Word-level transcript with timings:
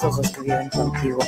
contigo. 0.00 1.18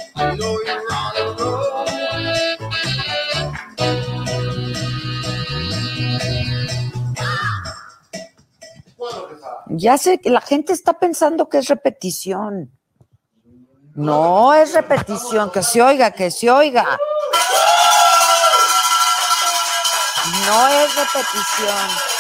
Ya 9.69 9.99
sé 9.99 10.19
que 10.19 10.31
la 10.31 10.41
gente 10.41 10.73
está 10.73 10.99
pensando 10.99 11.49
que 11.49 11.59
es 11.59 11.69
repetición. 11.69 12.71
No 13.95 14.55
es 14.55 14.73
repetición, 14.73 15.51
que 15.51 15.63
se 15.63 15.83
oiga, 15.83 16.11
que 16.13 16.31
se 16.31 16.51
oiga. 16.51 16.99
No 20.47 20.69
es 20.69 20.97
repetición. 20.97 22.12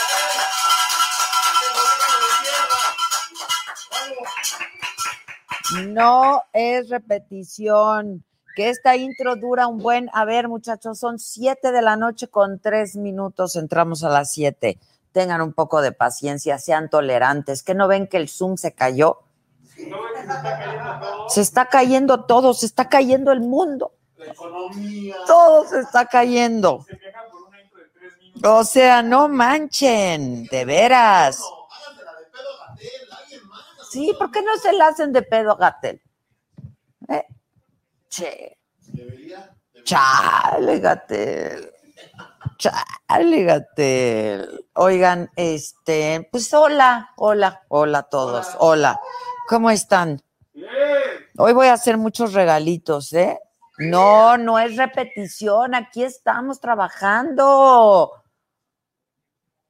No 5.81 6.42
es 6.53 6.89
repetición. 6.89 8.25
Que 8.55 8.69
esta 8.69 8.97
intro 8.97 9.37
dura 9.37 9.67
un 9.67 9.79
buen. 9.79 10.11
A 10.12 10.25
ver, 10.25 10.48
muchachos, 10.48 10.98
son 10.98 11.19
siete 11.19 11.73
de 11.73 11.81
la 11.81 11.97
noche 11.97 12.29
con 12.29 12.59
tres 12.59 12.97
minutos. 12.97 13.56
Entramos 13.56 14.05
a 14.05 14.11
las 14.11 14.33
siete. 14.33 14.79
Tengan 15.12 15.41
un 15.41 15.53
poco 15.53 15.81
de 15.81 15.92
paciencia, 15.92 16.59
sean 16.59 16.91
tolerantes. 16.91 17.62
¿Que 17.62 17.75
no 17.75 17.89
ven 17.89 18.06
que 18.06 18.19
el 18.19 18.29
Zoom 18.29 18.56
se 18.56 18.73
cayó? 18.73 19.20
Se 21.29 21.41
está 21.41 21.67
cayendo 21.67 22.25
todo, 22.25 22.53
se 22.53 22.67
está 22.67 22.89
cayendo 22.89 23.33
el 23.33 23.41
mundo. 23.41 23.92
Todo 25.27 25.67
se 25.67 25.81
está 25.81 26.07
cayendo. 26.07 26.84
O 28.45 28.64
sea, 28.64 29.03
no 29.03 29.29
manchen, 29.29 30.45
de 30.47 30.64
veras. 30.64 31.42
Sí, 33.92 34.11
¿por 34.19 34.30
qué 34.30 34.41
no 34.41 34.57
se 34.57 34.73
la 34.73 34.86
hacen 34.86 35.13
de 35.13 35.20
pedo 35.20 35.53
a 35.53 35.57
Gatel? 35.57 36.01
¿Eh? 37.08 37.27
Che. 38.08 38.58
Chale, 39.85 40.79
Gatel. 40.79 41.70
Chale, 42.57 43.45
Gatel. 43.45 44.67
Oigan, 44.77 45.30
este, 45.36 46.27
pues 46.33 46.55
hola, 46.55 47.11
hola, 47.17 47.64
hola 47.69 47.98
a 47.98 48.03
todos, 48.05 48.57
hola. 48.61 48.98
¿Cómo 49.47 49.69
están? 49.69 50.23
Hoy 51.36 51.53
voy 51.53 51.67
a 51.67 51.74
hacer 51.74 51.98
muchos 51.98 52.33
regalitos, 52.33 53.13
¿eh? 53.13 53.39
No, 53.77 54.39
no 54.39 54.59
es 54.59 54.74
repetición, 54.79 55.74
aquí 55.74 56.03
estamos 56.03 56.61
trabajando. 56.61 58.11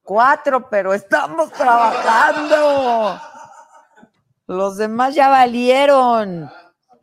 Cuatro, 0.01 0.69
pero 0.69 0.93
estamos 0.93 1.51
trabajando. 1.51 3.19
Los 4.47 4.77
demás 4.77 5.15
ya 5.15 5.29
valieron. 5.29 6.49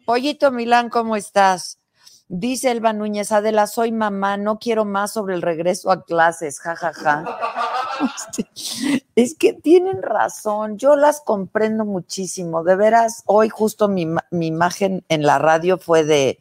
Pollito 0.06 0.50
Milán, 0.50 0.88
¿cómo 0.90 1.16
estás? 1.16 1.78
Dice 2.28 2.70
Elba 2.70 2.92
Núñez, 2.92 3.32
Adela, 3.32 3.66
soy 3.66 3.90
mamá, 3.92 4.36
no 4.36 4.58
quiero 4.58 4.84
más 4.84 5.12
sobre 5.12 5.34
el 5.34 5.42
regreso 5.42 5.90
a 5.90 6.04
clases, 6.04 6.60
jajaja. 6.60 7.24
Es 9.14 9.34
que 9.36 9.52
tienen 9.52 10.00
razón, 10.02 10.78
yo 10.78 10.96
las 10.96 11.20
comprendo 11.20 11.84
muchísimo. 11.84 12.62
De 12.64 12.74
veras, 12.74 13.22
hoy 13.26 13.50
justo 13.50 13.88
mi, 13.88 14.06
mi 14.30 14.46
imagen 14.46 15.04
en 15.10 15.22
la 15.24 15.38
radio 15.38 15.76
fue 15.76 16.04
de, 16.04 16.38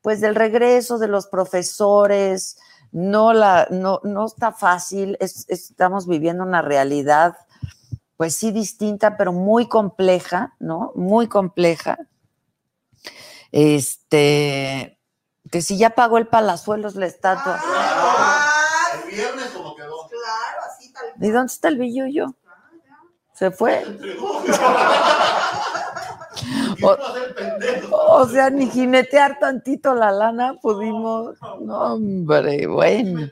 pues 0.00 0.22
del 0.22 0.34
regreso 0.36 0.98
de 0.98 1.08
los 1.08 1.26
profesores, 1.26 2.56
no 2.92 3.34
la, 3.34 3.66
no, 3.70 4.00
no 4.04 4.24
está 4.24 4.52
fácil, 4.52 5.18
es- 5.20 5.44
estamos 5.48 6.06
viviendo 6.06 6.44
una 6.44 6.62
realidad, 6.62 7.36
pues 8.16 8.34
sí 8.34 8.52
distinta, 8.52 9.16
pero 9.16 9.32
muy 9.32 9.68
compleja, 9.68 10.54
¿no? 10.58 10.92
Muy 10.94 11.28
compleja. 11.28 11.98
Este, 13.50 14.98
que 15.50 15.62
si 15.62 15.76
ya 15.78 15.90
pagó 15.90 16.18
el 16.18 16.26
Palazuelos 16.26 16.94
la 16.94 17.06
estatua. 17.06 17.60
El 19.04 19.10
viernes 19.10 19.46
como 19.48 19.74
quedó. 19.74 19.94
¿Y 21.20 21.30
dónde 21.30 21.52
está 21.52 21.68
el 21.68 21.78
billullo? 21.78 22.34
Se 23.34 23.50
fue. 23.50 23.84
O, 26.82 26.96
o 27.90 28.28
sea, 28.28 28.50
ni 28.50 28.68
jinetear 28.68 29.38
tantito 29.38 29.94
la 29.94 30.10
lana 30.10 30.58
pudimos. 30.60 31.36
No, 31.60 31.94
hombre, 31.94 32.66
bueno. 32.66 33.30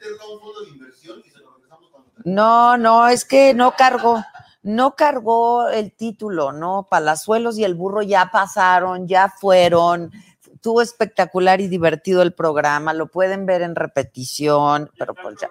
No, 2.24 2.76
no, 2.76 3.08
es 3.08 3.24
que 3.24 3.52
no 3.52 3.72
cargó, 3.72 4.22
no 4.62 4.94
cargó 4.94 5.68
el 5.68 5.92
título, 5.92 6.52
¿no? 6.52 6.86
Palazuelos 6.88 7.58
y 7.58 7.64
el 7.64 7.74
burro 7.74 8.02
ya 8.02 8.30
pasaron, 8.32 9.08
ya 9.08 9.28
fueron. 9.28 10.12
Estuvo 10.52 10.80
espectacular 10.80 11.60
y 11.60 11.66
divertido 11.66 12.22
el 12.22 12.32
programa, 12.32 12.94
lo 12.94 13.08
pueden 13.08 13.46
ver 13.46 13.62
en 13.62 13.74
repetición, 13.74 14.90
pero 14.96 15.14
pues 15.14 15.36
ya. 15.40 15.48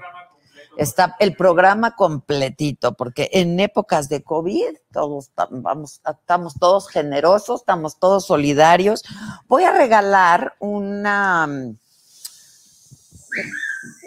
Está 0.78 1.18
el 1.20 1.36
programa 1.36 1.98
completito, 1.98 2.94
porque 2.94 3.30
en 3.34 3.60
épocas 3.60 4.08
de 4.08 4.24
COVID 4.24 4.78
todos 4.94 5.30
vamos, 5.50 6.02
estamos 6.10 6.54
todos 6.58 6.88
generosos, 6.88 7.60
estamos 7.60 8.00
todos 8.00 8.26
solidarios. 8.26 9.04
Voy 9.50 9.66
a 9.66 9.74
regalar 9.74 10.56
una, 10.60 11.46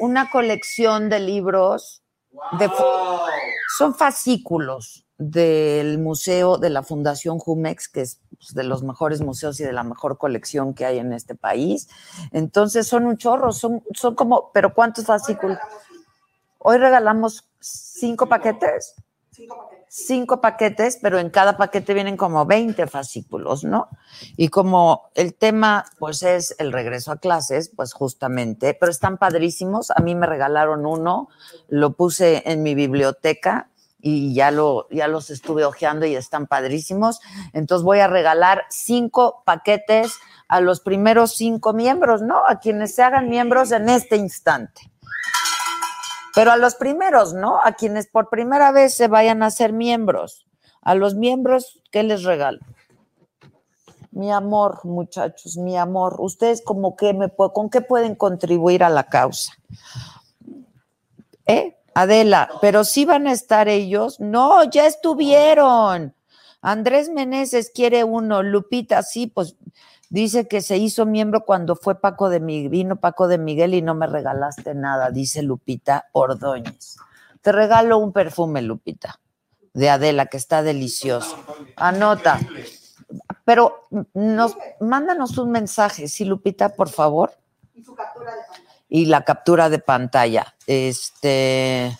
una 0.00 0.30
colección 0.30 1.10
de 1.10 1.20
libros 1.20 2.03
de 2.58 2.70
son 3.76 3.94
fascículos 3.94 5.04
del 5.18 5.98
museo 5.98 6.58
de 6.58 6.70
la 6.70 6.82
Fundación 6.82 7.38
Jumex, 7.38 7.88
que 7.88 8.02
es 8.02 8.20
pues, 8.36 8.54
de 8.54 8.64
los 8.64 8.82
mejores 8.82 9.20
museos 9.20 9.58
y 9.60 9.64
de 9.64 9.72
la 9.72 9.84
mejor 9.84 10.18
colección 10.18 10.74
que 10.74 10.84
hay 10.84 10.98
en 10.98 11.12
este 11.12 11.34
país. 11.34 11.88
Entonces 12.32 12.86
son 12.86 13.06
un 13.06 13.16
chorro, 13.16 13.52
son, 13.52 13.82
son 13.94 14.14
como, 14.14 14.50
pero 14.52 14.74
¿cuántos 14.74 15.06
fascículos? 15.06 15.58
Hoy 16.58 16.78
regalamos 16.78 17.48
cinco 17.60 18.26
paquetes. 18.26 18.94
Cinco 19.30 19.56
paquetes, 19.56 19.83
pero 21.00 21.20
en 21.20 21.30
cada 21.30 21.56
paquete 21.56 21.94
vienen 21.94 22.16
como 22.16 22.44
20 22.46 22.88
fascículos, 22.88 23.62
¿no? 23.62 23.88
Y 24.36 24.48
como 24.48 25.10
el 25.14 25.34
tema, 25.34 25.84
pues 26.00 26.24
es 26.24 26.56
el 26.58 26.72
regreso 26.72 27.12
a 27.12 27.18
clases, 27.18 27.70
pues 27.74 27.92
justamente, 27.92 28.74
pero 28.74 28.90
están 28.90 29.18
padrísimos. 29.18 29.92
A 29.92 30.00
mí 30.00 30.16
me 30.16 30.26
regalaron 30.26 30.84
uno, 30.84 31.28
lo 31.68 31.92
puse 31.92 32.42
en 32.44 32.64
mi 32.64 32.74
biblioteca 32.74 33.70
y 34.00 34.34
ya, 34.34 34.50
lo, 34.50 34.88
ya 34.90 35.06
los 35.06 35.30
estuve 35.30 35.64
hojeando 35.64 36.06
y 36.06 36.16
están 36.16 36.48
padrísimos. 36.48 37.20
Entonces 37.52 37.84
voy 37.84 38.00
a 38.00 38.08
regalar 38.08 38.64
cinco 38.70 39.44
paquetes 39.46 40.18
a 40.48 40.60
los 40.60 40.80
primeros 40.80 41.36
cinco 41.36 41.72
miembros, 41.72 42.20
¿no? 42.20 42.42
A 42.48 42.58
quienes 42.58 42.96
se 42.96 43.04
hagan 43.04 43.28
miembros 43.28 43.70
en 43.70 43.88
este 43.88 44.16
instante. 44.16 44.90
Pero 46.34 46.52
a 46.52 46.56
los 46.56 46.74
primeros, 46.74 47.34
¿no? 47.34 47.60
A 47.62 47.72
quienes 47.72 48.06
por 48.06 48.28
primera 48.28 48.72
vez 48.72 48.94
se 48.94 49.08
vayan 49.08 49.42
a 49.42 49.50
ser 49.50 49.72
miembros. 49.72 50.46
A 50.82 50.94
los 50.94 51.14
miembros, 51.14 51.80
¿qué 51.90 52.02
les 52.02 52.24
regalo? 52.24 52.58
mi 54.14 54.30
amor, 54.30 54.80
muchachos, 54.84 55.56
mi 55.56 55.76
amor. 55.76 56.16
Ustedes 56.20 56.62
como 56.62 56.96
que 56.96 57.12
me 57.12 57.30
con 57.30 57.68
qué 57.68 57.80
pueden 57.80 58.14
contribuir 58.14 58.84
a 58.84 58.88
la 58.88 59.04
causa. 59.04 59.52
¿Eh? 61.46 61.76
Adela, 61.94 62.50
pero 62.60 62.84
sí 62.84 63.04
van 63.04 63.26
a 63.26 63.32
estar 63.32 63.68
ellos. 63.68 64.18
No, 64.20 64.64
ya 64.64 64.86
estuvieron. 64.86 66.14
Andrés 66.60 67.08
Meneses 67.08 67.70
quiere 67.74 68.04
uno, 68.04 68.42
Lupita, 68.42 69.02
sí, 69.02 69.26
pues 69.26 69.56
dice 70.14 70.46
que 70.46 70.62
se 70.62 70.76
hizo 70.76 71.06
miembro 71.06 71.44
cuando 71.44 71.74
fue 71.74 72.00
Paco 72.00 72.28
de 72.28 72.38
Miguel, 72.38 72.68
vino 72.68 72.96
Paco 72.96 73.26
de 73.26 73.36
Miguel 73.36 73.74
y 73.74 73.82
no 73.82 73.96
me 73.96 74.06
regalaste 74.06 74.72
nada, 74.72 75.10
dice 75.10 75.42
Lupita 75.42 76.06
Ordóñez. 76.12 76.96
Te 77.42 77.50
regalo 77.50 77.98
un 77.98 78.12
perfume, 78.12 78.62
Lupita, 78.62 79.18
de 79.72 79.90
Adela, 79.90 80.26
que 80.26 80.36
está 80.36 80.62
delicioso. 80.62 81.36
Anota. 81.74 82.38
Pero 83.44 83.88
nos, 84.14 84.56
mándanos 84.78 85.36
un 85.36 85.50
mensaje, 85.50 86.06
sí, 86.06 86.24
Lupita, 86.24 86.76
por 86.76 86.90
favor. 86.90 87.32
Y 87.74 87.82
su 87.82 87.96
captura 87.96 88.30
de 88.36 88.42
pantalla. 88.42 88.86
Y 88.88 89.06
la 89.06 89.24
captura 89.24 89.68
de 89.68 89.78
pantalla. 89.80 90.54
Este, 90.68 91.98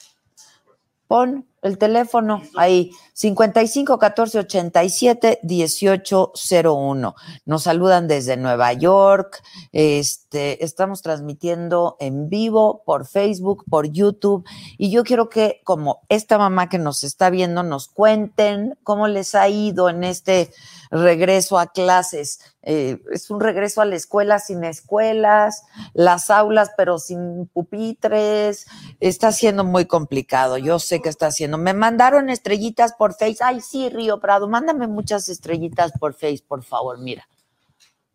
pon 1.08 1.48
el 1.64 1.78
teléfono 1.78 2.42
ahí, 2.56 2.92
55 3.14 3.98
14 3.98 4.38
87 4.40 5.40
18 5.42 6.32
01. 6.62 7.14
Nos 7.46 7.62
saludan 7.62 8.06
desde 8.06 8.36
Nueva 8.36 8.74
York. 8.74 9.42
Este, 9.72 10.62
estamos 10.62 11.00
transmitiendo 11.00 11.96
en 12.00 12.28
vivo 12.28 12.82
por 12.84 13.06
Facebook, 13.06 13.64
por 13.70 13.90
YouTube. 13.90 14.44
Y 14.76 14.90
yo 14.90 15.04
quiero 15.04 15.30
que, 15.30 15.62
como 15.64 16.02
esta 16.10 16.36
mamá 16.36 16.68
que 16.68 16.78
nos 16.78 17.02
está 17.02 17.30
viendo, 17.30 17.62
nos 17.62 17.88
cuenten 17.88 18.76
cómo 18.82 19.08
les 19.08 19.34
ha 19.34 19.48
ido 19.48 19.88
en 19.88 20.04
este 20.04 20.50
regreso 20.94 21.58
a 21.58 21.66
clases. 21.66 22.38
Eh, 22.62 23.02
es 23.12 23.28
un 23.30 23.40
regreso 23.40 23.80
a 23.80 23.84
la 23.84 23.96
escuela 23.96 24.38
sin 24.38 24.62
escuelas, 24.64 25.64
las 25.92 26.30
aulas 26.30 26.70
pero 26.76 26.98
sin 26.98 27.46
pupitres. 27.48 28.66
Está 29.00 29.32
siendo 29.32 29.64
muy 29.64 29.86
complicado. 29.86 30.56
Yo 30.56 30.78
sé 30.78 31.02
que 31.02 31.08
está 31.08 31.30
siendo. 31.30 31.58
Me 31.58 31.74
mandaron 31.74 32.30
estrellitas 32.30 32.92
por 32.94 33.14
Face. 33.14 33.38
Ay, 33.40 33.60
sí, 33.60 33.88
Río 33.88 34.20
Prado, 34.20 34.48
mándame 34.48 34.86
muchas 34.86 35.28
estrellitas 35.28 35.92
por 35.98 36.14
Face, 36.14 36.44
por 36.46 36.62
favor, 36.62 36.98
mira. 36.98 37.28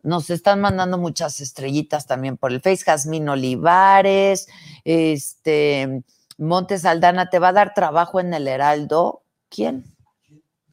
Nos 0.02 0.30
están 0.30 0.62
mandando 0.62 0.96
muchas 0.96 1.40
estrellitas 1.40 2.06
también 2.06 2.38
por 2.38 2.52
el 2.52 2.62
Face. 2.62 2.84
Jazmín 2.84 3.28
Olivares, 3.28 4.48
este, 4.84 6.02
Montes 6.38 6.86
Aldana, 6.86 7.28
¿te 7.28 7.38
va 7.38 7.48
a 7.48 7.52
dar 7.52 7.74
trabajo 7.74 8.20
en 8.20 8.32
el 8.32 8.48
Heraldo? 8.48 9.22
¿Quién? 9.50 9.84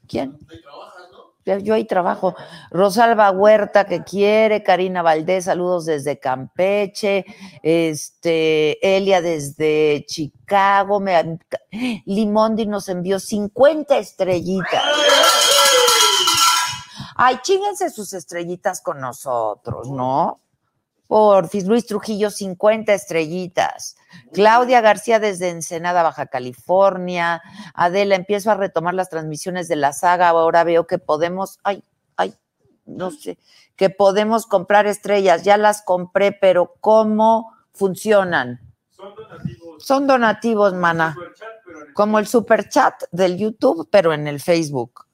¿Quién? 0.08 0.38
Yo 1.62 1.74
ahí 1.74 1.86
trabajo. 1.86 2.36
Rosalba 2.72 3.32
Huerta 3.32 3.86
que 3.86 4.04
quiere, 4.04 4.64
Karina 4.64 5.02
Valdés, 5.02 5.46
saludos 5.46 5.86
desde 5.86 6.20
Campeche, 6.20 7.26
este, 7.64 8.98
Elia 8.98 9.22
desde 9.22 10.06
Chicago, 10.08 11.00
me, 11.00 11.40
Limondi 12.06 12.66
nos 12.66 12.90
envió 12.90 13.20
50 13.20 13.98
estrellitas. 13.98 14.84
Ay, 17.16 17.40
chinguense 17.42 17.90
sus 17.90 18.14
estrellitas 18.14 18.82
con 18.82 19.02
nosotros, 19.02 19.90
¿no? 19.90 20.40
Porfis, 21.08 21.66
Luis 21.66 21.86
Trujillo, 21.86 22.30
50 22.30 22.94
estrellitas. 22.94 23.97
Claudia 24.34 24.82
García 24.82 25.20
desde 25.20 25.50
Ensenada, 25.50 26.04
Baja 26.04 26.28
California. 26.28 27.42
Adela, 27.74 28.16
empiezo 28.16 28.52
a 28.52 28.56
retomar 28.56 28.94
las 28.94 29.10
transmisiones 29.10 29.68
de 29.68 29.76
la 29.76 29.94
saga. 29.94 30.30
Ahora 30.30 30.64
veo 30.64 30.88
que 30.88 30.98
podemos, 31.00 31.60
ay, 31.64 31.84
ay, 32.16 32.34
no 32.86 33.12
sé, 33.12 33.38
que 33.76 33.90
podemos 33.90 34.46
comprar 34.46 34.88
estrellas. 34.88 35.44
Ya 35.44 35.58
las 35.58 35.82
compré, 35.82 36.32
pero 36.32 36.76
¿cómo 36.82 37.54
funcionan? 37.74 38.60
Son 38.90 39.16
donativos. 39.16 39.84
Son 39.84 40.08
donativos, 40.08 40.74
mana. 40.74 41.18
Como 41.94 42.20
el 42.20 42.28
super 42.28 42.70
chat 42.70 43.04
del 43.12 43.38
YouTube, 43.38 43.88
pero 43.92 44.14
en 44.14 44.28
el 44.28 44.40
Facebook 44.40 45.07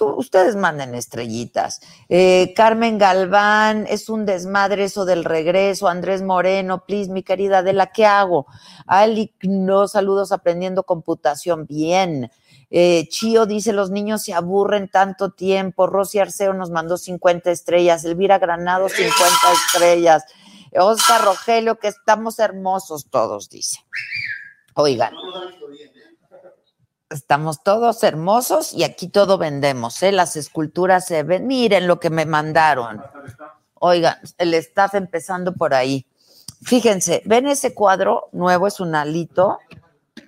ustedes 0.00 0.56
manden 0.56 0.94
estrellitas. 0.94 1.80
Eh, 2.08 2.52
Carmen 2.54 2.98
Galván, 2.98 3.86
es 3.88 4.08
un 4.08 4.26
desmadre 4.26 4.84
eso 4.84 5.04
del 5.04 5.24
regreso. 5.24 5.88
Andrés 5.88 6.22
Moreno, 6.22 6.84
please, 6.84 7.10
mi 7.10 7.22
querida 7.22 7.58
Adela, 7.58 7.86
¿qué 7.86 8.04
hago? 8.04 8.46
Ali, 8.86 9.34
no, 9.42 9.88
saludos 9.88 10.32
aprendiendo 10.32 10.82
computación. 10.82 11.66
Bien. 11.66 12.30
Eh, 12.70 13.06
Chío 13.08 13.46
dice, 13.46 13.72
los 13.72 13.90
niños 13.90 14.22
se 14.22 14.34
aburren 14.34 14.88
tanto 14.88 15.30
tiempo. 15.30 15.86
Rosy 15.86 16.18
Arceo 16.18 16.52
nos 16.52 16.70
mandó 16.70 16.96
50 16.96 17.50
estrellas. 17.50 18.04
Elvira 18.04 18.38
Granado, 18.38 18.88
50 18.88 19.52
estrellas. 19.52 20.24
Oscar 20.78 21.24
Rogelio, 21.24 21.78
que 21.78 21.88
estamos 21.88 22.38
hermosos 22.38 23.08
todos, 23.08 23.48
dice. 23.48 23.78
Oigan 24.74 25.14
estamos 27.16 27.62
todos 27.62 28.02
hermosos 28.02 28.72
y 28.72 28.84
aquí 28.84 29.08
todo 29.08 29.38
vendemos, 29.38 30.02
¿eh? 30.02 30.12
Las 30.12 30.36
esculturas 30.36 31.06
se 31.06 31.22
ven. 31.22 31.46
Miren 31.46 31.86
lo 31.86 31.98
que 31.98 32.10
me 32.10 32.26
mandaron. 32.26 33.02
Oigan, 33.74 34.16
el 34.38 34.54
staff 34.54 34.94
empezando 34.94 35.54
por 35.54 35.74
ahí. 35.74 36.06
Fíjense, 36.62 37.22
¿ven 37.24 37.46
ese 37.46 37.74
cuadro 37.74 38.28
nuevo? 38.32 38.66
Es 38.66 38.80
un 38.80 38.94
alito. 38.94 39.58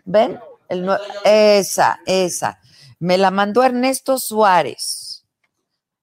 ¿Ven? 0.05 0.38
El 0.69 0.88
esa, 1.25 2.00
esa. 2.06 2.58
Me 2.99 3.17
la 3.17 3.31
mandó 3.31 3.62
Ernesto 3.62 4.19
Suárez. 4.19 5.25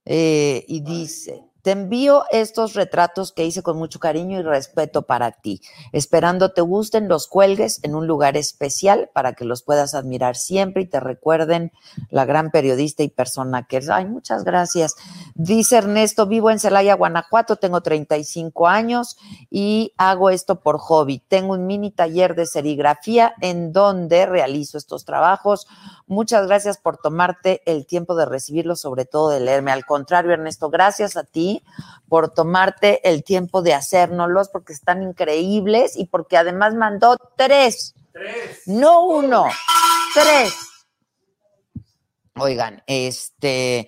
Eh, 0.05 0.63
y 0.67 0.81
dice, 0.81 1.43
te 1.65 1.71
envío 1.71 2.25
estos 2.29 2.75
retratos 2.75 3.31
que 3.31 3.43
hice 3.43 3.63
con 3.63 3.75
mucho 3.75 3.99
cariño 3.99 4.37
y 4.37 4.43
respeto 4.43 5.01
para 5.01 5.31
ti, 5.31 5.61
esperando 5.93 6.51
te 6.51 6.61
gusten, 6.61 7.07
los 7.07 7.27
cuelgues 7.27 7.79
en 7.81 7.95
un 7.95 8.05
lugar 8.05 8.37
especial 8.37 9.09
para 9.15 9.33
que 9.33 9.45
los 9.45 9.63
puedas 9.63 9.95
admirar 9.95 10.35
siempre 10.35 10.83
y 10.83 10.85
te 10.85 10.99
recuerden 10.99 11.71
la 12.11 12.25
gran 12.25 12.51
periodista 12.51 13.01
y 13.01 13.09
persona 13.09 13.65
que 13.65 13.77
es. 13.77 13.89
Ay, 13.89 14.05
muchas 14.05 14.43
gracias. 14.43 14.93
Dice 15.33 15.77
Ernesto, 15.77 16.27
vivo 16.27 16.51
en 16.51 16.59
Celaya, 16.59 16.93
Guanajuato, 16.93 17.55
tengo 17.55 17.81
35 17.81 18.67
años 18.67 19.17
y 19.49 19.91
hago 19.97 20.29
esto 20.29 20.59
por 20.59 20.77
hobby. 20.77 21.17
Tengo 21.17 21.53
un 21.53 21.65
mini 21.65 21.89
taller 21.89 22.35
de 22.35 22.45
serigrafía 22.45 23.33
en 23.41 23.73
donde 23.73 24.27
realizo 24.27 24.77
estos 24.77 25.03
trabajos. 25.03 25.65
Muchas 26.05 26.45
gracias 26.45 26.77
por 26.77 26.97
tomarte 26.97 27.63
el 27.65 27.87
tiempo 27.87 28.13
de 28.13 28.27
recibirlo, 28.27 28.75
sobre 28.75 29.05
todo 29.05 29.31
de 29.31 29.39
leerme. 29.39 29.71
Al 29.71 29.87
contrario, 29.87 30.31
Ernesto, 30.31 30.69
gracias 30.69 31.17
a 31.17 31.23
ti 31.23 31.54
por 32.07 32.33
tomarte 32.33 33.07
el 33.09 33.23
tiempo 33.23 33.61
de 33.61 33.73
hacérnoslos, 33.73 34.49
porque 34.49 34.73
están 34.73 35.03
increíbles 35.03 35.97
y 35.97 36.05
porque 36.05 36.37
además 36.37 36.73
mandó 36.75 37.17
tres. 37.35 37.93
Tres. 38.11 38.61
No 38.65 39.05
uno, 39.05 39.45
tres. 40.13 40.53
Oigan, 42.37 42.83
este, 42.87 43.87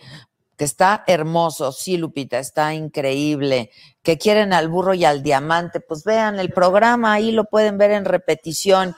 que 0.58 0.66
está 0.66 1.04
hermoso, 1.08 1.72
sí, 1.72 1.98
Lupita, 1.98 2.40
está 2.40 2.74
increíble. 2.74 3.72
Que 4.02 4.18
quieren 4.18 4.54
al 4.54 4.70
burro 4.70 4.94
y 4.94 5.06
al 5.06 5.22
diamante, 5.22 5.80
pues 5.80 6.04
vean 6.04 6.40
el 6.40 6.52
programa, 6.52 7.14
ahí 7.14 7.32
lo 7.32 7.46
pueden 7.46 7.78
ver 7.78 7.92
en 7.92 8.06
repetición. 8.06 8.96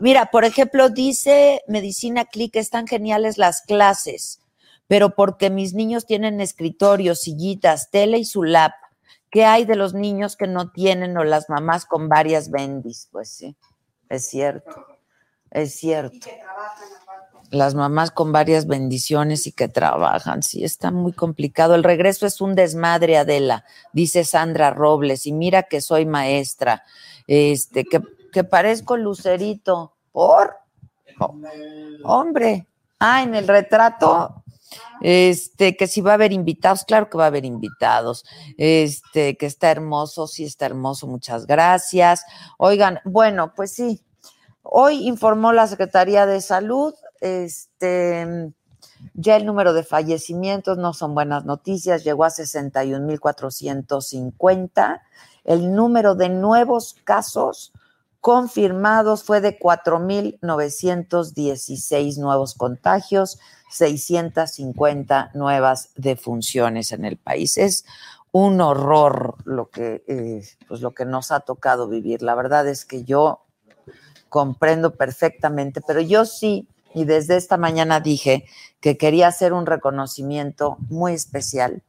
Mira, 0.00 0.30
por 0.30 0.44
ejemplo, 0.44 0.88
dice 0.88 1.62
Medicina 1.66 2.24
Click, 2.24 2.56
están 2.56 2.86
geniales 2.86 3.36
las 3.36 3.62
clases 3.62 4.39
pero 4.90 5.14
porque 5.14 5.50
mis 5.50 5.72
niños 5.72 6.04
tienen 6.04 6.40
escritorio, 6.40 7.14
sillitas, 7.14 7.92
tele 7.92 8.18
y 8.18 8.24
su 8.24 8.42
lap. 8.42 8.72
¿Qué 9.30 9.44
hay 9.44 9.64
de 9.64 9.76
los 9.76 9.94
niños 9.94 10.34
que 10.34 10.48
no 10.48 10.72
tienen 10.72 11.16
o 11.16 11.22
las 11.22 11.48
mamás 11.48 11.86
con 11.86 12.08
varias 12.08 12.50
bendis? 12.50 13.08
Pues 13.12 13.30
sí, 13.30 13.56
es 14.08 14.28
cierto, 14.28 14.84
es 15.52 15.76
cierto. 15.76 16.26
Las 17.52 17.76
mamás 17.76 18.10
con 18.10 18.32
varias 18.32 18.66
bendiciones 18.66 19.46
y 19.46 19.52
que 19.52 19.68
trabajan, 19.68 20.42
sí, 20.42 20.64
está 20.64 20.90
muy 20.90 21.12
complicado. 21.12 21.76
El 21.76 21.84
regreso 21.84 22.26
es 22.26 22.40
un 22.40 22.56
desmadre, 22.56 23.16
Adela, 23.16 23.64
dice 23.92 24.24
Sandra 24.24 24.70
Robles, 24.70 25.24
y 25.24 25.32
mira 25.32 25.62
que 25.62 25.80
soy 25.80 26.04
maestra, 26.04 26.82
este, 27.28 27.84
que, 27.84 28.02
que 28.32 28.42
parezco 28.42 28.96
lucerito, 28.96 29.94
¿por? 30.10 30.56
hombre, 32.02 32.66
ah, 32.98 33.22
en 33.22 33.36
el 33.36 33.46
retrato, 33.46 34.42
este, 35.00 35.76
que 35.76 35.86
si 35.86 36.00
va 36.00 36.12
a 36.12 36.14
haber 36.14 36.32
invitados, 36.32 36.84
claro 36.84 37.10
que 37.10 37.18
va 37.18 37.24
a 37.24 37.28
haber 37.28 37.44
invitados. 37.44 38.24
Este, 38.56 39.36
que 39.36 39.46
está 39.46 39.70
hermoso, 39.70 40.26
sí 40.26 40.44
está 40.44 40.66
hermoso, 40.66 41.06
muchas 41.06 41.46
gracias. 41.46 42.24
Oigan, 42.58 42.98
bueno, 43.04 43.52
pues 43.54 43.72
sí. 43.72 44.02
Hoy 44.62 45.08
informó 45.08 45.52
la 45.52 45.66
Secretaría 45.66 46.26
de 46.26 46.40
Salud, 46.40 46.94
este, 47.20 48.52
ya 49.14 49.36
el 49.36 49.46
número 49.46 49.72
de 49.72 49.84
fallecimientos 49.84 50.78
no 50.78 50.92
son 50.92 51.14
buenas 51.14 51.44
noticias, 51.44 52.04
llegó 52.04 52.24
a 52.24 52.30
61.450. 52.30 55.00
El 55.44 55.74
número 55.74 56.14
de 56.14 56.28
nuevos 56.28 56.94
casos 57.04 57.72
confirmados 58.20 59.24
fue 59.24 59.40
de 59.40 59.58
4.916 59.58 62.18
nuevos 62.18 62.54
contagios, 62.54 63.40
650 63.70 65.30
nuevas 65.34 65.90
defunciones 65.96 66.92
en 66.92 67.04
el 67.04 67.16
país. 67.16 67.56
Es 67.56 67.84
un 68.32 68.60
horror 68.60 69.36
lo 69.44 69.70
que, 69.70 70.04
eh, 70.06 70.42
pues 70.68 70.80
lo 70.80 70.92
que 70.92 71.04
nos 71.04 71.32
ha 71.32 71.40
tocado 71.40 71.88
vivir. 71.88 72.22
La 72.22 72.34
verdad 72.34 72.68
es 72.68 72.84
que 72.84 73.04
yo 73.04 73.44
comprendo 74.28 74.94
perfectamente, 74.94 75.80
pero 75.80 76.00
yo 76.00 76.24
sí, 76.24 76.68
y 76.94 77.04
desde 77.04 77.36
esta 77.36 77.56
mañana 77.56 78.00
dije 78.00 78.44
que 78.80 78.96
quería 78.96 79.28
hacer 79.28 79.52
un 79.52 79.66
reconocimiento 79.66 80.76
muy 80.88 81.14
especial 81.14 81.82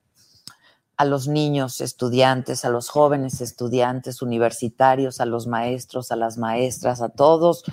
a 0.98 1.06
los 1.06 1.28
niños 1.28 1.82
estudiantes, 1.82 2.64
a 2.64 2.70
los 2.70 2.90
jóvenes 2.90 3.42
estudiantes 3.42 4.22
universitarios, 4.22 5.20
a 5.20 5.26
los 5.26 5.48
maestros, 5.48 6.12
a 6.12 6.16
las 6.16 6.38
maestras, 6.38 7.02
a 7.02 7.10
todos, 7.10 7.64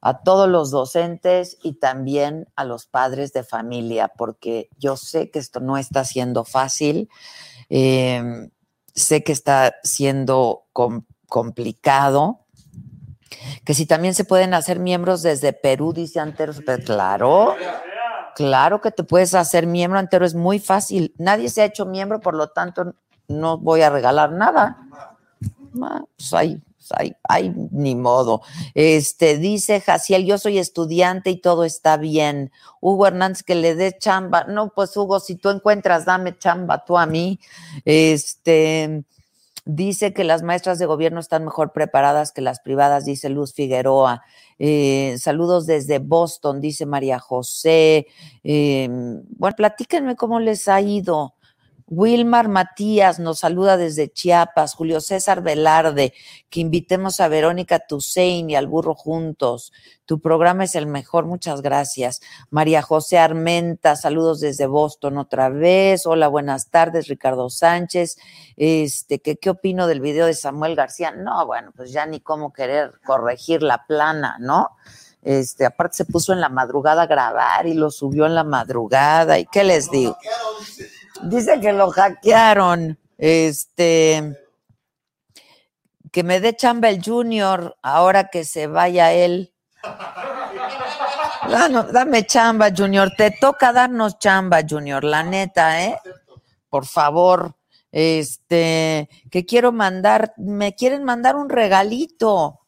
a 0.00 0.22
todos 0.22 0.48
los 0.48 0.70
docentes 0.70 1.58
y 1.62 1.74
también 1.74 2.48
a 2.56 2.64
los 2.64 2.86
padres 2.86 3.32
de 3.32 3.42
familia, 3.42 4.08
porque 4.16 4.68
yo 4.78 4.96
sé 4.96 5.30
que 5.30 5.38
esto 5.38 5.60
no 5.60 5.76
está 5.76 6.04
siendo 6.04 6.44
fácil, 6.44 7.08
eh, 7.68 8.48
sé 8.94 9.24
que 9.24 9.32
está 9.32 9.76
siendo 9.82 10.64
complicado, 11.28 12.46
que 13.64 13.74
si 13.74 13.86
también 13.86 14.14
se 14.14 14.24
pueden 14.24 14.54
hacer 14.54 14.78
miembros 14.78 15.22
desde 15.22 15.52
Perú, 15.52 15.92
dice 15.92 16.20
Anteros, 16.20 16.62
pero 16.64 16.82
claro, 16.84 17.56
claro 18.34 18.80
que 18.80 18.90
te 18.90 19.02
puedes 19.02 19.34
hacer 19.34 19.66
miembro, 19.66 19.98
Antero 19.98 20.24
es 20.24 20.34
muy 20.34 20.58
fácil, 20.58 21.14
nadie 21.18 21.48
se 21.50 21.62
ha 21.62 21.66
hecho 21.66 21.86
miembro, 21.86 22.20
por 22.20 22.34
lo 22.34 22.48
tanto 22.48 22.94
no 23.28 23.58
voy 23.58 23.82
a 23.82 23.90
regalar 23.90 24.32
nada. 24.32 24.78
Pues 26.16 26.32
ahí 26.32 26.62
hay, 26.92 27.52
ni 27.70 27.94
modo. 27.94 28.42
Este, 28.74 29.38
dice 29.38 29.80
Jaciel, 29.80 30.24
yo 30.24 30.38
soy 30.38 30.58
estudiante 30.58 31.30
y 31.30 31.40
todo 31.40 31.64
está 31.64 31.96
bien. 31.96 32.50
Hugo 32.80 33.06
Hernández, 33.06 33.42
que 33.42 33.54
le 33.54 33.74
dé 33.74 33.96
chamba. 33.96 34.44
No, 34.44 34.72
pues 34.74 34.96
Hugo, 34.96 35.20
si 35.20 35.36
tú 35.36 35.50
encuentras, 35.50 36.04
dame 36.04 36.36
chamba 36.38 36.84
tú 36.84 36.98
a 36.98 37.06
mí. 37.06 37.38
Este, 37.84 39.04
dice 39.64 40.12
que 40.12 40.24
las 40.24 40.42
maestras 40.42 40.78
de 40.78 40.86
gobierno 40.86 41.20
están 41.20 41.44
mejor 41.44 41.72
preparadas 41.72 42.32
que 42.32 42.40
las 42.40 42.60
privadas, 42.60 43.04
dice 43.04 43.28
Luz 43.28 43.52
Figueroa. 43.52 44.22
Eh, 44.58 45.16
saludos 45.18 45.66
desde 45.66 45.98
Boston, 45.98 46.60
dice 46.60 46.86
María 46.86 47.18
José. 47.18 48.06
Eh, 48.42 48.88
bueno, 48.90 49.56
platíquenme 49.56 50.16
cómo 50.16 50.40
les 50.40 50.68
ha 50.68 50.80
ido. 50.80 51.35
Wilmar 51.88 52.48
Matías 52.48 53.20
nos 53.20 53.38
saluda 53.38 53.76
desde 53.76 54.12
Chiapas, 54.12 54.74
Julio 54.74 55.00
César 55.00 55.40
Velarde, 55.40 56.12
que 56.50 56.58
invitemos 56.58 57.20
a 57.20 57.28
Verónica 57.28 57.78
Tusein 57.78 58.50
y 58.50 58.56
al 58.56 58.66
burro 58.66 58.96
juntos. 58.96 59.72
Tu 60.04 60.20
programa 60.20 60.64
es 60.64 60.74
el 60.74 60.86
mejor, 60.86 61.26
muchas 61.26 61.62
gracias. 61.62 62.20
María 62.50 62.82
José 62.82 63.18
Armenta, 63.18 63.94
saludos 63.94 64.40
desde 64.40 64.66
Boston 64.66 65.16
otra 65.18 65.48
vez. 65.48 66.06
Hola, 66.06 66.26
buenas 66.26 66.70
tardes, 66.70 67.06
Ricardo 67.06 67.50
Sánchez. 67.50 68.18
Este, 68.56 69.20
¿qué, 69.20 69.36
¿qué 69.36 69.50
opino 69.50 69.86
del 69.86 70.00
video 70.00 70.26
de 70.26 70.34
Samuel 70.34 70.74
García? 70.74 71.12
No, 71.12 71.46
bueno, 71.46 71.72
pues 71.76 71.92
ya 71.92 72.04
ni 72.04 72.18
cómo 72.18 72.52
querer 72.52 72.94
corregir 73.06 73.62
la 73.62 73.86
plana, 73.86 74.38
¿no? 74.40 74.70
Este, 75.22 75.64
aparte 75.64 75.98
se 75.98 76.04
puso 76.04 76.32
en 76.32 76.40
la 76.40 76.48
madrugada 76.48 77.02
a 77.02 77.06
grabar 77.06 77.66
y 77.66 77.74
lo 77.74 77.92
subió 77.92 78.26
en 78.26 78.34
la 78.34 78.44
madrugada. 78.44 79.38
¿Y 79.38 79.46
qué 79.46 79.62
les 79.62 79.88
digo? 79.90 80.16
Dice 81.22 81.60
que 81.60 81.72
lo 81.72 81.90
hackearon. 81.90 82.98
Este. 83.18 84.36
Que 86.12 86.22
me 86.22 86.40
dé 86.40 86.56
chamba 86.56 86.88
el 86.88 87.02
Junior 87.02 87.76
ahora 87.82 88.28
que 88.28 88.44
se 88.44 88.66
vaya 88.66 89.12
él. 89.12 89.52
dame 91.92 92.26
chamba, 92.26 92.70
Junior. 92.76 93.12
Te 93.16 93.30
toca 93.30 93.72
darnos 93.72 94.18
chamba, 94.18 94.60
Junior. 94.68 95.04
La 95.04 95.22
neta, 95.22 95.84
¿eh? 95.84 95.98
Por 96.68 96.86
favor. 96.86 97.56
Este, 97.92 99.08
que 99.30 99.46
quiero 99.46 99.72
mandar, 99.72 100.34
me 100.36 100.74
quieren 100.74 101.04
mandar 101.04 101.36
un 101.36 101.48
regalito. 101.48 102.60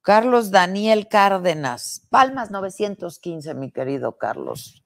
Carlos 0.00 0.52
Daniel 0.52 1.08
Cárdenas, 1.08 2.06
Palmas 2.10 2.52
915, 2.52 3.54
mi 3.54 3.72
querido 3.72 4.16
Carlos. 4.16 4.84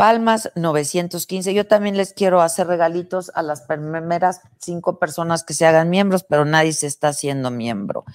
Palmas 0.00 0.50
915. 0.54 1.52
Yo 1.52 1.66
también 1.66 1.94
les 1.94 2.14
quiero 2.14 2.40
hacer 2.40 2.66
regalitos 2.66 3.30
a 3.34 3.42
las 3.42 3.60
primeras 3.60 4.40
cinco 4.58 4.98
personas 4.98 5.44
que 5.44 5.52
se 5.52 5.66
hagan 5.66 5.90
miembros, 5.90 6.24
pero 6.24 6.46
nadie 6.46 6.72
se 6.72 6.86
está 6.86 7.08
haciendo 7.08 7.50
miembro. 7.50 8.06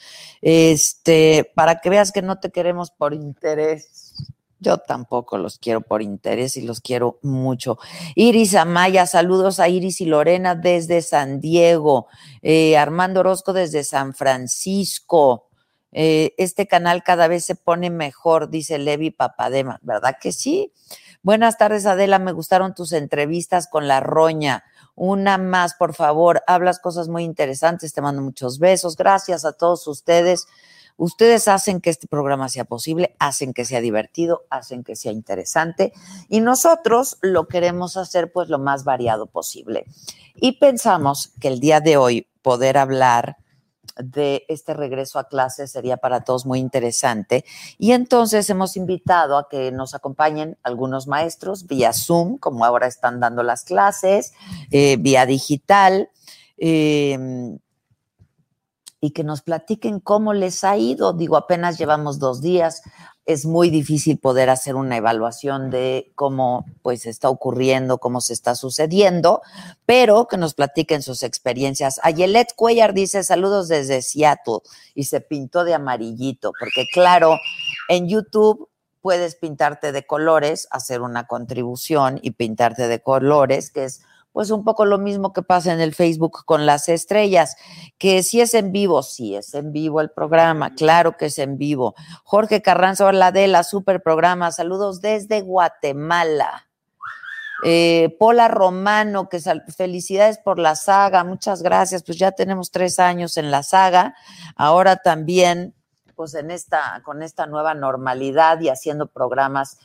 Este, 0.41 1.51
para 1.53 1.81
que 1.81 1.91
veas 1.91 2.11
que 2.11 2.23
no 2.23 2.39
te 2.39 2.49
queremos 2.49 2.89
por 2.89 3.13
interés. 3.13 4.15
Yo 4.59 4.79
tampoco 4.79 5.37
los 5.37 5.59
quiero 5.59 5.81
por 5.81 6.01
interés 6.01 6.57
y 6.57 6.61
los 6.61 6.81
quiero 6.81 7.19
mucho. 7.21 7.77
Iris 8.15 8.55
Amaya, 8.55 9.05
saludos 9.05 9.59
a 9.59 9.69
Iris 9.69 10.01
y 10.01 10.05
Lorena 10.05 10.55
desde 10.55 11.03
San 11.03 11.39
Diego. 11.39 12.07
Eh, 12.41 12.77
Armando 12.77 13.19
Orozco 13.19 13.53
desde 13.53 13.83
San 13.83 14.15
Francisco. 14.15 15.49
Eh, 15.91 16.33
este 16.37 16.65
canal 16.65 17.03
cada 17.03 17.27
vez 17.27 17.45
se 17.45 17.53
pone 17.53 17.91
mejor, 17.91 18.49
dice 18.49 18.79
Levi 18.79 19.11
Papadema. 19.11 19.79
¿Verdad 19.83 20.15
que 20.19 20.31
sí? 20.31 20.73
Buenas 21.25 21.57
tardes, 21.57 21.87
Adela. 21.87 22.19
Me 22.19 22.33
gustaron 22.33 22.75
tus 22.75 22.91
entrevistas 22.91 23.67
con 23.67 23.87
la 23.87 23.99
roña. 23.99 24.63
Una 24.93 25.39
más, 25.39 25.73
por 25.73 25.95
favor. 25.95 26.43
Hablas 26.45 26.77
cosas 26.77 27.07
muy 27.07 27.23
interesantes. 27.23 27.95
Te 27.95 28.01
mando 28.01 28.21
muchos 28.21 28.59
besos. 28.59 28.95
Gracias 28.95 29.43
a 29.43 29.53
todos 29.53 29.87
ustedes. 29.87 30.47
Ustedes 30.97 31.47
hacen 31.47 31.81
que 31.81 31.89
este 31.89 32.05
programa 32.05 32.47
sea 32.47 32.65
posible, 32.65 33.15
hacen 33.17 33.55
que 33.55 33.65
sea 33.65 33.81
divertido, 33.81 34.45
hacen 34.51 34.83
que 34.83 34.95
sea 34.95 35.11
interesante 35.13 35.93
y 36.29 36.41
nosotros 36.41 37.17
lo 37.21 37.47
queremos 37.47 37.97
hacer 37.97 38.31
pues 38.31 38.49
lo 38.49 38.59
más 38.59 38.83
variado 38.83 39.25
posible. 39.25 39.87
Y 40.35 40.59
pensamos 40.59 41.33
que 41.41 41.47
el 41.47 41.59
día 41.59 41.79
de 41.79 41.97
hoy 41.97 42.27
poder 42.43 42.77
hablar 42.77 43.37
de 43.97 44.45
este 44.47 44.73
regreso 44.73 45.19
a 45.19 45.27
clases 45.27 45.71
sería 45.71 45.97
para 45.97 46.23
todos 46.23 46.45
muy 46.45 46.59
interesante. 46.59 47.45
Y 47.77 47.91
entonces 47.91 48.49
hemos 48.49 48.77
invitado 48.77 49.37
a 49.37 49.49
que 49.49 49.71
nos 49.71 49.95
acompañen 49.95 50.57
algunos 50.63 51.07
maestros 51.07 51.67
vía 51.67 51.93
Zoom, 51.93 52.37
como 52.37 52.65
ahora 52.65 52.87
están 52.87 53.19
dando 53.19 53.43
las 53.43 53.63
clases, 53.63 54.33
eh, 54.71 54.97
vía 54.99 55.25
digital. 55.25 56.09
Em, 56.57 57.59
y 59.05 59.11
que 59.11 59.23
nos 59.23 59.43
platiquen 59.43 59.99
cómo 59.99 60.33
les 60.33 60.63
ha 60.63 60.77
ido. 60.77 61.13
Digo, 61.13 61.37
apenas 61.37 61.77
llevamos 61.77 62.17
dos 62.17 62.41
días, 62.41 62.81
es 63.27 63.45
muy 63.45 63.69
difícil 63.69 64.17
poder 64.17 64.49
hacer 64.49 64.75
una 64.75 64.97
evaluación 64.97 65.69
de 65.69 66.11
cómo 66.15 66.65
pues 66.81 67.05
está 67.05 67.29
ocurriendo, 67.29 67.99
cómo 67.99 68.19
se 68.19 68.33
está 68.33 68.55
sucediendo, 68.55 69.43
pero 69.85 70.27
que 70.27 70.37
nos 70.37 70.55
platiquen 70.55 71.03
sus 71.03 71.21
experiencias. 71.21 71.99
Ayelet 72.01 72.55
Cuellar 72.55 72.95
dice 72.95 73.23
saludos 73.23 73.67
desde 73.67 74.01
Seattle 74.01 74.61
y 74.95 75.03
se 75.03 75.21
pintó 75.21 75.65
de 75.65 75.75
amarillito, 75.75 76.51
porque 76.59 76.85
claro, 76.91 77.37
en 77.89 78.09
YouTube 78.09 78.69
puedes 79.01 79.35
pintarte 79.35 79.91
de 79.91 80.07
colores, 80.07 80.67
hacer 80.71 81.01
una 81.01 81.27
contribución 81.27 82.19
y 82.23 82.31
pintarte 82.31 82.87
de 82.87 83.03
colores, 83.03 83.69
que 83.69 83.83
es 83.83 84.01
pues 84.35 84.51
un 84.51 84.65
poco 84.65 84.83
lo 84.83 84.97
mismo 84.97 85.31
que 85.31 85.43
pasa 85.43 85.71
en 85.71 85.79
el 85.79 85.95
Facebook 85.95 86.43
con 86.43 86.65
las 86.65 86.89
estrellas, 86.89 87.55
que 87.97 88.21
si 88.21 88.41
es 88.41 88.53
en 88.53 88.73
vivo, 88.73 89.01
sí 89.01 89.33
es 89.33 89.53
en 89.53 89.71
vivo 89.71 90.01
el 90.01 90.09
programa, 90.09 90.75
claro 90.75 91.15
que 91.15 91.27
es 91.27 91.39
en 91.39 91.57
vivo. 91.57 91.95
Jorge 92.25 92.61
Carranza 92.61 93.09
la 93.13 93.63
super 93.63 94.03
programa, 94.03 94.51
saludos 94.51 94.99
desde 94.99 95.39
Guatemala. 95.39 96.67
Eh, 97.63 98.13
Pola 98.19 98.49
Romano, 98.49 99.29
que 99.29 99.39
felicidades 99.73 100.37
por 100.37 100.59
la 100.59 100.75
saga, 100.75 101.23
muchas 101.23 101.63
gracias, 101.63 102.03
pues 102.03 102.17
ya 102.17 102.33
tenemos 102.33 102.71
tres 102.71 102.99
años 102.99 103.37
en 103.37 103.51
la 103.51 103.63
saga, 103.63 104.15
ahora 104.57 104.97
también, 104.97 105.73
pues 106.13 106.35
en 106.35 106.51
esta, 106.51 107.01
con 107.05 107.23
esta 107.23 107.47
nueva 107.47 107.73
normalidad 107.73 108.59
y 108.59 108.67
haciendo 108.67 109.07
programas, 109.07 109.77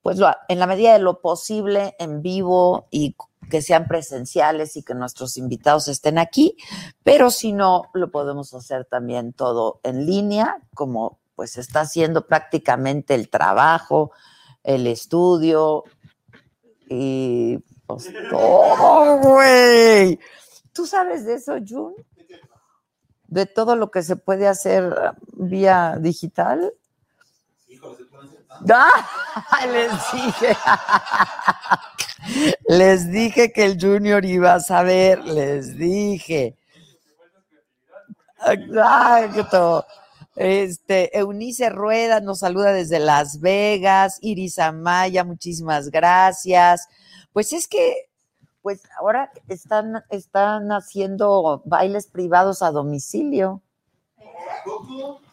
pues 0.00 0.18
en 0.48 0.58
la 0.58 0.66
medida 0.66 0.94
de 0.94 0.98
lo 0.98 1.20
posible 1.20 1.94
en 1.98 2.22
vivo 2.22 2.88
y 2.90 3.16
que 3.50 3.62
sean 3.62 3.86
presenciales 3.86 4.76
y 4.76 4.82
que 4.82 4.94
nuestros 4.94 5.36
invitados 5.36 5.88
estén 5.88 6.18
aquí, 6.18 6.56
pero 7.02 7.30
si 7.30 7.52
no, 7.52 7.84
lo 7.92 8.10
podemos 8.10 8.54
hacer 8.54 8.84
también 8.84 9.32
todo 9.32 9.80
en 9.82 10.06
línea, 10.06 10.58
como 10.74 11.18
pues 11.34 11.58
está 11.58 11.80
haciendo 11.80 12.26
prácticamente 12.26 13.14
el 13.14 13.28
trabajo, 13.28 14.12
el 14.62 14.86
estudio 14.86 15.84
y 16.88 17.58
pues 17.86 18.12
güey. 19.22 20.18
¿Tú 20.72 20.86
sabes 20.86 21.24
de 21.24 21.34
eso, 21.34 21.56
Jun? 21.66 21.94
De 23.26 23.46
todo 23.46 23.76
lo 23.76 23.90
que 23.90 24.02
se 24.02 24.16
puede 24.16 24.46
hacer 24.46 24.94
vía 25.32 25.96
digital. 26.00 26.72
¡Ah! 28.70 29.08
Les 29.72 29.92
dije. 30.12 30.56
les 32.68 33.10
dije 33.10 33.52
que 33.52 33.64
el 33.64 33.78
Junior 33.80 34.24
iba 34.24 34.54
a 34.54 34.60
saber. 34.60 35.24
Les 35.24 35.76
dije. 35.76 36.56
Exacto. 38.46 39.86
Este, 40.34 41.16
Eunice 41.18 41.68
Rueda 41.68 42.20
nos 42.20 42.38
saluda 42.38 42.72
desde 42.72 42.98
Las 42.98 43.40
Vegas, 43.40 44.18
Iris 44.22 44.58
Amaya, 44.58 45.24
muchísimas 45.24 45.90
gracias. 45.90 46.88
Pues 47.32 47.52
es 47.52 47.68
que, 47.68 48.08
pues 48.62 48.82
ahora 48.98 49.30
están, 49.48 50.02
están 50.08 50.70
haciendo 50.72 51.62
bailes 51.66 52.06
privados 52.06 52.62
a 52.62 52.70
domicilio. 52.70 53.60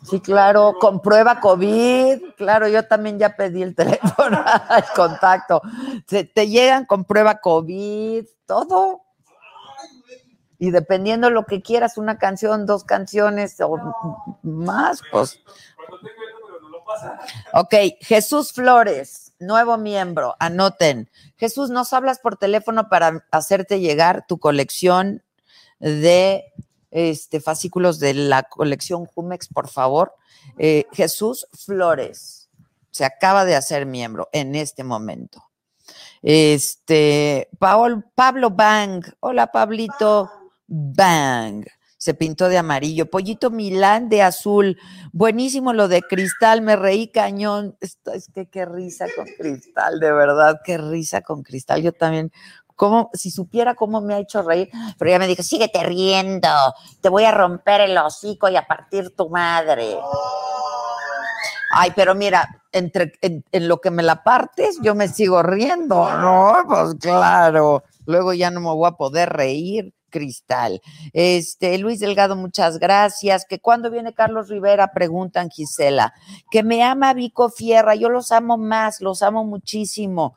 Sí, 0.03 0.19
claro, 0.21 0.75
con 0.79 1.01
prueba 1.01 1.39
COVID, 1.39 2.33
claro, 2.35 2.67
yo 2.67 2.87
también 2.87 3.19
ya 3.19 3.35
pedí 3.35 3.61
el 3.61 3.75
teléfono, 3.75 4.43
el 4.75 4.83
contacto. 4.95 5.61
Se, 6.07 6.23
te 6.23 6.47
llegan 6.47 6.85
con 6.85 7.05
prueba 7.05 7.39
COVID, 7.39 8.25
todo. 8.45 9.01
Y 10.57 10.71
dependiendo 10.71 11.29
lo 11.29 11.45
que 11.45 11.61
quieras, 11.61 11.97
una 11.97 12.17
canción, 12.17 12.65
dos 12.65 12.83
canciones 12.83 13.61
o 13.61 13.77
más, 14.41 15.01
pues. 15.11 15.39
Ok, 17.53 17.75
Jesús 18.01 18.51
Flores, 18.51 19.33
nuevo 19.39 19.77
miembro, 19.77 20.35
anoten. 20.39 21.09
Jesús, 21.37 21.69
nos 21.69 21.93
hablas 21.93 22.19
por 22.19 22.35
teléfono 22.35 22.89
para 22.89 23.25
hacerte 23.31 23.79
llegar 23.79 24.25
tu 24.27 24.39
colección 24.39 25.23
de 25.79 26.51
este, 26.91 27.39
fascículos 27.39 27.99
de 27.99 28.13
la 28.13 28.43
colección 28.43 29.05
Jumex, 29.05 29.47
por 29.47 29.67
favor. 29.67 30.13
Eh, 30.57 30.85
Jesús 30.91 31.47
Flores 31.53 32.49
se 32.91 33.05
acaba 33.05 33.45
de 33.45 33.55
hacer 33.55 33.85
miembro 33.85 34.29
en 34.31 34.55
este 34.55 34.83
momento. 34.83 35.43
Este, 36.21 37.49
Paul, 37.59 38.05
Pablo 38.15 38.49
Bang, 38.49 39.05
hola 39.19 39.47
Pablito. 39.47 40.29
Bang. 40.69 41.65
Se 41.97 42.13
pintó 42.13 42.47
de 42.47 42.57
amarillo. 42.57 43.09
Pollito 43.09 43.49
Milán 43.49 44.07
de 44.07 44.21
azul. 44.21 44.77
Buenísimo 45.11 45.73
lo 45.73 45.89
de 45.89 46.01
cristal. 46.01 46.61
Me 46.61 46.77
reí 46.77 47.09
cañón. 47.09 47.75
Esto, 47.81 48.13
es 48.13 48.29
que 48.33 48.45
qué 48.45 48.65
risa 48.65 49.07
con 49.15 49.25
cristal, 49.37 49.99
de 49.99 50.13
verdad. 50.13 50.61
Qué 50.63 50.77
risa 50.77 51.21
con 51.21 51.43
cristal. 51.43 51.81
Yo 51.81 51.91
también 51.91 52.31
como 52.79 53.09
si 53.11 53.29
supiera 53.29 53.75
cómo 53.75 53.99
me 53.99 54.13
ha 54.13 54.19
hecho 54.19 54.41
reír, 54.41 54.69
pero 54.97 55.11
ella 55.11 55.19
me 55.19 55.27
dijo, 55.27 55.43
síguete 55.43 55.83
riendo, 55.83 56.47
te 57.01 57.09
voy 57.09 57.25
a 57.25 57.31
romper 57.31 57.81
el 57.81 57.97
hocico 57.97 58.47
y 58.47 58.55
a 58.55 58.65
partir 58.65 59.13
tu 59.17 59.29
madre. 59.29 59.97
Ay, 61.73 61.91
pero 61.93 62.15
mira, 62.15 62.63
entre, 62.71 63.11
en, 63.19 63.43
en, 63.51 63.67
lo 63.67 63.81
que 63.81 63.91
me 63.91 64.01
la 64.01 64.23
partes, 64.23 64.79
yo 64.81 64.95
me 64.95 65.09
sigo 65.09 65.43
riendo, 65.43 66.09
¿no? 66.19 66.53
Pues 66.69 66.95
claro, 67.01 67.83
luego 68.05 68.31
ya 68.31 68.49
no 68.49 68.61
me 68.61 68.69
voy 68.69 68.87
a 68.87 68.93
poder 68.93 69.27
reír. 69.27 69.93
Cristal. 70.09 70.81
Este, 71.13 71.77
Luis 71.77 71.99
Delgado, 71.99 72.35
muchas 72.35 72.79
gracias. 72.79 73.45
Que 73.47 73.59
cuando 73.59 73.91
viene 73.91 74.15
Carlos 74.15 74.49
Rivera, 74.49 74.91
preguntan 74.91 75.51
Gisela. 75.51 76.15
Que 76.49 76.63
me 76.63 76.81
ama 76.81 77.13
Vico 77.13 77.49
Fierra, 77.51 77.93
yo 77.93 78.09
los 78.09 78.31
amo 78.31 78.57
más, 78.57 79.01
los 79.01 79.21
amo 79.21 79.43
muchísimo. 79.43 80.35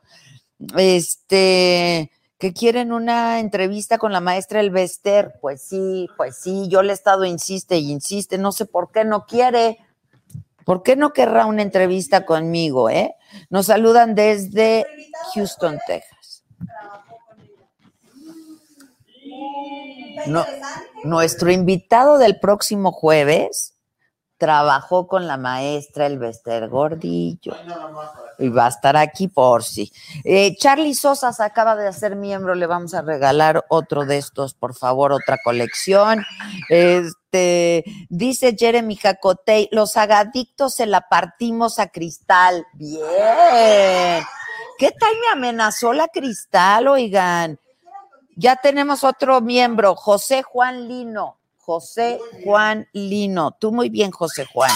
Este, 0.77 2.11
que 2.43 2.53
quieren 2.53 2.91
una 2.91 3.39
entrevista 3.39 3.99
con 3.99 4.11
la 4.13 4.19
maestra 4.19 4.59
Elvester, 4.59 5.35
pues 5.41 5.63
sí, 5.63 6.09
pues 6.17 6.37
sí, 6.39 6.67
yo 6.69 6.83
le 6.83 6.91
he 6.91 6.93
estado 6.93 7.25
insiste 7.25 7.77
y 7.79 7.93
insiste, 7.93 8.37
no 8.37 8.51
sé 8.51 8.67
por 8.67 8.91
qué 8.91 9.05
no 9.05 9.27
quiere. 9.27 9.79
¿Por 10.65 10.83
qué 10.83 10.97
no 10.97 11.13
querrá 11.13 11.47
una 11.47 11.63
entrevista 11.63 12.27
conmigo, 12.27 12.91
eh? 12.91 13.15
Nos 13.49 13.67
saludan 13.67 14.17
desde 14.17 14.85
Houston, 15.33 15.79
Texas. 15.87 16.43
No, 20.27 20.45
nuestro 21.05 21.53
invitado 21.53 22.19
del 22.19 22.41
próximo 22.41 22.91
jueves 22.91 23.75
trabajó 24.43 25.07
con 25.07 25.29
la 25.29 25.37
maestra 25.37 26.07
Elvester 26.07 26.69
Gordillo 26.69 27.55
y 28.41 28.49
va 28.49 28.67
a 28.67 28.71
estar 28.71 28.97
aquí 28.97 29.29
por 29.29 29.63
si. 29.63 29.93
Eh, 30.25 30.57
Charlie 30.57 30.97
Sosa 30.97 31.33
se 31.33 31.45
acaba 31.45 31.77
de 31.77 31.87
hacer 31.87 32.17
miembro, 32.17 32.57
le 32.57 32.67
vamos 32.67 32.93
a 32.95 33.03
regalar 33.03 33.65
otro 33.69 34.05
de 34.05 34.19
estos, 34.19 34.55
por 34.55 34.75
favor, 34.75 35.13
otra 35.13 35.39
colección. 35.45 36.25
Este, 36.69 37.85
dice 38.09 38.57
Jeremy 38.59 38.97
Jacotey, 38.97 39.69
los 39.71 39.97
agadictos 39.97 40.75
se 40.75 40.87
la 40.87 41.02
partimos 41.02 41.78
a 41.78 41.87
Cristal. 41.87 42.67
Bien. 42.73 44.25
¿Qué 44.76 44.91
tal 44.91 45.13
me 45.21 45.31
amenazó 45.35 45.93
la 45.93 46.09
Cristal, 46.09 46.89
oigan? 46.89 47.61
Ya 48.35 48.57
tenemos 48.57 49.05
otro 49.05 49.41
miembro, 49.41 49.95
José 49.95 50.43
Juan 50.43 50.89
Lino. 50.89 51.39
José 51.63 52.19
Juan 52.45 52.89
Lino. 52.93 53.53
Tú 53.53 53.71
muy 53.71 53.89
bien, 53.89 54.11
José 54.11 54.47
Juan. 54.53 54.73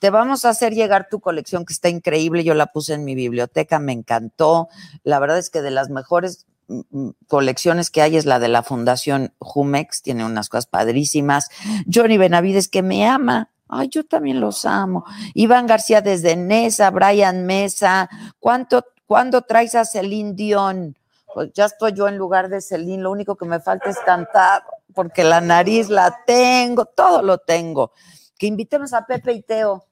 Te 0.00 0.10
vamos 0.10 0.44
a 0.44 0.50
hacer 0.50 0.74
llegar 0.74 1.08
tu 1.10 1.20
colección 1.20 1.64
que 1.64 1.72
está 1.72 1.88
increíble. 1.88 2.44
Yo 2.44 2.52
la 2.52 2.66
puse 2.66 2.92
en 2.92 3.04
mi 3.04 3.14
biblioteca, 3.14 3.78
me 3.78 3.92
encantó. 3.92 4.68
La 5.02 5.18
verdad 5.18 5.38
es 5.38 5.48
que 5.48 5.62
de 5.62 5.70
las 5.70 5.88
mejores 5.88 6.46
mm, 6.68 6.80
mm, 6.90 7.10
colecciones 7.26 7.88
que 7.88 8.02
hay 8.02 8.16
es 8.16 8.26
la 8.26 8.38
de 8.38 8.48
la 8.48 8.62
Fundación 8.62 9.32
Jumex, 9.38 10.02
tiene 10.02 10.26
unas 10.26 10.50
cosas 10.50 10.66
padrísimas. 10.66 11.48
Johnny 11.92 12.18
Benavides 12.18 12.68
que 12.68 12.82
me 12.82 13.06
ama, 13.06 13.48
Ay, 13.72 13.88
yo 13.88 14.04
también 14.04 14.40
los 14.40 14.64
amo. 14.64 15.04
Iván 15.32 15.68
García 15.68 16.02
desde 16.02 16.34
Nesa, 16.34 16.90
Brian 16.90 17.46
Mesa. 17.46 18.10
¿Cuánto, 18.40 18.84
¿Cuándo 19.06 19.42
traes 19.42 19.76
a 19.76 19.84
Celine 19.84 20.34
Dion? 20.34 20.98
Pues 21.34 21.52
ya 21.52 21.66
estoy 21.66 21.92
yo 21.92 22.08
en 22.08 22.16
lugar 22.16 22.48
de 22.48 22.60
Celine, 22.60 23.02
lo 23.02 23.10
único 23.10 23.36
que 23.36 23.46
me 23.46 23.60
falta 23.60 23.90
es 23.90 23.98
cantar, 23.98 24.64
porque 24.94 25.24
la 25.24 25.40
nariz 25.40 25.88
la 25.88 26.22
tengo, 26.26 26.86
todo 26.86 27.22
lo 27.22 27.38
tengo. 27.38 27.92
Que 28.38 28.46
invitemos 28.46 28.92
a 28.92 29.06
Pepe 29.06 29.32
y 29.32 29.42
Teo. 29.42 29.84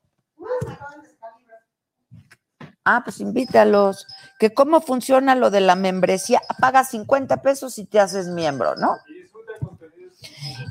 Ah, 2.90 3.03
pues 3.05 3.20
invítalos. 3.20 4.07
Que 4.38 4.55
cómo 4.55 4.81
funciona 4.81 5.35
lo 5.35 5.51
de 5.51 5.61
la 5.61 5.74
membresía. 5.74 6.40
Pagas 6.59 6.88
50 6.88 7.42
pesos 7.42 7.79
y 7.79 7.85
te 7.85 8.01
haces 8.01 8.29
miembro, 8.29 8.77
¿no? 8.77 8.96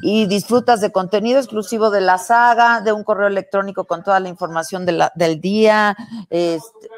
Y 0.02 0.26
disfrutas 0.26 0.82
de 0.82 0.92
contenido 0.92 1.38
exclusivo 1.40 1.92
de 1.92 2.02
la 2.02 2.18
saga, 2.18 2.82
de 2.82 2.92
un 2.92 3.04
correo 3.04 3.28
electrónico 3.28 3.86
con 3.86 4.04
toda 4.04 4.20
la 4.20 4.30
información 4.30 4.86
de 4.86 4.94
la, 4.94 5.12
del 5.14 5.40
día. 5.40 5.96
Este, 6.32 6.90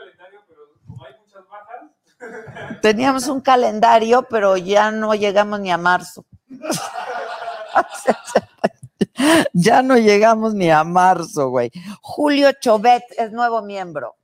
Teníamos 2.81 3.27
un 3.27 3.41
calendario, 3.41 4.25
pero 4.29 4.57
ya 4.57 4.91
no 4.91 5.13
llegamos 5.13 5.59
ni 5.59 5.71
a 5.71 5.77
marzo. 5.77 6.25
ya 9.53 9.81
no 9.81 9.97
llegamos 9.97 10.53
ni 10.53 10.71
a 10.71 10.83
marzo, 10.83 11.49
güey. 11.49 11.71
Julio 12.01 12.51
Chauvet 12.53 13.03
es 13.17 13.31
nuevo 13.31 13.61
miembro. 13.61 14.15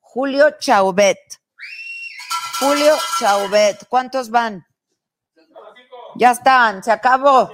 Julio 0.00 0.50
Chauvet. 0.58 1.18
Julio 2.60 2.94
Chauvet. 3.18 3.86
¿Cuántos 3.88 4.30
van? 4.30 4.66
Ya 6.16 6.32
están, 6.32 6.82
se 6.82 6.92
acabó. 6.92 7.50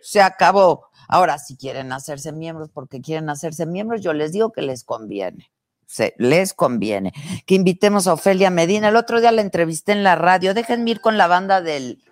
Se 0.00 0.22
acabó. 0.22 0.88
Ahora, 1.08 1.38
si 1.38 1.56
quieren 1.56 1.92
hacerse 1.92 2.32
miembros 2.32 2.70
porque 2.72 3.00
quieren 3.00 3.28
hacerse 3.28 3.66
miembros, 3.66 4.00
yo 4.00 4.12
les 4.12 4.32
digo 4.32 4.52
que 4.52 4.62
les 4.62 4.84
conviene 4.84 5.50
se, 5.90 6.14
les 6.18 6.54
conviene. 6.54 7.12
Que 7.46 7.56
invitemos 7.56 8.06
a 8.06 8.12
Ofelia 8.12 8.48
Medina. 8.50 8.88
El 8.88 8.96
otro 8.96 9.20
día 9.20 9.32
la 9.32 9.40
entrevisté 9.40 9.90
en 9.90 10.04
la 10.04 10.14
radio. 10.14 10.54
Déjenme 10.54 10.92
ir 10.92 11.00
con 11.00 11.18
la 11.18 11.26
banda 11.26 11.60
del, 11.60 12.02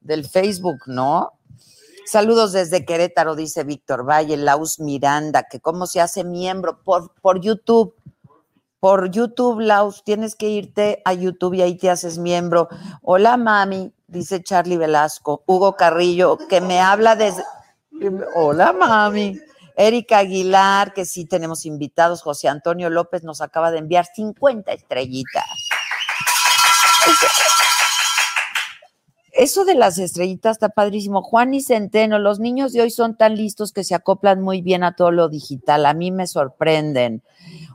del 0.00 0.26
Facebook, 0.26 0.80
¿no? 0.86 1.34
Saludos 2.04 2.52
desde 2.52 2.84
Querétaro, 2.84 3.36
dice 3.36 3.64
Víctor 3.64 4.08
Valle, 4.08 4.36
Laus 4.36 4.80
Miranda, 4.80 5.44
que 5.44 5.60
cómo 5.60 5.86
se 5.86 6.00
hace 6.00 6.24
miembro 6.24 6.82
por, 6.82 7.12
por 7.20 7.40
YouTube. 7.40 7.94
Por 8.80 9.10
YouTube, 9.10 9.60
Laus, 9.60 10.02
tienes 10.04 10.34
que 10.34 10.48
irte 10.48 11.02
a 11.04 11.12
YouTube 11.12 11.54
y 11.54 11.62
ahí 11.62 11.76
te 11.76 11.90
haces 11.90 12.18
miembro. 12.18 12.68
Hola, 13.02 13.36
mami, 13.36 13.92
dice 14.06 14.42
Charlie 14.42 14.76
Velasco. 14.76 15.42
Hugo 15.46 15.76
Carrillo, 15.76 16.38
que 16.48 16.60
me 16.60 16.80
habla 16.80 17.14
desde. 17.14 17.42
Hola, 18.34 18.72
mami. 18.72 19.38
Erika 19.78 20.18
Aguilar, 20.18 20.92
que 20.92 21.04
sí 21.04 21.24
tenemos 21.24 21.64
invitados. 21.64 22.20
José 22.20 22.48
Antonio 22.48 22.90
López 22.90 23.22
nos 23.22 23.40
acaba 23.40 23.70
de 23.70 23.78
enviar 23.78 24.06
50 24.12 24.72
estrellitas. 24.72 25.44
Eso 29.30 29.64
de 29.64 29.76
las 29.76 29.98
estrellitas 29.98 30.56
está 30.56 30.70
padrísimo. 30.70 31.22
Juan 31.22 31.54
y 31.54 31.62
Centeno, 31.62 32.18
los 32.18 32.40
niños 32.40 32.72
de 32.72 32.80
hoy 32.80 32.90
son 32.90 33.16
tan 33.16 33.36
listos 33.36 33.72
que 33.72 33.84
se 33.84 33.94
acoplan 33.94 34.42
muy 34.42 34.62
bien 34.62 34.82
a 34.82 34.96
todo 34.96 35.12
lo 35.12 35.28
digital. 35.28 35.86
A 35.86 35.94
mí 35.94 36.10
me 36.10 36.26
sorprenden. 36.26 37.22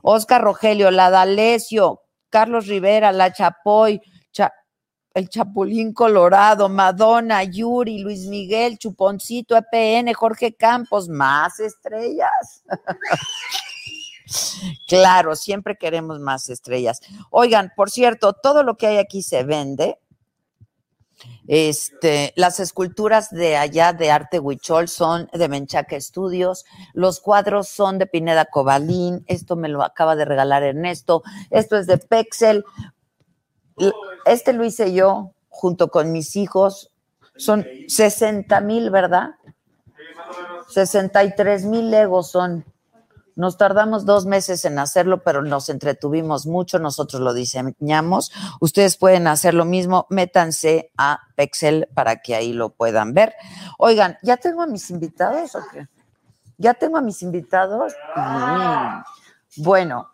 Oscar 0.02 0.42
Rogelio, 0.42 0.92
la 0.92 1.10
D'Alessio, 1.10 2.02
Carlos 2.30 2.68
Rivera, 2.68 3.14
la 3.14 3.32
Chapoy, 3.32 4.02
el 5.14 5.30
Chapulín 5.30 5.94
Colorado, 5.94 6.70
Madonna, 6.70 7.44
Yuri, 7.44 8.00
Luis 8.00 8.26
Miguel, 8.26 8.78
Chuponcito, 8.78 9.56
EPN, 9.56 10.12
Jorge 10.14 10.56
Campos, 10.56 11.08
más 11.08 11.60
estrellas. 11.60 12.64
claro, 14.88 15.36
siempre 15.36 15.78
queremos 15.78 16.20
más 16.20 16.50
estrellas. 16.50 17.00
Oigan, 17.30 17.72
por 17.76 17.92
cierto, 17.92 18.34
todo 18.34 18.64
lo 18.64 18.76
que 18.76 18.88
hay 18.88 18.98
aquí 18.98 19.22
se 19.22 19.44
vende. 19.44 20.00
Este, 21.48 22.34
las 22.36 22.60
esculturas 22.60 23.30
de 23.30 23.56
allá 23.56 23.94
de 23.94 24.12
Arte 24.12 24.40
Huichol 24.40 24.88
son 24.88 25.30
de 25.32 25.48
Menchaca 25.48 25.96
Estudios, 25.96 26.66
los 26.94 27.20
cuadros 27.20 27.70
son 27.70 27.98
de 27.98 28.08
Pineda 28.08 28.46
Cobalín, 28.46 29.24
esto 29.28 29.56
me 29.56 29.70
lo 29.70 29.84
acaba 29.84 30.16
de 30.16 30.26
regalar 30.26 30.64
Ernesto, 30.64 31.22
esto 31.50 31.78
es 31.78 31.88
de 31.88 31.98
Pexel, 31.98 32.66
este 34.26 34.54
lo 34.54 34.64
hice 34.64 34.94
yo 34.94 35.32
junto 35.50 35.90
con 35.90 36.12
mis 36.12 36.36
hijos, 36.36 36.92
son 37.36 37.66
60 37.88 38.60
mil, 38.62 38.90
¿verdad? 38.90 39.32
63 40.70 41.66
mil 41.66 41.92
legos 41.92 42.32
son. 42.32 42.66
Nos 43.36 43.58
tardamos 43.58 44.06
dos 44.06 44.28
meses 44.28 44.64
en 44.64 44.78
hacerlo, 44.78 45.24
pero 45.24 45.42
nos 45.42 45.68
entretuvimos 45.70 46.46
mucho, 46.46 46.78
nosotros 46.78 47.20
lo 47.20 47.34
diseñamos. 47.34 48.32
Ustedes 48.60 48.96
pueden 48.98 49.26
hacer 49.26 49.56
lo 49.56 49.66
mismo, 49.66 50.06
métanse 50.10 50.92
a 50.98 51.20
Pexel 51.36 51.90
para 51.96 52.18
que 52.18 52.36
ahí 52.36 52.54
lo 52.54 52.70
puedan 52.70 53.16
ver. 53.16 53.34
Oigan, 53.80 54.18
¿ya 54.22 54.38
tengo 54.38 54.62
a 54.62 54.68
mis 54.68 54.92
invitados 54.92 55.56
o 55.56 55.62
qué? 55.72 55.88
¿Ya 56.60 56.76
tengo 56.76 56.98
a 56.98 57.02
mis 57.02 57.24
invitados? 57.24 57.94
Mm. 58.16 59.64
Bueno, 59.64 60.10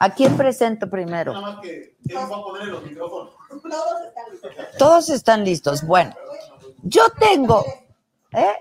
¿a 0.00 0.10
quién 0.10 0.36
presento 0.36 0.90
primero? 0.90 1.32
Nada 1.32 1.52
más 1.52 1.60
que, 1.60 1.96
¿quién 2.02 2.18
va 2.18 2.36
a 2.36 2.42
poner 2.42 2.66
los 2.66 2.82
micrófonos? 2.82 3.34
Todos 4.78 5.10
están 5.10 5.44
listos. 5.44 5.86
Bueno, 5.86 6.14
yo 6.82 7.02
tengo, 7.18 7.64
¿eh? 8.32 8.54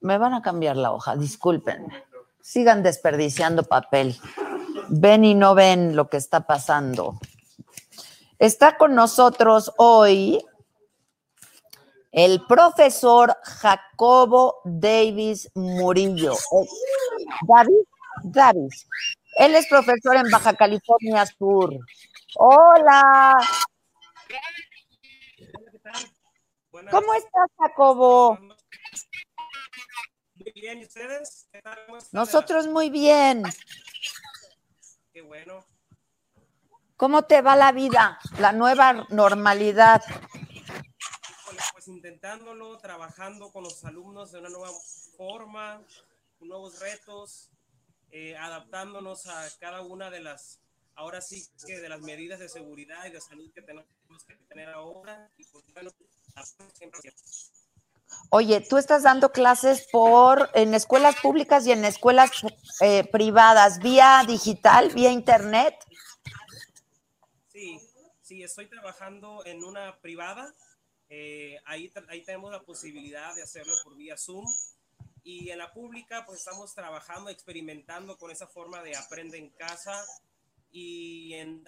Me 0.00 0.16
van 0.16 0.32
a 0.32 0.42
cambiar 0.42 0.76
la 0.76 0.92
hoja, 0.92 1.16
discúlpenme. 1.16 2.04
Sigan 2.40 2.82
desperdiciando 2.82 3.64
papel. 3.64 4.16
Ven 4.88 5.24
y 5.24 5.34
no 5.34 5.54
ven 5.54 5.96
lo 5.96 6.08
que 6.08 6.16
está 6.16 6.46
pasando. 6.46 7.18
Está 8.38 8.78
con 8.78 8.94
nosotros 8.94 9.72
hoy 9.76 10.42
el 12.12 12.46
profesor 12.46 13.36
Jacobo 13.42 14.60
Davis 14.64 15.50
Murillo. 15.54 16.34
Davis, 17.46 17.86
Davis. 18.22 18.86
Él 19.38 19.54
es 19.54 19.68
profesor 19.68 20.16
en 20.16 20.28
Baja 20.32 20.54
California 20.54 21.24
Sur. 21.24 21.78
Hola. 22.34 23.36
¿Cómo 26.90 27.14
estás, 27.14 27.48
Jacobo? 27.56 28.36
Muy 30.34 30.52
bien, 30.52 30.80
¿y 30.80 30.84
ustedes? 30.84 31.48
¿Qué 31.52 31.62
tal? 31.62 31.78
¿Cómo 31.86 31.98
están? 31.98 32.18
Nosotros 32.18 32.66
muy 32.66 32.90
bien. 32.90 33.44
Qué 35.12 35.22
bueno. 35.22 35.64
¿Cómo 36.96 37.22
te 37.22 37.40
va 37.40 37.54
la 37.54 37.70
vida? 37.70 38.18
La 38.40 38.50
nueva 38.50 39.06
normalidad. 39.08 40.02
Pues 41.72 41.86
intentándolo, 41.86 42.76
trabajando 42.78 43.52
con 43.52 43.62
los 43.62 43.84
alumnos 43.84 44.32
de 44.32 44.40
una 44.40 44.48
nueva 44.48 44.70
forma, 45.16 45.80
nuevos 46.40 46.80
retos, 46.80 47.52
eh, 48.10 48.36
adaptándonos 48.36 49.26
a 49.26 49.48
cada 49.58 49.82
una 49.82 50.10
de 50.10 50.20
las, 50.20 50.60
ahora 50.94 51.20
sí 51.20 51.46
que 51.66 51.78
de 51.78 51.88
las 51.88 52.00
medidas 52.00 52.40
de 52.40 52.48
seguridad 52.48 53.04
y 53.06 53.10
de 53.10 53.20
salud 53.20 53.52
que 53.52 53.62
tenemos 53.62 53.88
que 54.26 54.34
tener 54.48 54.68
ahora. 54.70 55.30
Y 55.36 55.44
pues 55.44 55.64
bueno. 55.72 55.90
Oye, 58.30 58.60
tú 58.60 58.78
estás 58.78 59.02
dando 59.02 59.32
clases 59.32 59.86
por 59.90 60.50
en 60.54 60.74
escuelas 60.74 61.16
públicas 61.20 61.66
y 61.66 61.72
en 61.72 61.84
escuelas 61.84 62.30
eh, 62.80 63.04
privadas, 63.04 63.78
vía 63.80 64.22
digital, 64.26 64.90
vía 64.94 65.10
internet. 65.10 65.74
Sí, 67.52 67.78
sí, 68.22 68.42
estoy 68.42 68.68
trabajando 68.68 69.44
en 69.44 69.64
una 69.64 69.98
privada. 70.00 70.54
eh, 71.10 71.58
ahí, 71.64 71.90
ahí 72.08 72.22
tenemos 72.22 72.52
la 72.52 72.62
posibilidad 72.62 73.34
de 73.34 73.42
hacerlo 73.42 73.72
por 73.82 73.96
vía 73.96 74.16
Zoom. 74.16 74.46
Y 75.28 75.50
en 75.50 75.58
la 75.58 75.70
pública, 75.70 76.24
pues 76.24 76.38
estamos 76.38 76.74
trabajando, 76.74 77.28
experimentando 77.28 78.16
con 78.16 78.30
esa 78.30 78.46
forma 78.46 78.82
de 78.82 78.96
aprende 78.96 79.36
en 79.36 79.50
casa. 79.50 80.02
Y 80.72 81.34
en, 81.34 81.62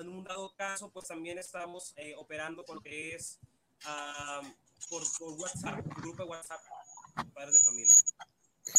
en 0.00 0.08
un 0.08 0.24
dado 0.24 0.54
caso, 0.56 0.88
pues 0.88 1.08
también 1.08 1.36
estamos 1.36 1.92
eh, 1.96 2.14
operando 2.16 2.64
con 2.64 2.76
lo 2.76 2.80
que 2.80 3.14
es 3.14 3.38
ah, 3.84 4.40
por, 4.88 5.02
por 5.18 5.34
WhatsApp, 5.38 5.84
grupo 5.98 6.24
WhatsApp, 6.24 6.60
padres 7.34 7.52
de 7.52 7.60
familia. 7.60 7.94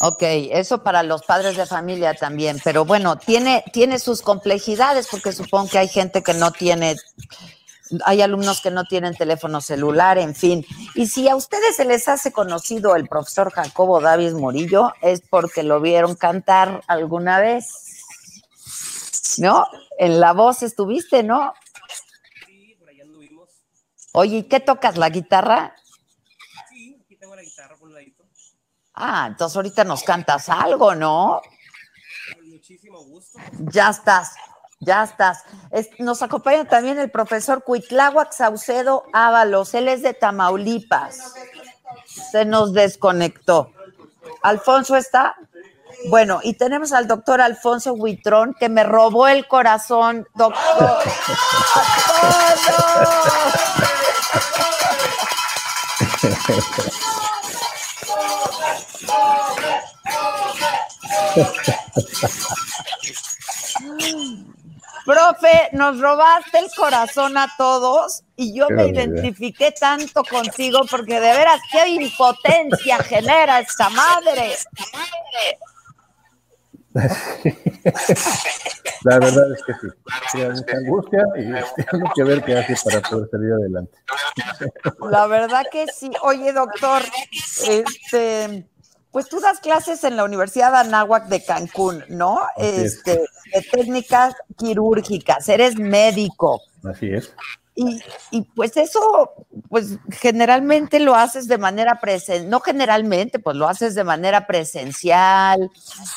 Ok, 0.00 0.22
eso 0.50 0.82
para 0.82 1.04
los 1.04 1.22
padres 1.22 1.56
de 1.56 1.64
familia 1.64 2.12
también, 2.14 2.60
pero 2.64 2.84
bueno, 2.84 3.16
tiene, 3.18 3.62
tiene 3.72 4.00
sus 4.00 4.22
complejidades 4.22 5.06
porque 5.08 5.30
supongo 5.30 5.70
que 5.70 5.78
hay 5.78 5.88
gente 5.88 6.24
que 6.24 6.34
no 6.34 6.50
tiene, 6.50 6.96
hay 8.04 8.22
alumnos 8.22 8.60
que 8.60 8.70
no 8.70 8.84
tienen 8.84 9.14
teléfono 9.14 9.60
celular, 9.60 10.18
en 10.18 10.34
fin. 10.34 10.64
Y 10.94 11.06
si 11.06 11.28
a 11.28 11.36
ustedes 11.36 11.76
se 11.76 11.84
les 11.84 12.08
hace 12.08 12.32
conocido 12.32 12.96
el 12.96 13.08
profesor 13.08 13.52
Jacobo 13.52 14.00
Davis 14.00 14.34
Murillo, 14.34 14.92
es 15.02 15.20
porque 15.20 15.62
lo 15.62 15.80
vieron 15.80 16.14
cantar 16.14 16.82
alguna 16.86 17.40
vez, 17.40 17.68
¿no? 19.38 19.66
En 19.98 20.20
La 20.20 20.32
Voz 20.32 20.62
estuviste, 20.62 21.22
¿no? 21.22 21.54
Sí, 22.46 22.76
por 22.78 22.88
allá 22.88 23.04
anduvimos. 23.04 23.50
Oye, 24.12 24.38
¿y 24.38 24.42
qué 24.44 24.60
tocas? 24.60 24.96
¿La 24.96 25.10
guitarra? 25.10 25.74
Sí, 26.68 27.00
aquí 27.04 27.16
tengo 27.16 27.36
la 27.36 27.42
guitarra 27.42 27.76
por 27.76 27.88
un 27.88 27.94
ladito. 27.94 28.24
Ah, 28.94 29.26
entonces 29.28 29.56
ahorita 29.56 29.84
nos 29.84 30.02
cantas 30.02 30.48
algo, 30.48 30.94
¿no? 30.94 31.42
Con 32.34 32.50
muchísimo 32.50 33.04
gusto. 33.04 33.38
Ya 33.70 33.90
estás, 33.90 34.34
ya 34.80 35.04
estás. 35.04 35.42
Es- 35.70 35.88
nos 35.98 36.22
acompaña 36.22 36.64
también 36.64 36.98
el 36.98 37.10
profesor 37.10 37.62
Cuitláhuac 37.64 38.32
Saucedo 38.32 39.04
Ábalos, 39.12 39.74
él 39.74 39.88
es 39.88 40.02
de 40.02 40.14
Tamaulipas. 40.14 41.34
Se 42.30 42.44
nos 42.44 42.72
desconectó. 42.72 43.72
¿Alfonso 44.42 44.96
está? 44.96 45.36
Bueno, 46.10 46.40
y 46.42 46.54
tenemos 46.54 46.92
al 46.92 47.08
doctor 47.08 47.40
Alfonso 47.40 47.94
Huitrón, 47.94 48.54
que 48.58 48.68
me 48.68 48.84
robó 48.84 49.28
el 49.28 49.48
corazón, 49.48 50.26
doctor. 50.34 50.98
Profe, 65.26 65.70
nos 65.72 66.00
robaste 66.00 66.58
el 66.58 66.68
corazón 66.76 67.36
a 67.36 67.48
todos 67.58 68.22
y 68.36 68.54
yo 68.54 68.68
me 68.70 68.86
identifiqué 68.86 69.72
tanto 69.72 70.22
contigo 70.22 70.82
porque 70.88 71.14
de 71.14 71.32
veras 71.32 71.60
qué 71.72 71.88
impotencia 71.88 72.98
genera 72.98 73.58
esta 73.60 73.88
madre. 73.90 74.52
La 79.04 79.18
verdad 79.18 79.52
es 79.52 79.62
que 79.64 79.72
sí. 79.74 79.88
Crea 80.32 80.50
mucha 80.50 80.76
angustia 80.76 81.24
y 81.36 81.52
que 82.14 82.24
ver 82.24 82.42
qué 82.44 82.58
hace 82.58 82.74
para 82.84 83.00
poder 83.02 83.28
salir 83.30 83.52
adelante. 83.52 83.98
La 85.10 85.26
verdad 85.26 85.66
que 85.70 85.86
sí. 85.88 86.10
Oye, 86.22 86.52
doctor, 86.52 87.02
este, 87.66 88.66
pues 89.16 89.30
tú 89.30 89.40
das 89.40 89.60
clases 89.60 90.04
en 90.04 90.14
la 90.14 90.24
Universidad 90.24 90.76
Anáhuac 90.76 91.28
de 91.28 91.42
Cancún, 91.42 92.04
¿no? 92.10 92.38
Así 92.54 92.66
es. 92.66 92.96
Este, 92.96 93.12
de 93.12 93.62
técnicas 93.72 94.34
quirúrgicas, 94.58 95.48
eres 95.48 95.78
médico. 95.78 96.60
Así 96.84 97.06
es. 97.06 97.32
Y, 97.74 97.98
y 98.30 98.42
pues 98.42 98.76
eso, 98.76 99.32
pues 99.70 99.98
generalmente 100.10 101.00
lo 101.00 101.14
haces 101.14 101.48
de 101.48 101.56
manera 101.56 101.98
presencial, 101.98 102.50
no 102.50 102.60
generalmente, 102.60 103.38
pues 103.38 103.56
lo 103.56 103.66
haces 103.66 103.94
de 103.94 104.04
manera 104.04 104.46
presencial, 104.46 105.70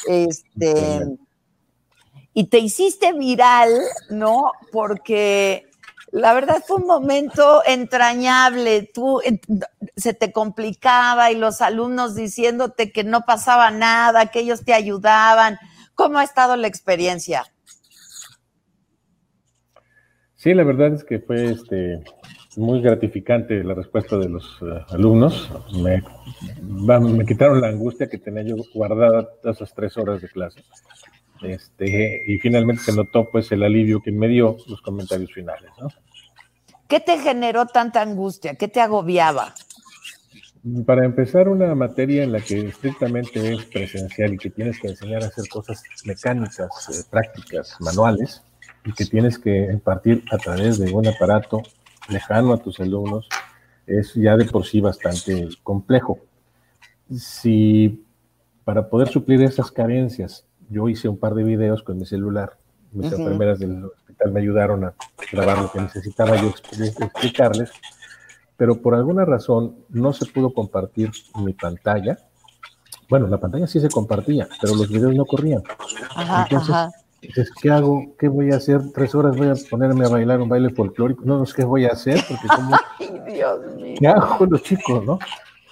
este, 0.06 1.06
y 2.34 2.48
te 2.48 2.60
hiciste 2.60 3.14
viral, 3.14 3.80
¿no? 4.10 4.52
Porque 4.74 5.69
la 6.12 6.34
verdad 6.34 6.64
fue 6.66 6.78
un 6.78 6.88
momento 6.88 7.62
entrañable, 7.66 8.90
tú 8.94 9.22
se 9.96 10.14
te 10.14 10.32
complicaba 10.32 11.32
y 11.32 11.36
los 11.36 11.62
alumnos 11.62 12.16
diciéndote 12.16 12.92
que 12.92 13.04
no 13.04 13.22
pasaba 13.22 13.70
nada, 13.72 14.28
que 14.28 14.40
ellos 14.40 14.64
te 14.64 14.74
ayudaban. 14.74 15.58
¿Cómo 15.94 16.18
ha 16.18 16.24
estado 16.24 16.56
la 16.56 16.68
experiencia? 16.68 17.46
Sí, 20.36 20.54
la 20.54 20.64
verdad 20.64 20.94
es 20.94 21.04
que 21.04 21.20
fue 21.20 21.52
este, 21.52 22.02
muy 22.58 22.82
gratificante 22.82 23.64
la 23.64 23.74
respuesta 23.74 24.18
de 24.18 24.30
los 24.30 24.58
eh, 24.62 24.84
alumnos. 24.90 25.50
Me, 25.82 26.04
quitaron 27.26 27.62
la 27.62 27.68
angustia 27.68 28.08
que 28.08 28.18
tenía 28.18 28.44
yo 28.44 28.56
guardada 28.74 29.30
esas 29.44 29.74
tres 29.74 29.98
horas 29.98 30.22
de 30.22 30.30
clase. 30.30 30.64
Este, 31.42 32.24
y 32.28 32.38
finalmente 32.40 32.84
se 32.84 32.96
notó 32.96 33.30
pues 33.32 33.52
el 33.52 33.64
alivio 33.64 34.02
que 34.02 34.12
me 34.12 34.28
dio 34.28 34.58
los 34.68 34.82
comentarios 34.82 35.32
finales. 35.32 35.70
¿no? 35.80 35.88
¿Qué 36.88 37.00
te 37.00 37.20
generó 37.20 37.66
tanta 37.68 38.02
angustia? 38.02 38.56
¿Qué 38.56 38.68
te 38.68 38.82
agobiaba? 38.82 39.54
Para 40.86 41.06
empezar, 41.06 41.48
una 41.48 41.74
materia 41.74 42.24
en 42.24 42.34
la 42.34 42.42
que 42.42 42.68
estrictamente 42.68 43.54
es 43.54 43.64
presencial 43.66 44.34
y 44.34 44.38
que 44.38 44.50
tienes 44.50 44.80
que 44.80 44.90
enseñar 44.90 45.24
a 45.24 45.28
hacer 45.28 45.48
cosas 45.48 45.82
mecánicas, 46.04 46.70
eh, 46.90 47.08
prácticas, 47.10 47.78
manuales, 47.80 48.44
y 48.84 48.92
que 48.92 49.06
tienes 49.06 49.40
que 49.40 49.70
impartir 49.72 50.24
a 50.32 50.38
través 50.38 50.78
de 50.78 50.92
un 50.92 51.08
aparato 51.08 51.64
lejano 52.10 52.54
a 52.54 52.58
tus 52.58 52.80
alumnos, 52.80 53.28
es 53.86 54.14
ya 54.14 54.38
de 54.38 54.46
por 54.46 54.66
sí 54.66 54.82
bastante 54.82 55.50
complejo. 55.64 56.20
Si 57.16 58.06
para 58.64 58.90
poder 58.90 59.08
suplir 59.08 59.42
esas 59.42 59.72
carencias, 59.72 60.46
yo 60.70 60.90
hice 60.90 61.10
un 61.10 61.18
par 61.18 61.34
de 61.34 61.44
videos 61.44 61.82
con 61.82 61.98
mi 61.98 62.06
celular, 62.06 62.58
mis 62.92 63.12
enfermeras 63.12 63.60
del 63.60 63.86
hospital 63.86 64.32
me 64.32 64.42
ayudaron 64.42 64.84
a 64.86 64.94
grabar 65.32 65.60
lo 65.60 65.72
que 65.72 65.82
necesitaba 65.82 66.36
yo 66.36 66.50
explicarles, 66.50 67.72
pero 68.58 68.82
por 68.82 68.94
alguna 68.96 69.26
razón 69.26 69.78
no 69.90 70.14
se 70.14 70.26
pudo 70.26 70.54
compartir 70.54 71.12
mi 71.44 71.54
pantalla. 71.54 72.18
Bueno, 73.10 73.28
la 73.28 73.40
pantalla 73.40 73.66
sí 73.66 73.80
se 73.80 73.90
compartía, 73.90 74.48
pero 74.62 74.76
los 74.76 74.90
videos 74.90 75.16
no 75.16 75.26
corrían. 75.26 75.64
Entonces, 76.44 76.76
¿qué 77.62 77.72
hago? 77.72 78.16
¿Qué 78.18 78.28
voy 78.28 78.52
a 78.52 78.58
hacer? 78.58 78.82
Tres 78.94 79.14
horas 79.16 79.38
voy 79.38 79.48
a 79.48 79.54
ponerme 79.70 80.06
a 80.06 80.10
bailar 80.10 80.42
un 80.42 80.50
baile 80.50 80.70
folclórico. 80.70 81.24
No, 81.26 81.38
no 81.38 81.46
sé 81.46 81.56
qué 81.58 81.66
voy 81.66 81.86
a 81.86 81.90
hacer, 81.90 82.20
porque 82.28 82.48
como... 82.48 82.76
Ay, 83.00 83.34
Dios 83.34 83.76
mío. 83.76 83.96
¿Qué 84.00 84.08
hago 84.08 84.38
con 84.38 84.50
los 84.50 84.64
chicos, 84.64 85.06
no? 85.06 85.20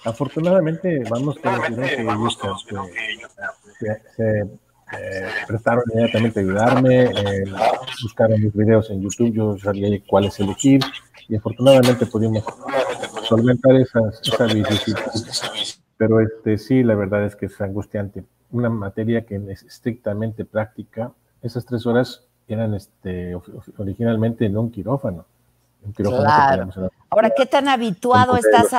Afortunadamente, 0.05 1.03
vamos 1.09 1.37
con 1.39 1.53
los 1.53 2.67
que 3.79 3.87
se, 4.15 4.39
eh, 4.41 5.27
prestaron 5.45 5.83
inmediatamente 5.91 6.39
a 6.39 6.43
ayudarme, 6.43 7.03
eh, 7.03 7.43
buscaron 8.03 8.41
mis 8.41 8.53
videos 8.53 8.89
en 8.89 9.01
YouTube, 9.01 9.33
yo 9.33 9.57
sabía 9.57 9.89
cuáles 10.07 10.39
elegir 10.39 10.81
y 11.27 11.35
afortunadamente 11.35 12.05
pudimos 12.05 12.45
solventar 13.27 13.75
esas, 13.75 14.21
esas 14.21 15.61
Pero 15.97 16.21
este, 16.21 16.57
sí, 16.57 16.83
la 16.83 16.95
verdad 16.95 17.25
es 17.25 17.35
que 17.35 17.47
es 17.47 17.59
angustiante. 17.59 18.23
Una 18.51 18.69
materia 18.69 19.25
que 19.25 19.35
es 19.49 19.63
estrictamente 19.63 20.45
práctica, 20.45 21.11
esas 21.47 21.65
tres 21.65 21.85
horas 21.85 22.23
eran 22.47 22.73
este, 22.73 23.35
originalmente 23.77 24.45
en 24.45 24.57
un 24.57 24.71
quirófano. 24.71 25.25
claro. 25.95 26.69
Ahora, 27.09 27.31
¿qué 27.35 27.45
tan 27.45 27.67
habituado 27.67 28.37
estás 28.37 28.73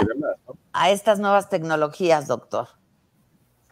a, 0.72 0.90
estas 0.90 1.18
nuevas 1.18 1.48
tecnologías, 1.48 2.28
doctor? 2.28 2.68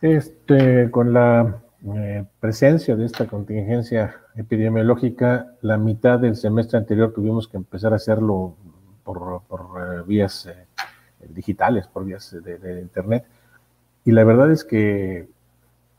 Este, 0.01 0.91
con 0.91 1.13
la 1.13 1.63
eh, 1.95 2.25
presencia 2.41 2.97
de 2.97 3.07
esta 3.07 3.27
contingencia 3.27 4.21
epidemiológica, 4.35 5.53
la 5.63 5.79
mitad 5.79 6.19
del 6.19 6.37
semestre 6.37 6.79
anterior 6.79 7.13
tuvimos 7.15 7.49
que 7.49 7.57
empezar 7.57 7.93
a 7.93 7.97
hacerlo 7.97 8.57
por, 9.05 9.43
eh, 9.49 10.03
vías 10.07 10.47
eh, 10.47 10.67
digitales, 11.29 11.87
por 11.87 12.05
vías 12.05 12.35
de, 12.43 12.81
Internet. 12.81 13.25
Y 14.05 14.13
la 14.13 14.25
verdad 14.25 14.51
es 14.51 14.65
que 14.65 15.29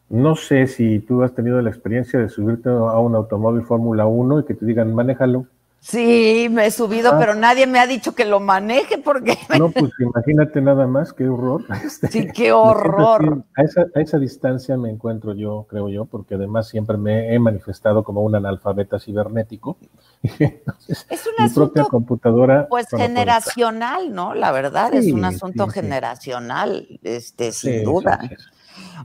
no 0.10 0.36
sé 0.36 0.68
si 0.68 1.00
tú 1.00 1.24
has 1.24 1.34
tenido 1.34 1.62
la 1.62 1.70
experiencia 1.70 2.20
de 2.20 2.30
subirte 2.30 2.70
a 2.70 3.00
un 3.00 3.16
automóvil 3.16 3.64
Fórmula 3.64 4.06
1 4.06 4.40
y 4.40 4.46
que 4.46 4.54
te 4.54 4.66
digan, 4.66 4.94
manéjalo. 4.94 5.46
Sí, 5.80 6.48
me 6.52 6.66
he 6.66 6.72
subido, 6.72 7.14
ah. 7.14 7.18
pero 7.20 7.36
nadie 7.36 7.68
me 7.68 7.80
ha 7.80 7.88
dicho 7.88 8.14
que 8.14 8.26
lo 8.26 8.40
maneje 8.40 8.98
porque... 8.98 9.38
No, 9.60 9.70
pues 9.70 9.92
imagínate 10.00 10.60
nada 10.60 10.88
más, 10.88 11.14
qué 11.14 11.30
horror. 11.30 11.64
Este, 11.86 12.08
sí, 12.08 12.28
qué 12.34 12.52
horror. 12.52 13.44
A 13.56 13.62
esa, 13.62 13.86
a 13.96 14.02
esa, 14.02 14.18
distancia 14.18 14.76
me 14.76 14.90
encuentro 14.90 15.34
yo, 15.34 15.66
creo 15.70 15.88
yo, 15.90 16.06
porque 16.06 16.36
además 16.36 16.68
siempre 16.68 16.98
me 16.98 17.34
he 17.34 17.40
manifestado 17.40 18.04
como 18.04 18.22
un 18.22 18.36
analfabeta 18.36 19.00
cibernético. 19.00 19.78
es 20.24 21.30
una 21.38 21.48
mi 21.48 21.54
propia 21.54 21.86
computadora... 21.86 22.68
Pues 22.68 22.88
generacional, 22.90 24.14
¿no? 24.14 24.34
La 24.34 24.52
verdad, 24.52 24.94
es 24.94 25.12
un 25.12 25.24
asunto 25.24 25.68
generacional, 25.68 27.00
este, 27.04 27.52
sin 27.52 27.84
duda. 27.84 28.20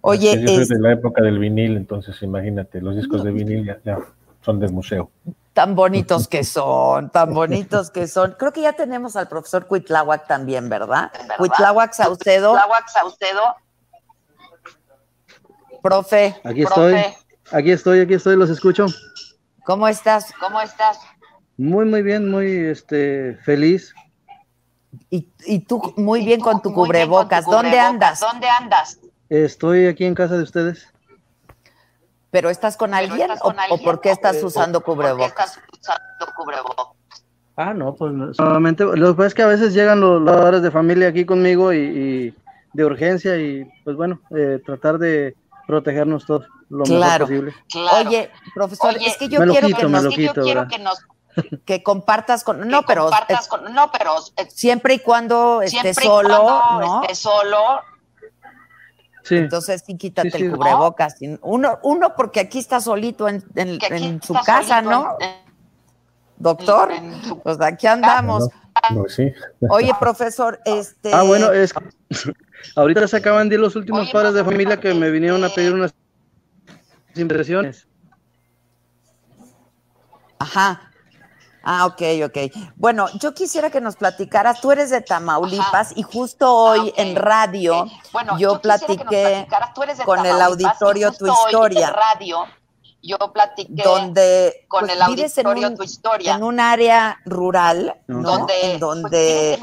Oye, 0.00 0.40
yo 0.40 0.48
soy 0.48 0.66
de 0.66 0.80
la 0.80 0.92
época 0.92 1.22
del 1.22 1.38
vinil, 1.38 1.76
entonces 1.76 2.20
imagínate, 2.22 2.80
los 2.80 2.96
discos 2.96 3.22
de 3.22 3.30
vinil 3.30 3.64
ya 3.84 3.98
son 4.40 4.58
del 4.58 4.72
museo. 4.72 5.10
Tan 5.52 5.74
bonitos 5.74 6.28
que 6.28 6.44
son, 6.44 7.10
tan 7.10 7.34
bonitos 7.34 7.90
que 7.90 8.08
son. 8.08 8.34
Creo 8.38 8.52
que 8.52 8.62
ya 8.62 8.72
tenemos 8.72 9.16
al 9.16 9.28
profesor 9.28 9.66
Cuitláhuac 9.66 10.26
también, 10.26 10.68
¿verdad? 10.68 11.12
Cuitláhuac 11.36 11.92
Saucedo. 11.92 12.56
Saucedo. 12.86 13.56
Profe. 15.82 16.36
Aquí 16.44 16.62
estoy. 16.62 16.94
Aquí 17.50 17.70
estoy, 17.70 18.00
aquí 18.00 18.14
estoy, 18.14 18.36
los 18.36 18.48
escucho. 18.48 18.86
¿Cómo 19.64 19.86
estás? 19.86 20.32
¿Cómo 20.40 20.60
estás? 20.60 20.98
Muy, 21.58 21.84
muy 21.84 22.02
bien, 22.02 22.30
muy 22.30 22.50
este, 22.50 23.36
feliz. 23.44 23.94
Y, 25.10 25.28
y 25.44 25.60
tú 25.60 25.92
muy 25.96 26.24
bien 26.24 26.40
con 26.40 26.62
tu 26.62 26.72
cubrebocas. 26.72 27.44
¿Dónde 27.44 27.78
andas? 27.78 28.20
¿Dónde 28.20 28.48
andas? 28.48 28.98
Estoy 29.32 29.86
aquí 29.86 30.04
en 30.04 30.14
casa 30.14 30.36
de 30.36 30.42
ustedes. 30.42 30.92
¿Pero 32.30 32.50
estás 32.50 32.76
con 32.76 32.92
alguien, 32.92 33.30
o, 33.40 33.78
por 33.78 34.02
qué 34.02 34.10
estás 34.10 34.42
usando 34.42 34.82
cubrebocas? 34.82 35.58
Ah, 37.56 37.72
no, 37.72 37.94
pues 37.94 38.12
solamente 38.36 38.84
lo 38.84 39.08
que 39.08 39.14
pasa 39.14 39.26
es 39.28 39.34
que 39.34 39.42
a 39.42 39.46
veces 39.46 39.72
llegan 39.72 40.02
los 40.02 40.22
padres 40.22 40.60
de 40.60 40.70
familia 40.70 41.08
aquí 41.08 41.24
conmigo 41.24 41.72
y, 41.72 42.34
de 42.74 42.84
urgencia 42.84 43.38
y 43.38 43.64
pues 43.84 43.96
bueno, 43.96 44.20
eh, 44.36 44.60
tratar 44.64 44.98
de 44.98 45.34
protegernos 45.66 46.26
todos 46.26 46.46
lo 46.68 46.84
mejor 46.84 47.20
posible. 47.20 47.54
Oye, 47.94 48.30
profesor, 48.54 48.96
es 49.00 49.16
que 49.16 49.30
yo 49.30 49.40
quiero 49.40 50.68
que 50.68 50.78
nos, 50.78 51.06
que 51.64 51.82
compartas 51.82 52.44
con 52.44 52.68
no, 52.68 52.82
pero 52.82 53.08
eh, 53.10 53.36
no, 53.70 53.90
pero 53.92 54.14
eh, 54.36 54.50
siempre 54.50 54.94
y 54.94 54.98
cuando 54.98 55.62
esté 55.62 55.94
solo, 55.94 56.78
¿no? 56.80 57.02
Esté 57.02 57.14
solo, 57.14 57.80
entonces 59.30 59.82
sí 59.86 59.96
quítate 59.96 60.36
el 60.36 60.52
cubrebocas. 60.52 61.16
Uno, 61.42 61.78
uno 61.82 62.14
porque 62.16 62.40
aquí 62.40 62.58
está 62.58 62.80
solito 62.80 63.28
en, 63.28 63.42
su 64.22 64.34
casa, 64.44 64.82
¿no? 64.82 65.16
Doctor, 66.36 66.90
pues 67.42 67.60
aquí 67.60 67.86
andamos. 67.86 68.48
Oye, 69.70 69.92
profesor, 70.00 70.60
este. 70.64 71.12
Ah, 71.12 71.22
bueno, 71.22 71.52
es. 71.52 71.72
Ahorita 72.76 73.06
se 73.08 73.16
acaban 73.16 73.48
de 73.48 73.56
ir 73.56 73.60
los 73.60 73.76
últimos 73.76 74.10
padres 74.10 74.34
de 74.34 74.44
familia 74.44 74.78
que 74.78 74.94
me 74.94 75.10
vinieron 75.10 75.44
a 75.44 75.48
pedir 75.48 75.72
unas 75.72 75.94
impresiones. 77.14 77.86
Ajá. 80.38 80.91
Ah, 81.62 81.86
ok, 81.86 82.02
ok. 82.24 82.38
Bueno, 82.76 83.08
yo 83.20 83.34
quisiera 83.34 83.70
que 83.70 83.80
nos 83.80 83.96
platicaras, 83.96 84.60
tú 84.60 84.72
eres 84.72 84.90
de 84.90 85.00
Tamaulipas 85.00 85.96
y 85.96 86.02
justo 86.02 86.46
ah, 86.46 86.70
hoy 86.70 86.92
en 86.96 87.16
radio 87.16 87.86
yo, 88.38 88.60
platiqué 88.60 89.46
con 90.04 90.24
el 90.26 90.40
auditorio 90.40 91.12
Tu 91.12 91.26
Historia. 91.26 91.88
En 91.88 91.94
radio 91.94 92.46
yo 93.02 93.18
platiqué 93.32 93.82
donde 93.82 94.64
con 94.68 94.80
pues, 94.80 94.92
el 94.92 95.02
auditorio 95.02 95.74
Tu 95.74 95.82
Historia. 95.82 96.34
En 96.34 96.42
un 96.42 96.60
área 96.60 97.18
rural, 97.24 97.96
Donde, 98.06 98.72
en 98.74 98.80
donde 98.80 99.58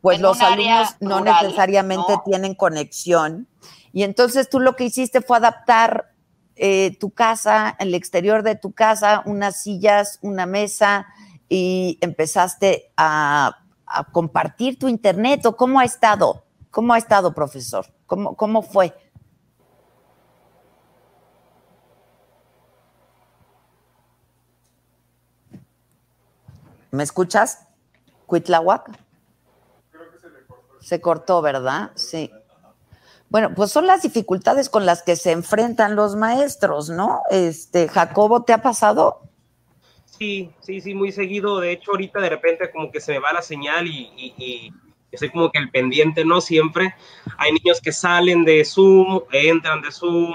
pues, 0.00 0.20
los 0.20 0.40
alumnos 0.40 0.96
no 1.00 1.20
necesariamente 1.20 2.14
tienen 2.24 2.54
conexión. 2.54 3.48
Y 3.92 4.02
entonces 4.02 4.50
tú 4.50 4.60
lo 4.60 4.76
que 4.76 4.84
hiciste 4.84 5.20
fue 5.20 5.36
adaptar 5.36 6.14
eh, 6.56 6.96
tu 7.00 7.10
casa, 7.10 7.74
el 7.78 7.94
exterior 7.94 8.42
de 8.42 8.54
tu 8.54 8.72
casa, 8.72 9.22
unas 9.24 9.62
sillas, 9.62 10.18
una 10.22 10.46
mesa, 10.46 11.06
y 11.48 11.98
empezaste 12.00 12.92
a, 12.96 13.58
compartir 14.12 14.78
tu 14.78 14.88
internet 14.88 15.46
o 15.46 15.56
cómo 15.56 15.78
ha 15.78 15.84
estado? 15.84 16.44
¿Cómo 16.70 16.94
ha 16.94 16.98
estado, 16.98 17.32
profesor? 17.32 17.86
¿Cómo, 18.06 18.34
cómo 18.34 18.62
fue? 18.62 18.92
¿Me 26.90 27.02
escuchas? 27.02 27.66
¿Cuitlahuac? 28.26 28.90
Creo 29.90 30.10
que 30.10 30.18
se 30.18 30.30
le 30.30 30.46
cortó. 30.46 30.76
Se 30.80 31.00
cortó, 31.00 31.42
¿verdad? 31.42 31.90
Sí. 31.94 32.30
Bueno, 33.28 33.52
pues 33.54 33.72
son 33.72 33.86
las 33.88 34.02
dificultades 34.02 34.68
con 34.68 34.86
las 34.86 35.02
que 35.02 35.16
se 35.16 35.32
enfrentan 35.32 35.96
los 35.96 36.14
maestros, 36.14 36.90
¿no? 36.90 37.22
Este, 37.30 37.88
Jacobo, 37.88 38.44
¿te 38.44 38.52
ha 38.52 38.62
pasado? 38.62 39.22
Sí, 40.18 40.52
sí, 40.60 40.80
sí, 40.80 40.94
muy 40.94 41.10
seguido. 41.10 41.58
De 41.58 41.72
hecho, 41.72 41.90
ahorita 41.90 42.20
de 42.20 42.28
repente 42.28 42.70
como 42.70 42.90
que 42.90 43.00
se 43.00 43.12
me 43.12 43.18
va 43.18 43.32
la 43.32 43.42
señal 43.42 43.86
y, 43.86 44.10
y, 44.16 44.72
soy 45.16 45.30
como 45.30 45.50
que 45.50 45.58
el 45.58 45.70
pendiente, 45.70 46.24
no 46.24 46.40
siempre. 46.40 46.94
Hay 47.36 47.52
niños 47.52 47.80
que 47.80 47.92
salen 47.92 48.44
de 48.44 48.64
Zoom, 48.64 49.22
entran 49.32 49.80
de 49.80 49.92
Zoom, 49.92 50.34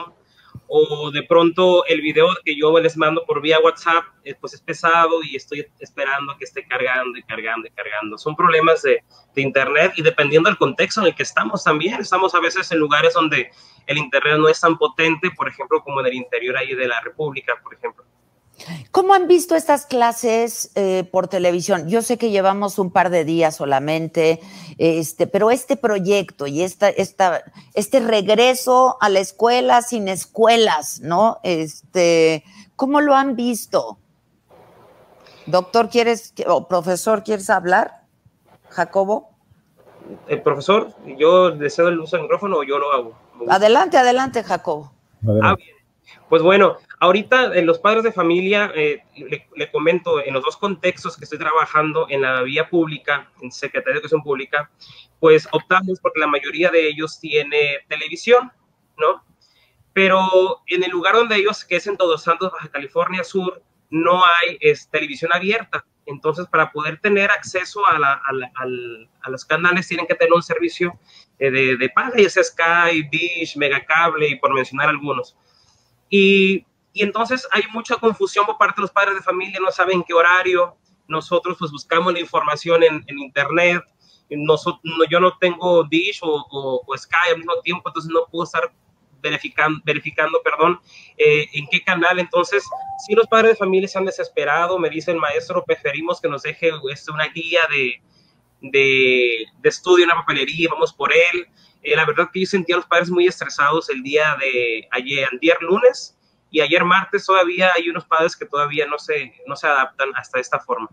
o 0.68 1.12
de 1.12 1.24
pronto 1.24 1.86
el 1.86 2.02
video 2.02 2.28
que 2.46 2.56
yo 2.56 2.78
les 2.80 2.96
mando 2.96 3.26
por 3.26 3.42
vía 3.42 3.60
WhatsApp, 3.60 4.04
eh, 4.24 4.36
pues 4.40 4.54
es 4.54 4.62
pesado 4.62 5.22
y 5.24 5.36
estoy 5.36 5.66
esperando 5.80 6.38
que 6.38 6.46
esté 6.46 6.66
cargando 6.66 7.18
y 7.18 7.24
cargando 7.24 7.68
y 7.68 7.72
cargando. 7.72 8.18
Son 8.18 8.36
problemas 8.36 8.82
de, 8.84 9.04
de, 9.34 9.42
Internet 9.42 9.94
y 9.96 10.02
dependiendo 10.02 10.50
del 10.50 10.58
contexto 10.58 11.02
en 11.02 11.08
el 11.08 11.16
que 11.16 11.24
estamos 11.24 11.64
también. 11.64 12.00
Estamos 12.00 12.36
a 12.36 12.40
veces 12.40 12.72
en 12.72 12.80
lugares 12.80 13.14
donde 13.14 13.50
el 13.88 13.98
Internet 13.98 14.38
no 14.38 14.48
es 14.48 14.60
tan 14.60 14.78
potente, 14.78 15.32
por 15.32 15.48
ejemplo, 15.48 15.82
como 15.82 16.02
en 16.02 16.08
el 16.08 16.14
interior 16.14 16.58
ahí 16.58 16.74
de 16.74 16.88
la 16.88 17.02
República, 17.02 17.54
por 17.62 17.74
ejemplo. 17.74 18.06
¿Cómo 18.92 19.14
han 19.14 19.28
visto 19.28 19.56
estas 19.56 19.86
clases 19.86 20.72
eh, 20.76 21.08
por 21.12 21.28
televisión? 21.28 21.88
Yo 21.88 22.02
sé 22.02 22.18
que 22.18 22.32
llevamos 22.32 22.80
un 22.80 22.92
par 22.92 23.10
de 23.10 23.26
días 23.26 23.56
solamente, 23.56 24.40
este, 24.78 25.28
pero 25.28 25.52
este 25.52 25.78
proyecto 25.78 26.48
y 26.48 26.64
esta, 26.64 26.90
esta, 26.90 27.44
este 27.74 28.00
regreso 28.00 28.98
a 29.02 29.10
la 29.10 29.20
escuela 29.20 29.82
sin 29.82 30.08
escuelas, 30.08 31.02
¿no? 31.02 31.40
Este, 31.44 32.44
¿Cómo 32.76 33.02
lo 33.02 33.16
han 33.16 33.36
visto? 33.36 33.98
Doctor, 35.46 35.90
¿quieres, 35.90 36.34
o 36.48 36.68
profesor, 36.68 37.24
¿quieres 37.24 37.50
hablar? 37.50 38.04
Jacobo? 38.70 39.30
El 40.28 40.42
profesor, 40.42 40.94
yo 41.18 41.52
deseo 41.52 41.88
el 41.88 42.00
uso 42.00 42.16
del 42.16 42.24
micrófono 42.24 42.58
o 42.58 42.64
yo 42.64 42.78
lo 42.78 42.92
hago. 42.92 43.14
Adelante, 43.48 43.98
adelante, 43.98 44.44
Jacobo. 44.44 44.92
Ah, 45.42 45.56
pues 46.30 46.42
bueno, 46.42 46.78
ahorita 47.00 47.58
en 47.58 47.66
los 47.66 47.80
padres 47.80 48.04
de 48.04 48.12
familia, 48.12 48.72
eh, 48.76 49.04
le, 49.56 49.72
comento, 49.72 50.24
en 50.24 50.34
los 50.34 50.44
dos 50.44 50.58
contextos 50.58 51.18
que 51.18 51.24
estoy 51.24 51.40
trabajando 51.40 52.08
en 52.10 52.22
la 52.22 52.44
vía 52.44 52.70
pública, 52.70 53.32
en 53.42 53.52
Secretaría 53.52 53.94
de 53.94 53.98
Educación 54.00 54.24
Pública, 54.24 54.70
pues 55.20 55.48
optamos 55.52 56.00
porque 56.00 56.20
la 56.20 56.28
mayoría 56.28 56.70
de 56.70 56.88
ellos 56.88 57.20
tiene 57.20 57.80
televisión, 57.88 58.52
¿no? 58.98 59.24
Pero 59.94 60.62
en 60.68 60.84
el 60.84 60.92
lugar 60.92 61.16
donde 61.16 61.36
ellos, 61.36 61.66
que 61.66 61.78
es 61.78 61.88
en 61.88 61.98
Todos 61.98 62.24
Santos, 62.24 62.52
Baja 62.52 62.70
California 62.70 63.24
Sur, 63.24 63.64
no 63.90 64.24
hay 64.24 64.60
televisión 64.92 65.32
abierta. 65.34 65.84
Entonces, 66.06 66.48
para 66.48 66.72
poder 66.72 67.00
tener 67.00 67.30
acceso 67.30 67.82
a, 67.86 68.22
los 69.30 69.46
canales, 69.46 69.88
tienen 69.88 70.08
que 70.08 70.16
tener 70.16 70.34
un 70.34 70.42
servicio 70.42 71.00
eh, 71.38 71.52
de, 71.52 71.78
de 71.78 71.90
paga, 71.90 72.18
Sky, 72.28 73.08
Dish, 73.12 73.56
Megacable, 73.58 74.28
y 74.28 74.36
por 74.36 74.54
mencionar 74.54 74.90
algunos. 74.90 75.36
Y, 76.10 76.66
y, 76.94 77.04
entonces 77.04 77.48
hay 77.52 77.64
mucha 77.72 77.96
confusión 77.96 78.46
por 78.46 78.58
parte 78.58 78.76
de 78.78 78.84
los 78.84 78.92
padres 78.92 79.16
de 79.16 79.22
familia, 79.22 79.60
no 79.60 79.72
saben 79.72 80.04
qué 80.04 80.14
horario. 80.14 80.76
Nosotros 81.08 81.58
pues 81.58 81.72
buscamos 81.72 82.14
la 82.14 82.20
información 82.20 82.84
en, 82.84 83.04
en 83.08 83.20
internet. 83.20 83.84
No, 84.30 84.56
yo 85.10 85.20
no 85.20 85.38
tengo 85.40 85.84
Dish 85.86 86.20
o, 86.22 86.46
o, 86.86 86.98
Sky 86.98 87.32
al 87.32 87.38
mismo 87.38 87.60
tiempo, 87.62 87.90
entonces 87.90 88.12
no 88.12 88.28
puedo 88.30 88.44
estar 88.44 88.72
verificando, 89.22 89.82
verificando 89.84 90.40
perdón, 90.44 90.80
eh, 91.18 91.48
en 91.54 91.68
qué 91.68 91.82
canal. 91.82 92.20
Entonces, 92.20 92.64
si 93.06 93.16
los 93.16 93.28
padres 93.28 93.52
de 93.52 93.58
familia 93.58 93.88
se 93.88 93.98
han 93.98 94.06
desesperado, 94.06 94.78
me 94.78 94.90
dice 94.90 95.12
el 95.12 95.18
maestro, 95.18 95.64
preferimos 95.66 96.22
que 96.22 96.30
nos 96.30 96.44
deje 96.44 96.72
este, 96.92 97.12
una 97.12 97.28
guía 97.28 97.62
de, 97.72 98.02
de, 98.62 99.46
de 99.60 99.70
estudio, 99.70 100.06
una 100.06 100.16
papelería, 100.16 100.70
vamos 100.72 100.94
por 100.94 101.12
él. 101.12 101.48
Eh, 101.82 101.96
la 101.96 102.06
verdad 102.06 102.30
que 102.32 102.42
yo 102.42 102.46
sentía 102.46 102.76
a 102.76 102.80
los 102.80 102.88
padres 102.88 103.10
muy 103.10 103.28
estresados 103.28 103.90
el 103.90 104.04
día 104.04 104.36
de 104.40 104.88
ayer, 104.92 105.30
ayer 105.32 105.58
lunes 105.62 106.18
y 106.52 106.62
ayer 106.62 106.84
martes 106.84 107.26
todavía 107.26 107.70
hay 107.76 107.90
unos 107.90 108.06
padres 108.06 108.36
que 108.36 108.46
todavía 108.46 108.86
no 108.88 108.98
se, 108.98 109.34
no 109.48 109.56
se 109.56 109.68
adaptan 109.68 110.10
hasta 110.16 110.40
esta 110.40 110.60
forma. 110.60 110.90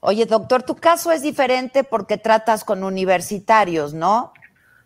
Oye, 0.00 0.26
doctor, 0.26 0.62
tu 0.62 0.76
caso 0.76 1.12
es 1.12 1.22
diferente 1.22 1.84
porque 1.84 2.16
tratas 2.16 2.64
con 2.64 2.82
universitarios, 2.82 3.94
¿no? 3.94 4.32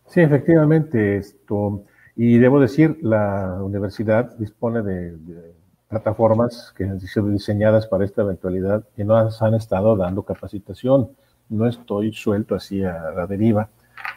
Sí, 0.07 0.21
efectivamente, 0.21 1.17
esto, 1.17 1.85
y 2.17 2.39
debo 2.39 2.61
decir, 2.61 2.99
la 3.03 3.59
universidad 3.63 4.37
dispone 4.37 4.83
de, 4.83 5.17
de 5.17 5.55
plataformas 5.89 6.73
que 6.77 6.85
han 6.85 7.01
sido 7.01 7.29
diseñadas 7.29 7.87
para 7.87 8.05
esta 8.05 8.23
eventualidad 8.23 8.85
y 8.97 9.05
nos 9.05 9.41
han 9.43 9.55
estado 9.55 9.97
dando 9.97 10.23
capacitación. 10.23 11.11
No 11.49 11.69
estoy 11.69 12.13
suelto 12.13 12.55
así 12.55 12.83
a 12.83 13.13
la 13.15 13.27
deriva. 13.27 13.69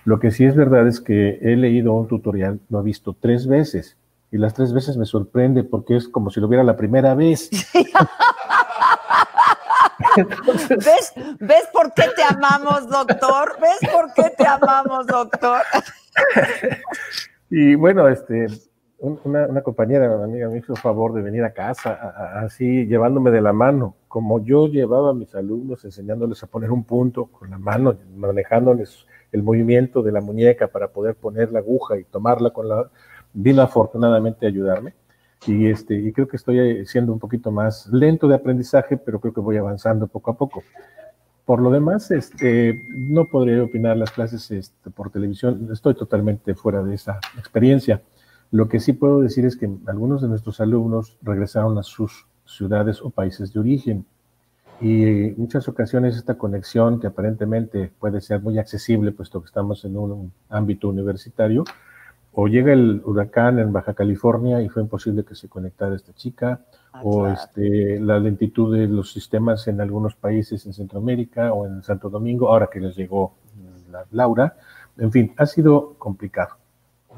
Lo 0.05 0.19
que 0.19 0.31
sí 0.31 0.45
es 0.45 0.55
verdad 0.55 0.87
es 0.87 1.01
que 1.01 1.39
he 1.41 1.55
leído 1.55 1.93
un 1.93 2.07
tutorial, 2.07 2.59
lo 2.69 2.79
he 2.79 2.83
visto 2.83 3.15
tres 3.19 3.47
veces 3.47 3.97
y 4.31 4.37
las 4.37 4.53
tres 4.53 4.73
veces 4.73 4.97
me 4.97 5.05
sorprende 5.05 5.63
porque 5.63 5.95
es 5.95 6.07
como 6.07 6.29
si 6.29 6.39
lo 6.39 6.47
viera 6.47 6.63
la 6.63 6.77
primera 6.77 7.15
vez. 7.15 7.49
¿Ves, 10.69 11.13
¿Ves 11.39 11.69
por 11.73 11.93
qué 11.93 12.03
te 12.15 12.23
amamos, 12.23 12.87
doctor? 12.89 13.57
¿Ves 13.61 13.79
por 13.91 14.13
qué 14.13 14.29
te 14.37 14.45
amamos, 14.45 15.07
doctor? 15.07 15.61
y 17.49 17.75
bueno, 17.75 18.07
este, 18.07 18.47
una, 18.99 19.47
una, 19.47 19.61
compañera, 19.61 20.15
una 20.15 20.25
amiga 20.25 20.49
me 20.49 20.59
hizo 20.59 20.75
favor 20.75 21.13
de 21.13 21.21
venir 21.21 21.43
a 21.43 21.53
casa 21.53 21.93
así 22.39 22.85
llevándome 22.85 23.31
de 23.31 23.41
la 23.41 23.53
mano, 23.53 23.95
como 24.07 24.43
yo 24.43 24.67
llevaba 24.67 25.11
a 25.11 25.13
mis 25.13 25.33
alumnos 25.35 25.83
enseñándoles 25.85 26.41
a 26.43 26.47
poner 26.47 26.71
un 26.71 26.83
punto 26.83 27.25
con 27.27 27.49
la 27.49 27.57
mano, 27.57 27.95
manejándoles 28.15 29.05
el 29.31 29.43
movimiento 29.43 30.01
de 30.01 30.11
la 30.11 30.21
muñeca 30.21 30.67
para 30.67 30.89
poder 30.89 31.15
poner 31.15 31.51
la 31.51 31.59
aguja 31.59 31.97
y 31.97 32.03
tomarla 32.03 32.51
con 32.51 32.67
la... 32.67 32.89
Vino 33.33 33.61
afortunadamente 33.61 34.45
a 34.45 34.49
ayudarme 34.49 34.93
y, 35.47 35.67
este, 35.67 35.95
y 35.95 36.11
creo 36.11 36.27
que 36.27 36.37
estoy 36.37 36.85
siendo 36.85 37.13
un 37.13 37.19
poquito 37.19 37.51
más 37.51 37.87
lento 37.87 38.27
de 38.27 38.35
aprendizaje, 38.35 38.97
pero 38.97 39.19
creo 39.19 39.33
que 39.33 39.41
voy 39.41 39.57
avanzando 39.57 40.07
poco 40.07 40.31
a 40.31 40.37
poco. 40.37 40.63
Por 41.45 41.61
lo 41.61 41.69
demás, 41.69 42.09
este, 42.09 42.81
no 42.89 43.25
podría 43.25 43.63
opinar 43.63 43.97
las 43.97 44.11
clases 44.11 44.49
este, 44.49 44.89
por 44.89 45.11
televisión, 45.11 45.69
estoy 45.71 45.93
totalmente 45.93 46.55
fuera 46.55 46.81
de 46.81 46.95
esa 46.95 47.19
experiencia. 47.37 48.01
Lo 48.51 48.67
que 48.67 48.79
sí 48.79 48.93
puedo 48.93 49.21
decir 49.21 49.45
es 49.45 49.55
que 49.55 49.69
algunos 49.85 50.21
de 50.21 50.27
nuestros 50.27 50.59
alumnos 50.59 51.17
regresaron 51.21 51.77
a 51.77 51.83
sus 51.83 52.27
ciudades 52.45 53.01
o 53.01 53.11
países 53.11 53.53
de 53.53 53.59
origen 53.59 54.05
y 54.81 55.03
en 55.03 55.35
muchas 55.37 55.67
ocasiones 55.67 56.17
esta 56.17 56.37
conexión 56.37 56.99
que 56.99 57.07
aparentemente 57.07 57.91
puede 57.99 58.21
ser 58.21 58.41
muy 58.41 58.57
accesible 58.57 59.11
puesto 59.11 59.41
que 59.41 59.47
estamos 59.47 59.85
en 59.85 59.97
un 59.97 60.33
ámbito 60.49 60.89
universitario 60.89 61.63
o 62.33 62.47
llega 62.47 62.73
el 62.73 63.01
huracán 63.05 63.59
en 63.59 63.71
Baja 63.71 63.93
California 63.93 64.61
y 64.61 64.67
fue 64.67 64.81
imposible 64.81 65.23
que 65.23 65.35
se 65.35 65.47
conectara 65.47 65.95
esta 65.95 66.13
chica 66.13 66.61
ah, 66.91 67.01
o 67.03 67.21
claro. 67.21 67.33
este, 67.33 67.99
la 68.01 68.19
lentitud 68.19 68.75
de 68.75 68.87
los 68.87 69.13
sistemas 69.13 69.67
en 69.69 69.79
algunos 69.79 70.15
países 70.15 70.65
en 70.65 70.73
Centroamérica 70.73 71.53
o 71.53 71.65
en 71.65 71.81
Santo 71.81 72.09
Domingo 72.09 72.49
ahora 72.49 72.67
que 72.71 72.81
les 72.81 72.95
llegó 72.95 73.35
la 73.89 74.05
Laura 74.11 74.57
en 74.97 75.11
fin 75.11 75.33
ha 75.37 75.45
sido 75.45 75.93
complicado 75.97 76.57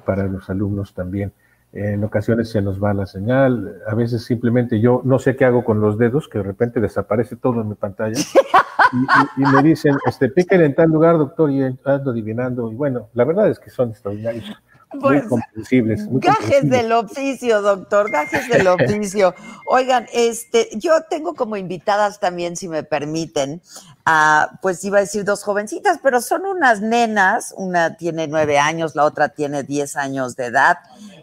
para 0.05 0.25
los 0.27 0.47
alumnos 0.51 0.93
también 0.93 1.33
en 1.73 2.03
ocasiones 2.03 2.49
se 2.49 2.61
nos 2.61 2.81
va 2.81 2.93
la 2.93 3.05
señal, 3.05 3.81
a 3.87 3.95
veces 3.95 4.23
simplemente 4.23 4.79
yo 4.79 5.01
no 5.03 5.19
sé 5.19 5.35
qué 5.35 5.45
hago 5.45 5.63
con 5.63 5.81
los 5.81 5.97
dedos, 5.97 6.27
que 6.27 6.39
de 6.39 6.43
repente 6.43 6.79
desaparece 6.79 7.35
todo 7.35 7.61
en 7.61 7.69
mi 7.69 7.75
pantalla, 7.75 8.19
y, 8.93 9.41
y, 9.41 9.43
y 9.43 9.51
me 9.53 9.61
dicen, 9.61 9.95
este, 10.05 10.29
piquen 10.29 10.61
en 10.61 10.75
tal 10.75 10.89
lugar, 10.89 11.17
doctor, 11.17 11.51
y 11.51 11.61
ando 11.61 12.11
adivinando, 12.11 12.71
y 12.71 12.75
bueno, 12.75 13.09
la 13.13 13.25
verdad 13.25 13.49
es 13.49 13.59
que 13.59 13.69
son 13.69 13.89
extraordinarios. 13.89 14.45
Pues, 14.89 15.23
muy 15.23 15.29
comprensibles. 15.29 16.07
Muy 16.07 16.21
gajes 16.21 16.39
comprensibles. 16.39 16.81
del 16.81 16.91
oficio, 16.93 17.61
doctor, 17.61 18.09
gajes 18.09 18.47
del 18.47 18.67
oficio. 18.67 19.35
Oigan, 19.65 20.07
este, 20.13 20.69
yo 20.77 20.93
tengo 21.09 21.33
como 21.33 21.57
invitadas 21.57 22.19
también, 22.19 22.55
si 22.55 22.69
me 22.69 22.83
permiten, 22.83 23.61
a, 24.09 24.51
pues 24.61 24.81
iba 24.85 24.99
a 24.99 25.01
decir 25.01 25.25
dos 25.25 25.43
jovencitas, 25.43 25.99
pero 26.01 26.21
son 26.21 26.45
unas 26.45 26.79
nenas, 26.79 27.53
una 27.57 27.97
tiene 27.97 28.25
nueve 28.25 28.57
años, 28.57 28.95
la 28.95 29.03
otra 29.03 29.27
tiene 29.27 29.63
diez 29.63 29.97
años 29.97 30.37
de 30.37 30.45
edad. 30.45 30.77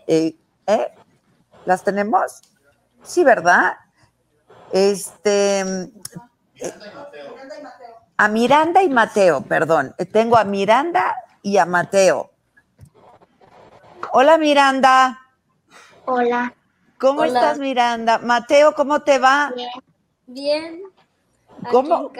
Eh, 0.07 0.37
¿eh? 0.67 0.93
¿Las 1.65 1.83
tenemos? 1.83 2.43
Sí, 3.03 3.25
¿verdad? 3.25 3.73
Este. 4.71 5.61
Eh, 5.61 6.75
a 8.19 8.29
Miranda 8.29 8.83
y 8.83 8.91
Mateo, 8.91 9.41
perdón. 9.41 9.95
Tengo 10.13 10.37
a 10.37 10.45
Miranda 10.45 11.17
y 11.41 11.57
a 11.57 11.65
Mateo. 11.65 12.33
Hola, 14.13 14.37
Miranda. 14.37 15.21
Hola. 16.05 16.53
¿Cómo 16.99 17.23
Hola. 17.23 17.41
estás, 17.41 17.59
Miranda? 17.59 18.19
Mateo, 18.19 18.75
¿cómo 18.75 19.01
te 19.01 19.19
va? 19.19 19.53
Bien. 19.57 19.71
Bien. 20.27 20.83
¿Cómo? 21.71 22.13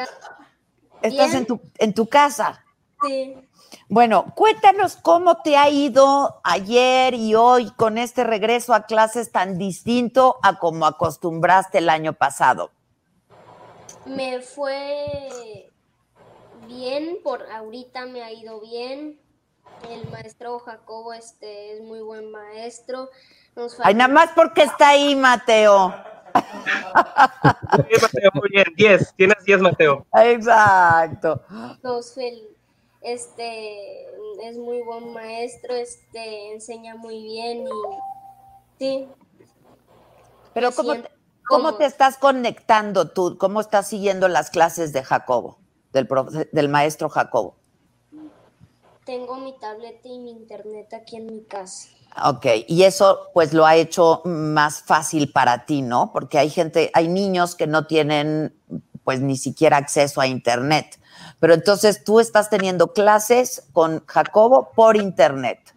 ¿Estás 1.03 1.31
Bien. 1.31 1.39
en 1.39 1.47
tu, 1.47 1.61
en 1.79 1.95
tu 1.95 2.09
casa? 2.09 2.65
Sí. 3.07 3.37
Bueno, 3.89 4.33
cuéntanos 4.35 4.97
cómo 4.97 5.43
te 5.43 5.57
ha 5.57 5.69
ido 5.69 6.41
ayer 6.45 7.15
y 7.15 7.35
hoy 7.35 7.71
con 7.73 7.99
este 7.99 8.25
regreso 8.25 8.73
a 8.73 8.87
clases 8.87 9.31
tan 9.31 9.59
distinto 9.59 10.37
a 10.43 10.59
como 10.59 10.87
acostumbraste 10.87 11.79
el 11.79 11.89
año 11.89 12.13
pasado. 12.13 12.71
Me 14.07 14.41
fue 14.41 15.71
bien, 16.67 17.19
por 17.23 17.51
ahorita 17.51 18.07
me 18.07 18.23
ha 18.23 18.33
ido 18.33 18.61
bien. 18.61 19.21
El 19.91 20.09
maestro 20.11 20.59
Jacobo 20.61 21.13
este 21.13 21.75
es 21.75 21.83
muy 21.83 22.01
buen 22.01 22.31
maestro. 22.31 23.11
Nos 23.57 23.79
Ay, 23.81 23.95
nada 23.95 24.13
más 24.13 24.31
porque 24.35 24.63
está 24.63 24.91
ahí, 24.91 25.15
Mateo. 25.15 25.95
Bien, 26.35 28.01
Mateo, 28.03 28.31
muy 28.35 28.49
bien, 28.51 28.65
10, 28.77 29.15
tienes 29.17 29.45
10, 29.45 29.61
Mateo. 29.61 30.07
Exacto. 30.13 31.41
fel- 32.15 32.49
este 33.01 34.07
es 34.43 34.57
muy 34.57 34.83
buen 34.83 35.13
maestro, 35.13 35.75
este 35.75 36.53
enseña 36.53 36.95
muy 36.97 37.23
bien 37.23 37.65
y 37.67 38.79
sí, 38.79 39.09
Pero 40.55 40.71
¿cómo 40.73 40.95
te, 40.95 41.11
cómo 41.47 41.75
te 41.77 41.85
estás 41.85 42.17
conectando 42.17 43.11
tú? 43.11 43.37
¿Cómo 43.39 43.61
estás 43.61 43.89
siguiendo 43.89 44.29
las 44.29 44.51
clases 44.51 44.93
de 44.93 45.03
Jacobo, 45.03 45.59
del, 45.93 46.09
profe- 46.09 46.49
del 46.53 46.69
maestro 46.69 47.09
Jacobo? 47.09 47.57
Tengo 49.05 49.37
mi 49.37 49.59
tableta 49.59 50.09
y 50.09 50.19
mi 50.19 50.31
internet 50.31 50.93
aquí 50.95 51.17
en 51.17 51.27
mi 51.27 51.45
casa. 51.45 51.89
Ok, 52.25 52.47
y 52.69 52.85
eso 52.85 53.29
pues 53.35 53.53
lo 53.53 53.67
ha 53.67 53.77
hecho 53.77 54.23
más 54.25 54.83
fácil 54.83 55.33
para 55.33 55.67
ti, 55.67 55.83
¿no? 55.83 56.13
Porque 56.13 56.39
hay 56.39 56.49
gente, 56.49 56.91
hay 56.95 57.09
niños 57.09 57.57
que 57.57 57.67
no 57.67 57.87
tienen 57.87 58.55
pues 59.03 59.21
ni 59.21 59.37
siquiera 59.37 59.77
acceso 59.77 60.21
a 60.21 60.27
internet. 60.27 60.99
Pero 61.41 61.55
entonces 61.55 62.05
tú 62.05 62.21
estás 62.21 62.51
teniendo 62.51 62.93
clases 62.93 63.69
con 63.73 64.05
Jacobo 64.07 64.71
por 64.75 64.97
internet. 64.97 65.75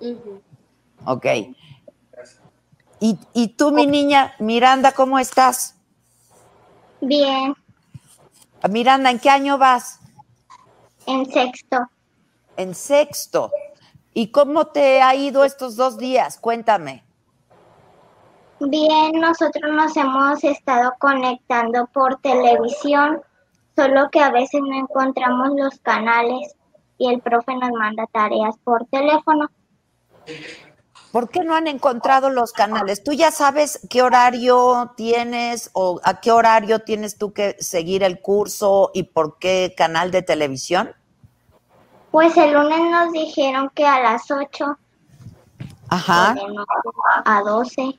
Ujú. 0.00 0.40
Ok. 1.04 1.26
Y, 3.00 3.18
y 3.34 3.48
tú, 3.48 3.70
mi 3.70 3.86
niña, 3.86 4.34
Miranda, 4.38 4.92
¿cómo 4.92 5.18
estás? 5.18 5.76
Bien, 7.00 7.54
Miranda, 8.70 9.10
¿en 9.10 9.18
qué 9.18 9.28
año 9.28 9.58
vas? 9.58 10.00
En 11.06 11.30
sexto. 11.30 11.76
En 12.56 12.74
sexto. 12.74 13.50
¿Y 14.12 14.28
cómo 14.28 14.66
te 14.66 15.02
ha 15.02 15.14
ido 15.14 15.44
estos 15.44 15.76
dos 15.76 15.98
días? 15.98 16.38
Cuéntame. 16.38 17.04
Bien, 18.60 19.12
nosotros 19.20 19.72
nos 19.72 19.96
hemos 19.96 20.42
estado 20.44 20.94
conectando 20.98 21.86
por 21.92 22.20
televisión, 22.20 23.20
solo 23.74 24.08
que 24.10 24.20
a 24.20 24.30
veces 24.30 24.60
no 24.62 24.78
encontramos 24.78 25.50
los 25.56 25.78
canales 25.80 26.54
y 26.96 27.08
el 27.12 27.20
profe 27.20 27.54
nos 27.56 27.72
manda 27.72 28.06
tareas 28.12 28.56
por 28.62 28.86
teléfono. 28.86 29.50
¿Por 31.10 31.30
qué 31.30 31.44
no 31.44 31.54
han 31.54 31.66
encontrado 31.66 32.30
los 32.30 32.52
canales? 32.52 33.04
¿Tú 33.04 33.12
ya 33.12 33.30
sabes 33.30 33.80
qué 33.90 34.02
horario 34.02 34.92
tienes 34.96 35.70
o 35.72 36.00
a 36.02 36.20
qué 36.20 36.30
horario 36.30 36.80
tienes 36.80 37.18
tú 37.18 37.32
que 37.32 37.56
seguir 37.58 38.02
el 38.02 38.20
curso 38.20 38.90
y 38.94 39.04
por 39.04 39.38
qué 39.38 39.74
canal 39.76 40.10
de 40.10 40.22
televisión? 40.22 40.94
Pues 42.14 42.36
el 42.36 42.52
lunes 42.52 42.78
nos 42.92 43.12
dijeron 43.12 43.72
que 43.74 43.84
a 43.84 43.98
las 43.98 44.30
8. 44.30 44.78
Ajá. 45.88 46.36
A 47.24 47.42
12. 47.42 47.98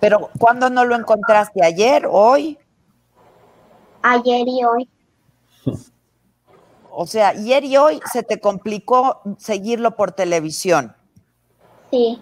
Pero 0.00 0.30
¿cuándo 0.36 0.68
no 0.68 0.84
lo 0.84 0.96
encontraste? 0.96 1.64
¿Ayer? 1.64 2.08
¿Hoy? 2.10 2.58
Ayer 4.02 4.48
y 4.48 4.64
hoy. 4.64 4.88
O 6.90 7.06
sea, 7.06 7.28
ayer 7.28 7.62
y 7.62 7.76
hoy 7.76 8.00
se 8.12 8.24
te 8.24 8.40
complicó 8.40 9.20
seguirlo 9.38 9.94
por 9.94 10.10
televisión. 10.10 10.96
Sí. 11.92 12.20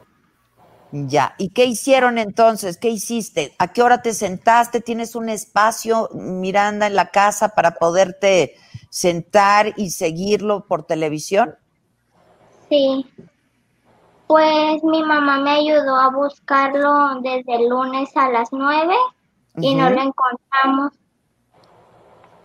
Ya, 0.92 1.36
¿y 1.38 1.48
qué 1.48 1.64
hicieron 1.64 2.18
entonces? 2.18 2.76
¿Qué 2.76 2.90
hiciste? 2.90 3.54
¿A 3.58 3.72
qué 3.72 3.82
hora 3.82 4.02
te 4.02 4.12
sentaste? 4.12 4.82
¿Tienes 4.82 5.14
un 5.16 5.30
espacio, 5.30 6.10
Miranda, 6.12 6.86
en 6.86 6.96
la 6.96 7.08
casa 7.08 7.48
para 7.48 7.76
poderte 7.76 8.56
sentar 8.90 9.74
y 9.76 9.90
seguirlo 9.90 10.66
por 10.66 10.84
televisión? 10.84 11.54
Sí. 12.68 13.06
Pues 14.26 14.84
mi 14.84 15.02
mamá 15.02 15.38
me 15.38 15.52
ayudó 15.52 15.96
a 15.96 16.10
buscarlo 16.10 17.20
desde 17.22 17.56
el 17.56 17.68
lunes 17.68 18.14
a 18.16 18.28
las 18.30 18.52
nueve 18.52 18.94
y 19.56 19.74
no 19.74 19.88
lo 19.90 20.02
encontramos. 20.02 20.92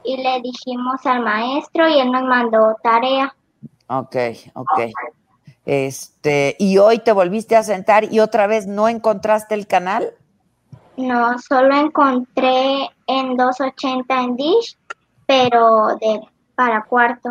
Y 0.05 0.17
le 0.17 0.41
dijimos 0.41 1.05
al 1.05 1.21
maestro 1.21 1.87
y 1.87 1.99
él 1.99 2.11
nos 2.11 2.23
mandó 2.23 2.75
tarea. 2.81 3.35
Ok, 3.87 4.15
ok. 4.53 4.79
Este, 5.65 6.55
¿y 6.59 6.77
hoy 6.77 6.99
te 6.99 7.11
volviste 7.11 7.55
a 7.55 7.63
sentar 7.63 8.11
y 8.11 8.19
otra 8.19 8.47
vez 8.47 8.67
no 8.67 8.89
encontraste 8.89 9.55
el 9.55 9.67
canal? 9.67 10.13
No, 10.97 11.39
solo 11.39 11.75
encontré 11.75 12.89
en 13.07 13.37
280 13.37 14.21
en 14.21 14.35
Dish, 14.35 14.77
pero 15.25 15.95
de 15.99 16.21
para 16.55 16.83
cuarto. 16.83 17.29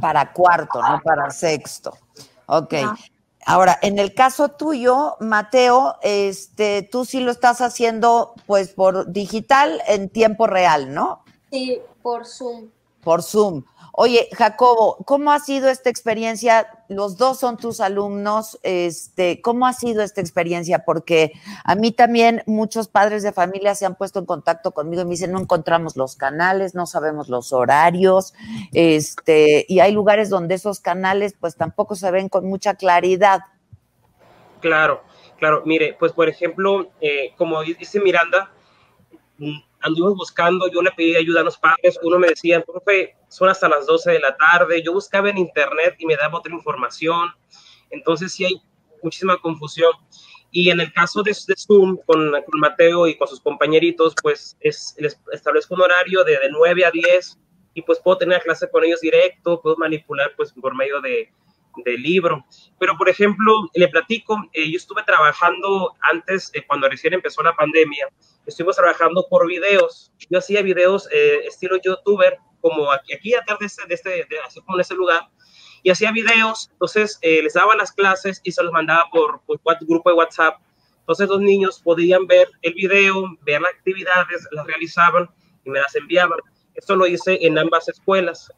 Para 0.00 0.32
cuarto, 0.32 0.82
no 0.82 1.00
para 1.02 1.30
sexto. 1.30 1.96
Ok. 2.46 2.74
Ahora, 3.46 3.78
en 3.82 3.98
el 3.98 4.14
caso 4.14 4.48
tuyo, 4.48 5.16
Mateo, 5.20 5.96
este, 6.02 6.82
tú 6.90 7.04
sí 7.04 7.20
lo 7.20 7.30
estás 7.30 7.60
haciendo 7.60 8.34
pues 8.46 8.70
por 8.70 9.12
digital 9.12 9.82
en 9.86 10.08
tiempo 10.08 10.46
real, 10.46 10.94
¿no? 10.94 11.24
Sí, 11.50 11.80
por 12.02 12.26
Zoom. 12.26 12.70
Por 13.02 13.22
Zoom. 13.22 13.62
Oye, 13.96 14.28
Jacobo, 14.32 14.96
¿cómo 15.04 15.30
ha 15.30 15.38
sido 15.38 15.70
esta 15.70 15.88
experiencia? 15.88 16.66
Los 16.88 17.16
dos 17.16 17.38
son 17.38 17.56
tus 17.56 17.78
alumnos. 17.78 18.58
Este, 18.64 19.40
¿Cómo 19.40 19.68
ha 19.68 19.72
sido 19.72 20.02
esta 20.02 20.20
experiencia? 20.20 20.80
Porque 20.84 21.32
a 21.62 21.76
mí 21.76 21.92
también 21.92 22.42
muchos 22.46 22.88
padres 22.88 23.22
de 23.22 23.32
familia 23.32 23.76
se 23.76 23.86
han 23.86 23.94
puesto 23.94 24.18
en 24.18 24.26
contacto 24.26 24.72
conmigo 24.72 25.02
y 25.02 25.04
me 25.04 25.12
dicen, 25.12 25.30
no 25.30 25.38
encontramos 25.38 25.96
los 25.96 26.16
canales, 26.16 26.74
no 26.74 26.86
sabemos 26.86 27.28
los 27.28 27.52
horarios, 27.52 28.34
este, 28.72 29.64
y 29.68 29.78
hay 29.78 29.92
lugares 29.92 30.28
donde 30.28 30.56
esos 30.56 30.80
canales 30.80 31.36
pues 31.38 31.54
tampoco 31.54 31.94
se 31.94 32.10
ven 32.10 32.28
con 32.28 32.46
mucha 32.46 32.74
claridad. 32.74 33.42
Claro, 34.58 35.04
claro. 35.38 35.62
Mire, 35.66 35.96
pues 35.96 36.10
por 36.10 36.28
ejemplo, 36.28 36.90
eh, 37.00 37.32
como 37.36 37.62
dice 37.62 38.00
Miranda, 38.00 38.50
anduvimos 39.84 40.16
buscando, 40.16 40.66
yo 40.70 40.82
le 40.82 40.90
pedí 40.92 41.14
ayuda 41.14 41.42
a 41.42 41.44
los 41.44 41.58
padres, 41.58 41.98
uno 42.02 42.18
me 42.18 42.28
decía, 42.28 42.62
profe, 42.62 43.14
son 43.28 43.50
hasta 43.50 43.68
las 43.68 43.86
12 43.86 44.12
de 44.12 44.18
la 44.20 44.36
tarde, 44.36 44.82
yo 44.82 44.92
buscaba 44.92 45.28
en 45.28 45.38
internet 45.38 45.94
y 45.98 46.06
me 46.06 46.16
daba 46.16 46.38
otra 46.38 46.52
información, 46.52 47.28
entonces 47.90 48.32
sí 48.32 48.46
hay 48.46 48.60
muchísima 49.02 49.38
confusión. 49.38 49.92
Y 50.50 50.70
en 50.70 50.80
el 50.80 50.92
caso 50.92 51.22
de, 51.22 51.34
Zoom, 51.34 51.98
con, 52.06 52.32
Mateo 52.54 53.06
y 53.08 53.16
con 53.16 53.28
sus 53.28 53.40
compañeritos, 53.40 54.14
pues 54.22 54.56
es, 54.60 54.94
les 54.98 55.20
establezco 55.32 55.74
un 55.74 55.82
horario 55.82 56.24
de, 56.24 56.32
de 56.32 56.48
9 56.50 56.84
a 56.84 56.90
10 56.90 57.38
y 57.74 57.82
pues 57.82 57.98
puedo 57.98 58.18
tener 58.18 58.40
clase 58.42 58.70
con 58.70 58.84
ellos 58.84 59.00
directo, 59.00 59.60
puedo 59.60 59.76
manipular 59.76 60.32
pues 60.36 60.52
por 60.52 60.74
medio 60.74 61.00
de, 61.00 61.28
del 61.84 62.02
libro. 62.02 62.44
Pero, 62.78 62.96
por 62.96 63.08
ejemplo, 63.08 63.68
le 63.74 63.88
platico, 63.88 64.36
eh, 64.52 64.70
yo 64.70 64.76
estuve 64.76 65.02
trabajando 65.04 65.94
antes, 66.00 66.50
eh, 66.54 66.64
cuando 66.66 66.88
recién 66.88 67.14
empezó 67.14 67.42
la 67.42 67.54
pandemia, 67.54 68.08
estuvimos 68.46 68.76
trabajando 68.76 69.26
por 69.28 69.46
videos. 69.46 70.12
Yo 70.30 70.38
hacía 70.38 70.62
videos 70.62 71.08
eh, 71.12 71.40
estilo 71.46 71.76
youtuber, 71.82 72.38
como 72.60 72.90
aquí, 72.92 73.14
aquí 73.14 73.34
atrás 73.34 73.58
de 73.58 73.66
este, 73.66 73.86
de 73.86 73.94
este, 73.94 74.10
de, 74.10 74.36
como 74.64 74.76
en 74.76 74.80
ese 74.80 74.94
lugar, 74.94 75.28
y 75.82 75.90
hacía 75.90 76.12
videos, 76.12 76.70
entonces 76.72 77.18
les 77.20 77.52
daba 77.52 77.76
las 77.76 77.92
clases 77.92 78.40
y 78.42 78.52
se 78.52 78.62
los 78.62 78.72
mandaba 78.72 79.04
por, 79.12 79.42
por 79.42 79.58
grupo 79.86 80.08
de 80.08 80.16
WhatsApp. 80.16 80.56
Entonces 81.00 81.28
los 81.28 81.40
niños 81.42 81.78
podían 81.84 82.26
ver 82.26 82.48
el 82.62 82.72
video, 82.72 83.26
ver 83.42 83.60
las 83.60 83.70
actividades, 83.74 84.48
las 84.52 84.66
realizaban 84.66 85.28
y 85.62 85.68
me 85.68 85.80
las 85.80 85.94
enviaban. 85.94 86.38
Esto 86.74 86.96
lo 86.96 87.06
hice 87.06 87.38
en 87.42 87.58
ambas 87.58 87.86
escuelas. 87.88 88.50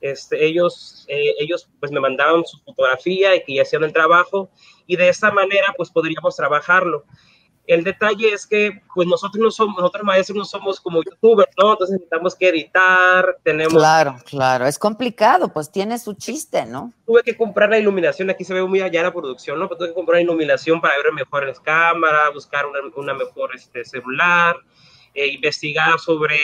Este, 0.00 0.44
ellos, 0.44 1.04
eh, 1.08 1.34
ellos 1.38 1.68
pues 1.78 1.92
me 1.92 2.00
mandaban 2.00 2.44
su 2.46 2.58
fotografía 2.60 3.36
y 3.36 3.44
que 3.44 3.54
ya 3.54 3.62
hacían 3.62 3.84
el 3.84 3.92
trabajo 3.92 4.50
y 4.86 4.96
de 4.96 5.08
esta 5.08 5.30
manera 5.30 5.74
pues 5.76 5.90
podríamos 5.90 6.36
trabajarlo. 6.36 7.04
El 7.66 7.84
detalle 7.84 8.32
es 8.32 8.46
que 8.46 8.82
pues 8.94 9.06
nosotros 9.06 9.40
no 9.40 9.50
somos, 9.50 9.76
nosotros 9.76 10.02
maestros 10.02 10.36
no 10.36 10.44
somos 10.44 10.80
como 10.80 11.04
youtubers, 11.04 11.52
¿no? 11.56 11.72
Entonces 11.72 11.92
necesitamos 11.94 12.34
que 12.34 12.48
editar, 12.48 13.38
tenemos... 13.44 13.74
Claro, 13.74 14.16
claro, 14.24 14.66
es 14.66 14.76
complicado, 14.76 15.52
pues 15.52 15.70
tiene 15.70 15.98
su 15.98 16.14
chiste, 16.14 16.66
¿no? 16.66 16.92
Tuve 17.06 17.22
que 17.22 17.36
comprar 17.36 17.70
la 17.70 17.78
iluminación, 17.78 18.28
aquí 18.30 18.42
se 18.42 18.54
ve 18.54 18.64
muy 18.64 18.80
allá 18.80 19.04
la 19.04 19.12
producción, 19.12 19.58
¿no? 19.58 19.68
Pero 19.68 19.78
tuve 19.78 19.88
que 19.88 19.94
comprar 19.94 20.20
iluminación 20.20 20.80
para 20.80 20.96
ver 20.96 21.12
mejor 21.12 21.46
las 21.46 21.60
cámaras, 21.60 22.34
buscar 22.34 22.66
una, 22.66 22.80
una 22.96 23.14
mejor 23.14 23.54
este, 23.54 23.84
celular, 23.84 24.56
eh, 25.14 25.28
investigar 25.28 26.00
sobre 26.00 26.40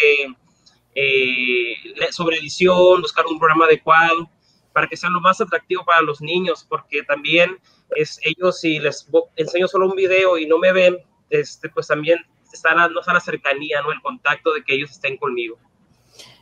eh, 0.97 1.77
sobre 2.11 2.39
edición, 2.39 3.03
buscar 3.03 3.27
un 3.27 3.39
programa 3.39 3.67
adecuado 3.67 4.31
para 4.73 4.89
que 4.89 4.97
sea 4.97 5.11
lo 5.11 5.21
más 5.21 5.41
atractivo 5.41 5.85
para 5.85 6.03
los 6.03 6.21
niños, 6.21 6.67
porque 6.69 7.03
también 7.03 7.59
es 7.95 8.19
ellos 8.25 8.61
si 8.61 8.79
les 8.79 9.09
enseño 9.37 9.69
solo 9.69 9.87
un 9.87 9.95
video 9.95 10.39
y 10.39 10.47
no 10.47 10.59
me 10.59 10.73
ven, 10.73 10.99
este, 11.31 11.69
pues 11.69 11.87
también 11.87 12.19
están 12.53 12.77
no 12.93 13.01
está 13.01 13.13
la 13.13 13.21
cercanía, 13.21 13.83
¿no? 13.83 13.93
El 13.93 14.01
contacto 14.01 14.53
de 14.55 14.65
que 14.65 14.75
ellos 14.75 14.91
estén 14.91 15.17
conmigo. 15.17 15.59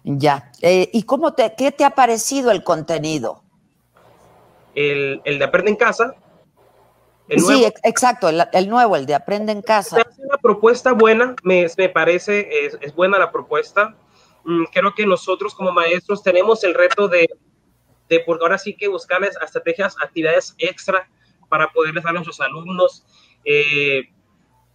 Ya. 0.05 0.53
Eh, 0.63 0.91
¿Y 0.93 1.03
cómo 1.03 1.35
te, 1.35 1.55
qué 1.57 1.73
te 1.73 1.85
ha 1.85 1.91
parecido 1.91 2.51
el 2.51 2.63
contenido? 2.63 3.43
El, 4.75 5.21
el 5.25 5.39
de 5.39 5.45
Aprende 5.45 5.71
en 5.71 5.77
Casa. 5.77 6.15
sí, 7.29 7.65
exacto, 7.83 8.29
el, 8.29 8.69
nuevo, 8.69 8.97
el 8.97 9.07
de 9.07 9.15
Aprende 9.15 9.53
en 9.53 9.63
Casa. 9.63 10.01
Es 10.01 10.19
una 10.19 10.37
propuesta 10.39 10.93
buena, 10.93 11.35
me, 11.43 11.67
me 11.77 11.89
parece, 11.89 12.67
es, 12.67 12.79
es, 12.81 12.95
buena 12.95 13.19
la 13.19 13.33
propuesta. 13.33 13.95
Mm, 14.45 14.65
creo 14.73 14.95
que 14.95 15.07
nosotros 15.07 15.55
como 15.55 15.73
maestros 15.73 16.23
tenemos 16.23 16.63
el 16.65 16.75
reto 16.75 17.09
de, 17.09 17.29
de 18.09 18.21
por 18.21 18.39
ahora 18.43 18.59
sí 18.59 18.77
que 18.77 18.89
buscarles 18.89 19.37
estrategias, 19.43 19.97
actividades 20.03 20.55
extra 20.59 21.09
para 21.49 21.69
poderles 21.73 22.05
dar 22.05 22.11
a 22.11 22.15
nuestros 22.15 22.41
alumnos. 22.41 23.05
Eh, 23.45 24.11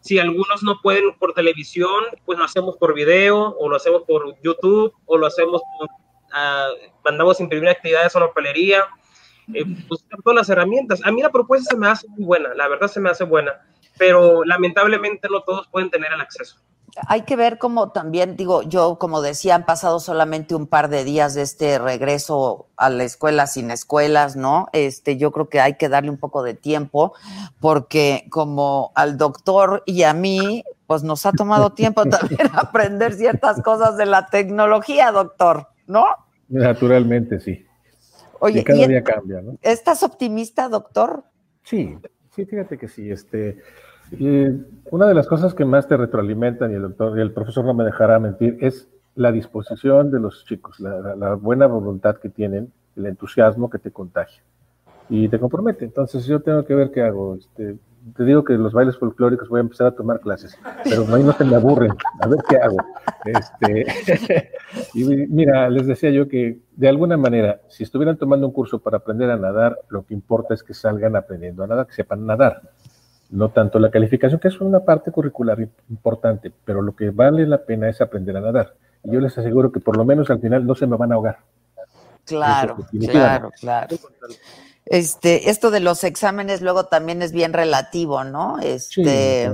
si 0.01 0.17
algunos 0.17 0.63
no 0.63 0.79
pueden 0.81 1.13
por 1.19 1.33
televisión, 1.33 2.03
pues 2.25 2.39
lo 2.39 2.45
hacemos 2.45 2.77
por 2.77 2.93
video, 2.93 3.55
o 3.59 3.69
lo 3.69 3.75
hacemos 3.75 4.03
por 4.03 4.39
YouTube, 4.41 4.93
o 5.05 5.17
lo 5.17 5.27
hacemos 5.27 5.61
por, 5.77 5.89
uh, 5.89 6.91
mandamos 7.03 7.39
imprimir 7.39 7.69
actividades 7.69 8.15
en 8.15 8.21
la 8.21 8.27
papelería, 8.27 8.87
eh, 9.53 9.65
buscar 9.87 10.19
todas 10.23 10.37
las 10.37 10.49
herramientas. 10.49 11.01
A 11.03 11.11
mí 11.11 11.21
la 11.21 11.31
propuesta 11.31 11.71
se 11.71 11.77
me 11.77 11.87
hace 11.87 12.07
muy 12.07 12.23
buena, 12.23 12.53
la 12.55 12.67
verdad 12.69 12.87
se 12.87 13.01
me 13.01 13.09
hace 13.09 13.25
buena, 13.25 13.59
pero 13.97 14.45
lamentablemente 14.45 15.27
no 15.29 15.41
todos 15.41 15.67
pueden 15.67 15.89
tener 15.89 16.13
el 16.13 16.21
acceso 16.21 16.61
hay 17.07 17.21
que 17.23 17.35
ver 17.35 17.57
cómo 17.57 17.91
también, 17.91 18.35
digo, 18.35 18.63
yo 18.63 18.97
como 18.99 19.21
decía, 19.21 19.55
han 19.55 19.65
pasado 19.65 19.99
solamente 19.99 20.55
un 20.55 20.67
par 20.67 20.89
de 20.89 21.03
días 21.03 21.33
de 21.33 21.41
este 21.41 21.79
regreso 21.79 22.67
a 22.77 22.89
la 22.89 23.03
escuela 23.03 23.47
sin 23.47 23.71
escuelas, 23.71 24.35
¿no? 24.35 24.67
Este, 24.73 25.17
yo 25.17 25.31
creo 25.31 25.49
que 25.49 25.59
hay 25.59 25.75
que 25.75 25.89
darle 25.89 26.09
un 26.09 26.17
poco 26.17 26.43
de 26.43 26.53
tiempo, 26.53 27.13
porque 27.59 28.27
como 28.29 28.91
al 28.95 29.17
doctor 29.17 29.83
y 29.85 30.03
a 30.03 30.13
mí, 30.13 30.63
pues 30.87 31.03
nos 31.03 31.25
ha 31.25 31.31
tomado 31.31 31.71
tiempo 31.71 32.05
también 32.09 32.49
aprender 32.53 33.13
ciertas 33.13 33.61
cosas 33.61 33.97
de 33.97 34.05
la 34.05 34.27
tecnología, 34.27 35.11
doctor, 35.11 35.67
¿no? 35.87 36.05
Naturalmente, 36.47 37.39
sí. 37.39 37.65
Oye, 38.39 38.61
y 38.61 38.63
cada 38.63 38.87
día 38.87 39.03
cambia, 39.03 39.41
¿no? 39.41 39.57
¿Estás 39.61 40.01
optimista, 40.03 40.69
doctor? 40.69 41.23
Sí, 41.63 41.97
sí, 42.35 42.45
fíjate 42.45 42.77
que 42.77 42.87
sí, 42.87 43.11
este 43.11 43.61
y 44.11 44.47
una 44.91 45.07
de 45.07 45.13
las 45.13 45.27
cosas 45.27 45.53
que 45.53 45.65
más 45.65 45.87
te 45.87 45.97
retroalimentan, 45.97 46.71
y 46.71 46.75
el 46.75 46.81
doctor 46.81 47.17
y 47.17 47.21
el 47.21 47.31
profesor 47.31 47.65
no 47.65 47.73
me 47.73 47.83
dejará 47.83 48.19
mentir, 48.19 48.57
es 48.61 48.89
la 49.15 49.31
disposición 49.31 50.11
de 50.11 50.19
los 50.19 50.45
chicos, 50.45 50.79
la, 50.79 51.35
buena 51.35 51.67
voluntad 51.67 52.17
que 52.17 52.29
tienen, 52.29 52.71
el 52.95 53.05
entusiasmo 53.05 53.69
que 53.69 53.79
te 53.79 53.91
contagia 53.91 54.41
y 55.09 55.27
te 55.27 55.39
compromete. 55.39 55.85
Entonces 55.85 56.25
yo 56.25 56.41
tengo 56.41 56.63
que 56.65 56.73
ver 56.73 56.91
qué 56.91 57.01
hago. 57.01 57.35
Este, 57.35 57.77
te 58.15 58.23
digo 58.23 58.43
que 58.43 58.53
los 58.53 58.73
bailes 58.73 58.97
folclóricos 58.97 59.49
voy 59.49 59.59
a 59.59 59.61
empezar 59.61 59.87
a 59.87 59.91
tomar 59.91 60.19
clases, 60.21 60.57
pero 60.83 61.05
ahí 61.13 61.23
no 61.23 61.33
se 61.33 61.43
me 61.43 61.55
aburren. 61.55 61.91
A 62.21 62.27
ver 62.27 62.39
qué 62.47 62.57
hago. 62.57 62.77
Este, 63.25 64.51
y 64.93 65.03
mira, 65.27 65.69
les 65.69 65.85
decía 65.85 66.11
yo 66.11 66.27
que 66.27 66.59
de 66.75 66.87
alguna 66.87 67.17
manera, 67.17 67.61
si 67.67 67.83
estuvieran 67.83 68.17
tomando 68.17 68.47
un 68.47 68.53
curso 68.53 68.79
para 68.79 68.97
aprender 68.97 69.29
a 69.29 69.37
nadar, 69.37 69.79
lo 69.89 70.05
que 70.05 70.13
importa 70.13 70.53
es 70.53 70.63
que 70.63 70.73
salgan 70.73 71.15
aprendiendo 71.15 71.63
a 71.63 71.67
nadar, 71.67 71.87
que 71.87 71.93
sepan 71.93 72.25
nadar. 72.25 72.61
No 73.29 73.49
tanto 73.49 73.79
la 73.79 73.91
calificación, 73.91 74.39
que 74.39 74.47
es 74.47 74.59
una 74.59 74.79
parte 74.79 75.11
curricular 75.11 75.59
importante, 75.89 76.51
pero 76.65 76.81
lo 76.81 76.95
que 76.95 77.11
vale 77.11 77.45
la 77.45 77.59
pena 77.59 77.87
es 77.89 78.01
aprender 78.01 78.35
a 78.37 78.41
nadar. 78.41 78.73
Y 79.03 79.11
yo 79.11 79.19
les 79.19 79.37
aseguro 79.37 79.71
que 79.71 79.79
por 79.79 79.97
lo 79.97 80.03
menos 80.03 80.29
al 80.29 80.39
final 80.39 80.65
no 80.65 80.75
se 80.75 80.87
me 80.87 80.97
van 80.97 81.11
a 81.11 81.15
ahogar. 81.15 81.37
Claro, 82.25 82.77
claro, 82.91 83.51
claro. 83.59 83.97
Este, 84.85 85.49
esto 85.49 85.69
de 85.69 85.79
los 85.79 86.03
exámenes 86.03 86.61
luego 86.61 86.85
también 86.85 87.21
es 87.21 87.31
bien 87.31 87.53
relativo, 87.53 88.23
¿no? 88.23 88.59
Este, 88.59 89.51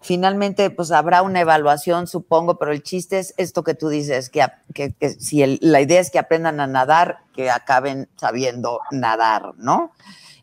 finalmente, 0.00 0.68
pues 0.68 0.90
habrá 0.90 1.22
una 1.22 1.40
evaluación, 1.40 2.06
supongo, 2.06 2.58
pero 2.58 2.72
el 2.72 2.82
chiste 2.82 3.18
es 3.18 3.32
esto 3.38 3.64
que 3.64 3.74
tú 3.74 3.88
dices, 3.88 4.28
que, 4.28 4.46
que, 4.74 5.10
si 5.18 5.58
la 5.62 5.80
idea 5.80 6.00
es 6.00 6.10
que 6.10 6.18
aprendan 6.18 6.60
a 6.60 6.66
nadar, 6.66 7.20
que 7.34 7.50
acaben 7.50 8.08
sabiendo 8.16 8.80
nadar, 8.90 9.54
¿no? 9.56 9.92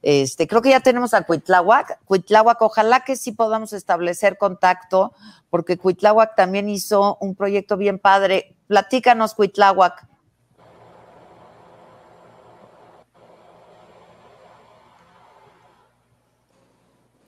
Este, 0.02 0.47
creo 0.47 0.62
que 0.62 0.70
ya 0.70 0.80
tenemos 0.80 1.14
a 1.14 1.24
Cuitláhuac. 1.24 1.99
Cuitláhuac, 2.06 2.62
ojalá 2.62 3.02
que 3.02 3.16
sí 3.16 3.32
podamos 3.32 3.74
establecer 3.74 4.38
contacto, 4.38 5.14
porque 5.49 5.78
Cuitláhuac 5.78 6.36
también 6.36 6.70
hizo 6.70 7.18
un 7.22 7.36
proyecto 7.36 7.78
bien 7.78 7.99
padre. 7.99 8.56
Platícanos, 8.68 9.36
Cuitláhuac. 9.36 10.08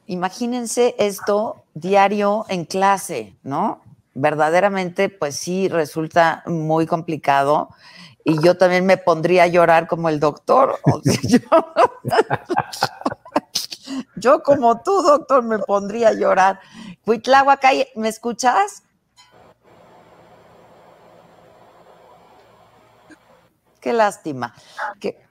Imagínense 0.05 0.95
esto 0.99 1.63
diario 1.73 2.45
en 2.49 2.65
clase, 2.65 3.37
¿no? 3.43 3.81
Verdaderamente, 4.13 5.09
pues 5.09 5.35
sí, 5.35 5.69
resulta 5.69 6.43
muy 6.45 6.85
complicado. 6.85 7.69
Y 8.23 8.41
yo 8.41 8.57
también 8.57 8.85
me 8.85 8.97
pondría 8.97 9.43
a 9.43 9.47
llorar 9.47 9.87
como 9.87 10.09
el 10.09 10.19
doctor. 10.19 10.79
yo, 14.15 14.43
como 14.43 14.81
tú, 14.81 15.01
doctor, 15.01 15.43
me 15.43 15.59
pondría 15.59 16.09
a 16.09 16.13
llorar. 16.13 16.59
Cuitláhuac, 17.03 17.65
¿me 17.95 18.07
escuchas? 18.07 18.83
Qué 23.81 23.91
lástima. 23.91 24.55
Qué, 25.01 25.21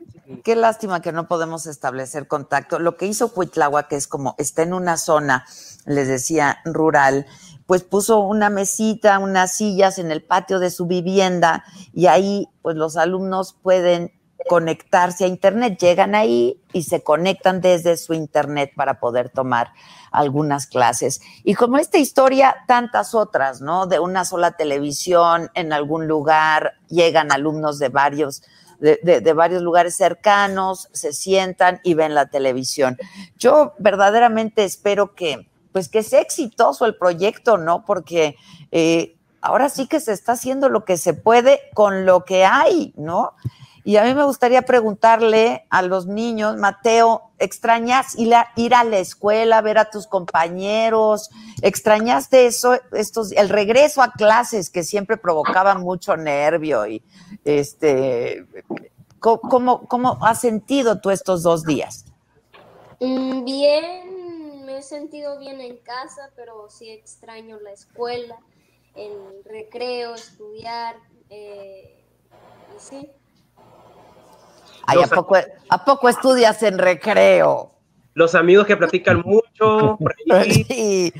qué, 0.44 0.54
lástima 0.54 1.00
que 1.00 1.12
no 1.12 1.26
podemos 1.26 1.66
establecer 1.66 2.28
contacto. 2.28 2.78
Lo 2.78 2.98
que 2.98 3.06
hizo 3.06 3.32
Cuitlagua, 3.32 3.88
que 3.88 3.96
es 3.96 4.06
como 4.06 4.34
está 4.36 4.60
en 4.60 4.74
una 4.74 4.98
zona, 4.98 5.46
les 5.86 6.06
decía, 6.06 6.58
rural, 6.66 7.24
pues 7.72 7.84
puso 7.84 8.18
una 8.18 8.50
mesita, 8.50 9.18
unas 9.18 9.54
sillas 9.54 9.98
en 9.98 10.10
el 10.10 10.22
patio 10.22 10.58
de 10.58 10.70
su 10.70 10.84
vivienda 10.84 11.64
y 11.94 12.04
ahí 12.04 12.50
pues 12.60 12.76
los 12.76 12.98
alumnos 12.98 13.54
pueden 13.54 14.12
conectarse 14.46 15.24
a 15.24 15.28
internet, 15.28 15.78
llegan 15.80 16.14
ahí 16.14 16.60
y 16.74 16.82
se 16.82 17.02
conectan 17.02 17.62
desde 17.62 17.96
su 17.96 18.12
internet 18.12 18.72
para 18.76 19.00
poder 19.00 19.30
tomar 19.30 19.72
algunas 20.10 20.66
clases. 20.66 21.22
Y 21.44 21.54
como 21.54 21.78
esta 21.78 21.96
historia, 21.96 22.56
tantas 22.68 23.14
otras, 23.14 23.62
¿no? 23.62 23.86
De 23.86 24.00
una 24.00 24.26
sola 24.26 24.50
televisión 24.50 25.50
en 25.54 25.72
algún 25.72 26.06
lugar, 26.06 26.74
llegan 26.90 27.32
alumnos 27.32 27.78
de 27.78 27.88
varios, 27.88 28.42
de, 28.80 28.98
de, 29.02 29.32
varios 29.32 29.62
lugares 29.62 29.96
cercanos, 29.96 30.90
se 30.92 31.14
sientan 31.14 31.80
y 31.84 31.94
ven 31.94 32.14
la 32.14 32.26
televisión. 32.26 32.98
Yo 33.38 33.72
verdaderamente 33.78 34.62
espero 34.62 35.14
que, 35.14 35.50
pues 35.72 35.88
que 35.88 36.02
sea 36.02 36.20
exitoso 36.20 36.86
el 36.86 36.96
proyecto, 36.96 37.56
¿no? 37.56 37.84
Porque 37.84 38.36
eh, 38.70 39.16
ahora 39.40 39.68
sí 39.68 39.86
que 39.86 40.00
se 40.00 40.12
está 40.12 40.32
haciendo 40.32 40.68
lo 40.68 40.84
que 40.84 40.96
se 40.96 41.14
puede 41.14 41.60
con 41.74 42.06
lo 42.06 42.24
que 42.24 42.44
hay, 42.44 42.92
¿no? 42.96 43.32
Y 43.84 43.96
a 43.96 44.04
mí 44.04 44.14
me 44.14 44.22
gustaría 44.22 44.62
preguntarle 44.62 45.66
a 45.68 45.82
los 45.82 46.06
niños, 46.06 46.56
Mateo, 46.56 47.30
¿extrañas 47.38 48.16
ir 48.16 48.32
a, 48.32 48.48
ir 48.54 48.74
a 48.76 48.84
la 48.84 48.98
escuela, 48.98 49.60
ver 49.60 49.78
a 49.78 49.90
tus 49.90 50.06
compañeros? 50.06 51.30
¿Extrañaste 51.62 52.46
eso, 52.46 52.78
estos, 52.92 53.32
el 53.32 53.48
regreso 53.48 54.00
a 54.00 54.12
clases 54.12 54.70
que 54.70 54.84
siempre 54.84 55.16
provocaba 55.16 55.74
mucho 55.74 56.16
nervio? 56.16 56.86
Y 56.86 57.02
este, 57.44 58.46
¿cómo, 59.18 59.88
cómo 59.88 60.16
has 60.24 60.40
sentido 60.40 61.00
tú 61.00 61.10
estos 61.10 61.42
dos 61.42 61.64
días? 61.64 62.04
Mm, 63.00 63.44
bien, 63.44 64.11
me 64.72 64.78
he 64.78 64.82
sentido 64.82 65.38
bien 65.38 65.60
en 65.60 65.76
casa, 65.78 66.30
pero 66.34 66.68
sí 66.70 66.90
extraño 66.90 67.60
la 67.60 67.72
escuela, 67.72 68.38
el 68.94 69.44
recreo, 69.44 70.14
estudiar, 70.14 70.96
eh, 71.28 72.02
y 72.74 72.80
sí. 72.80 73.10
¿a, 74.86 75.06
poco, 75.06 75.36
¿A 75.68 75.84
poco 75.84 76.08
estudias 76.08 76.62
en 76.62 76.78
recreo? 76.78 77.72
Los 78.14 78.34
amigos 78.34 78.66
que 78.66 78.76
platican 78.76 79.22
mucho. 79.24 79.98
Sí. 80.42 81.12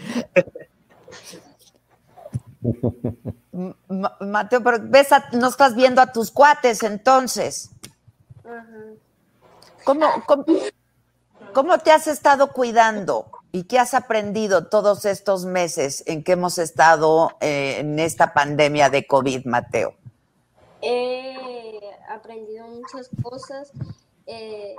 Mateo, 4.21 4.63
pero 4.63 4.79
ves 4.81 5.09
no 5.33 5.49
estás 5.49 5.75
viendo 5.75 6.01
a 6.01 6.13
tus 6.13 6.31
cuates 6.31 6.83
entonces. 6.83 7.71
¿Cómo, 9.85 10.07
cómo, 11.53 11.79
te 11.79 11.91
has 11.91 12.07
estado 12.07 12.53
cuidando 12.53 13.42
y 13.53 13.65
qué 13.65 13.79
has 13.79 13.93
aprendido 13.93 14.69
todos 14.69 15.05
estos 15.05 15.45
meses 15.45 16.03
en 16.07 16.25
que 16.25 16.33
hemos 16.33 16.57
estado 16.57 17.37
eh, 17.41 17.77
en 17.81 17.99
esta 17.99 18.33
pandemia 18.33 18.89
de 18.89 19.07
COVID, 19.07 19.45
Mateo? 19.45 19.95
Eh, 20.81 21.79
aprendido 22.09 22.67
muchas 22.67 23.11
cosas. 23.23 23.71
Eh, 24.27 24.75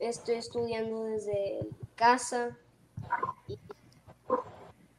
estoy 0.00 0.34
estudiando 0.34 1.04
desde 1.04 1.60
casa. 1.94 2.58
Y 3.46 3.58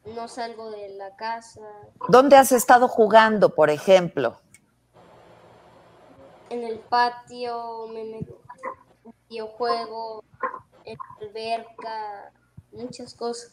no 0.05 0.29
salgo 0.29 0.71
de 0.71 0.89
la 0.89 1.15
casa. 1.17 1.61
¿Dónde 2.07 2.37
has 2.37 2.53
estado 2.53 2.87
jugando, 2.87 3.53
por 3.53 3.69
ejemplo? 3.69 4.39
En 6.49 6.63
el 6.63 6.79
patio, 6.79 7.87
me 7.87 8.05
meto 8.05 8.39
videojuego, 9.29 10.23
en 10.85 10.97
la 10.97 11.27
alberca, 11.27 12.31
muchas 12.71 13.13
cosas. 13.13 13.51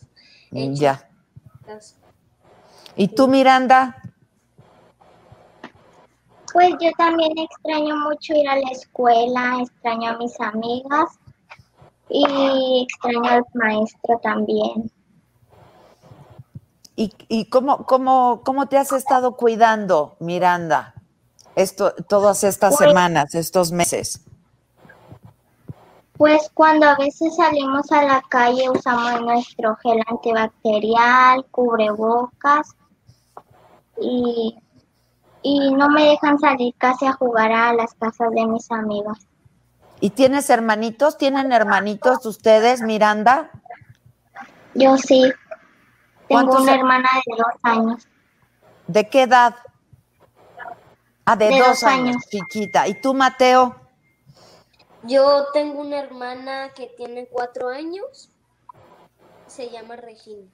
Ya. 0.51 1.09
¿Y 2.97 3.09
tú, 3.09 3.29
Miranda? 3.29 3.97
Pues 6.53 6.71
yo 6.81 6.91
también 6.97 7.33
extraño 7.39 7.97
mucho 7.97 8.35
ir 8.35 8.49
a 8.49 8.57
la 8.57 8.71
escuela, 8.71 9.59
extraño 9.63 10.11
a 10.11 10.17
mis 10.17 10.41
amigas 10.41 11.19
y 12.09 12.87
extraño 12.89 13.31
al 13.31 13.45
maestro 13.55 14.19
también. 14.23 14.91
¿Y, 16.97 17.15
y 17.29 17.45
cómo, 17.49 17.85
cómo, 17.85 18.41
cómo 18.45 18.67
te 18.67 18.79
has 18.79 18.93
estado 18.93 19.37
cuidando, 19.37 20.17
Miranda, 20.19 20.95
esto, 21.55 21.95
todas 22.09 22.43
estas 22.43 22.77
pues 22.77 22.89
semanas, 22.89 23.35
estos 23.35 23.71
meses? 23.71 24.25
Pues 26.19 26.51
cuando 26.53 26.87
a 26.87 26.97
veces 26.97 27.37
salimos 27.37 27.91
a 27.93 28.03
la 28.03 28.23
calle 28.29 28.69
usamos 28.69 29.23
nuestro 29.23 29.77
gel 29.77 30.03
antibacterial, 30.09 31.47
cubrebocas 31.51 32.75
y 34.01 34.59
y 35.43 35.73
no 35.73 35.89
me 35.89 36.05
dejan 36.05 36.39
salir 36.39 36.75
casi 36.79 37.07
a 37.07 37.13
jugar 37.13 37.53
a 37.53 37.73
las 37.73 37.95
casas 37.95 38.31
de 38.33 38.45
mis 38.47 38.71
amigas. 38.71 39.19
¿Y 40.01 40.11
tienes 40.11 40.51
hermanitos? 40.51 41.17
¿Tienen 41.17 41.53
hermanitos 41.53 42.25
ustedes, 42.27 42.83
Miranda? 42.83 43.51
Yo 44.75 44.97
sí. 44.97 45.33
Tengo 46.29 46.61
una 46.61 46.75
hermana 46.75 47.09
de 47.27 47.37
dos 47.37 47.55
años. 47.63 48.09
¿De 48.87 49.09
qué 49.09 49.23
edad? 49.23 49.57
Ah, 51.25 51.37
de, 51.37 51.59
dos, 51.59 51.83
años, 51.83 52.17
chiquita. 52.31 52.89
¿Y 52.89 53.01
tú, 53.01 53.13
Mateo? 53.13 53.77
Yo 55.05 55.47
tengo 55.53 55.81
una 55.81 55.99
hermana 55.99 56.71
que 56.75 56.87
tiene 56.97 57.27
cuatro 57.27 57.69
años. 57.69 58.31
Se 59.47 59.71
llama 59.71 59.97
Regina. 59.97 60.47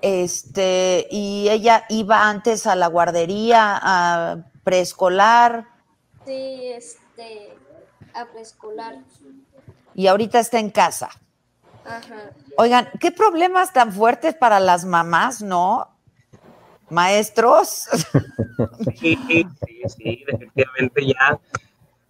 Este, 0.00 1.08
y 1.10 1.48
ella 1.48 1.84
iba 1.88 2.28
antes 2.28 2.66
a 2.66 2.76
la 2.76 2.86
guardería, 2.86 3.78
a 3.82 4.44
preescolar. 4.62 5.66
Sí, 6.24 6.72
este, 6.74 7.56
a 8.14 8.26
preescolar. 8.26 8.98
Y 9.94 10.06
ahorita 10.06 10.38
está 10.38 10.60
en 10.60 10.70
casa. 10.70 11.08
Ajá. 11.84 12.30
Oigan, 12.56 12.88
qué 13.00 13.10
problemas 13.10 13.72
tan 13.72 13.92
fuertes 13.92 14.34
para 14.34 14.60
las 14.60 14.84
mamás, 14.84 15.42
¿no? 15.42 15.98
maestros. 16.90 17.88
Sí, 18.98 19.16
sí, 19.28 19.46
sí, 19.96 20.24
definitivamente 20.26 21.06
ya 21.06 21.38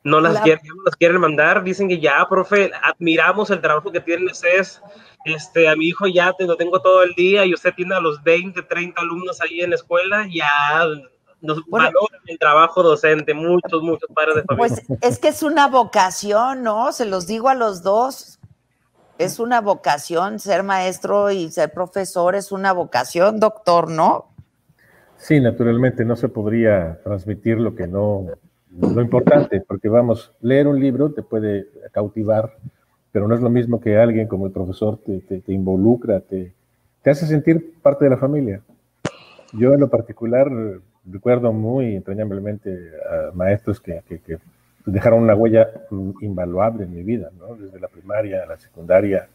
no 0.05 0.21
las, 0.21 0.41
quieren, 0.41 0.65
no 0.67 0.91
quieren 0.99 1.21
mandar. 1.21 1.63
Dicen 1.65 1.89
que 1.89 2.01
ya, 2.01 2.27
profe, 2.29 2.71
admiramos 2.83 3.51
el 3.51 3.61
trabajo 3.61 3.91
que 3.93 4.01
tienen 4.01 4.27
ustedes. 4.27 4.81
Este, 5.25 5.69
a 5.69 5.77
mi 5.77 5.87
hijo 5.87 6.07
ya 6.07 6.33
te 6.33 6.47
lo 6.47 6.57
tengo 6.57 6.81
todo 6.81 7.03
el 7.03 7.15
día 7.15 7.45
y 7.45 7.53
usted 7.53 7.75
tiene 7.75 7.95
a 7.95 8.01
los 8.01 8.23
20, 8.23 8.63
30 8.63 9.01
alumnos 9.01 9.41
ahí 9.41 9.61
en 9.61 9.71
la 9.71 9.77
escuela, 9.77 10.27
ya 10.33 10.87
nos 11.41 11.65
valoran 11.67 12.21
el 12.27 12.39
trabajo 12.39 12.83
docente, 12.83 13.35
muchos, 13.35 13.83
muchos 13.83 14.09
padres 14.15 14.37
de 14.37 14.43
familia. 14.43 14.77
Pues 14.87 15.01
es 15.03 15.19
que 15.19 15.29
es 15.29 15.43
una 15.43 15.69
vocación, 15.69 16.63
¿no? 16.63 16.93
Se 16.93 17.05
los 17.05 17.27
digo 17.27 17.49
a 17.49 17.55
los 17.55 17.83
dos. 17.83 18.39
Es 19.19 19.41
una 19.41 19.61
vocación, 19.61 20.39
ser 20.39 20.63
maestro 20.63 21.33
y 21.33 21.51
ser 21.51 21.73
profesor 21.73 22.37
es 22.37 22.53
una 22.53 22.73
vocación, 22.73 23.41
doctor, 23.41 23.91
¿no? 23.91 24.29
Sí, 25.17 25.41
naturalmente 25.41 26.05
no 26.05 26.15
se 26.15 26.29
podría 26.29 27.01
transmitir 27.03 27.59
lo 27.59 27.75
que 27.75 27.89
no, 27.89 28.27
lo 28.71 29.01
importante, 29.01 29.61
porque 29.61 29.89
vamos, 29.89 30.33
leer 30.41 30.67
un 30.67 30.81
libro 30.81 31.13
te 31.13 31.23
puede 31.23 31.67
cautivar, 31.93 32.57
pero 33.13 33.27
no 33.27 33.35
es 33.35 33.41
lo 33.41 33.51
mismo 33.51 33.81
que 33.81 33.97
alguien 33.97 34.29
como 34.29 34.47
el 34.47 34.53
profesor 34.53 34.99
te, 34.99 35.21
te, 35.21 35.53
involucra, 35.53 36.21
te, 36.21 36.53
te 37.03 37.11
hace 37.11 37.27
sentir 37.27 37.75
parte 37.83 38.05
de 38.05 38.11
la 38.11 38.17
familia. 38.17 38.61
Yo 39.53 39.73
en 39.73 39.81
lo 39.81 39.89
particular 39.89 40.51
recuerdo 41.11 41.53
muy 41.53 41.97
entrañablemente 41.97 42.93
a 43.11 43.35
maestros 43.35 43.81
que, 43.81 44.03
que, 44.07 44.39
dejaron 44.85 45.23
una 45.23 45.35
huella 45.35 45.69
invaluable 46.23 46.85
en 46.85 46.95
mi 46.95 47.03
vida, 47.03 47.31
¿no? 47.39 47.55
desde 47.57 47.79
la 47.79 47.89
primaria, 47.89 48.47
la 48.47 48.57
secundaria, 48.57 49.29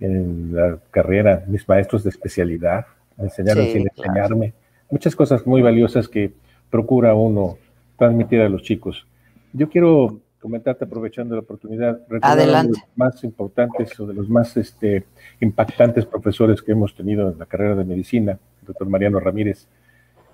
en 0.00 0.54
la 0.54 0.78
carrera, 0.90 1.44
mis 1.46 1.66
maestros 1.66 2.04
de 2.04 2.10
especialidad, 2.10 2.86
me 3.16 3.24
enseñaron 3.24 3.66
sin 3.66 3.88
enseñarme, 3.88 4.52
muchas 4.90 5.16
cosas 5.16 5.46
muy 5.46 5.62
valiosas 5.62 6.08
que 6.08 6.32
procura 6.70 7.14
uno 7.14 7.56
transmitir 8.02 8.40
a 8.40 8.48
los 8.48 8.62
chicos. 8.62 9.06
Yo 9.52 9.68
quiero 9.68 10.18
comentarte, 10.40 10.86
aprovechando 10.86 11.36
la 11.36 11.42
oportunidad, 11.42 12.00
Adelante. 12.20 12.72
de 12.72 12.78
los 12.80 12.96
más 12.96 13.22
importantes 13.22 14.00
o 14.00 14.08
de 14.08 14.14
los 14.14 14.28
más 14.28 14.56
este, 14.56 15.04
impactantes 15.40 16.04
profesores 16.04 16.60
que 16.62 16.72
hemos 16.72 16.96
tenido 16.96 17.30
en 17.30 17.38
la 17.38 17.46
carrera 17.46 17.76
de 17.76 17.84
medicina, 17.84 18.32
el 18.60 18.66
doctor 18.66 18.88
Mariano 18.88 19.20
Ramírez, 19.20 19.68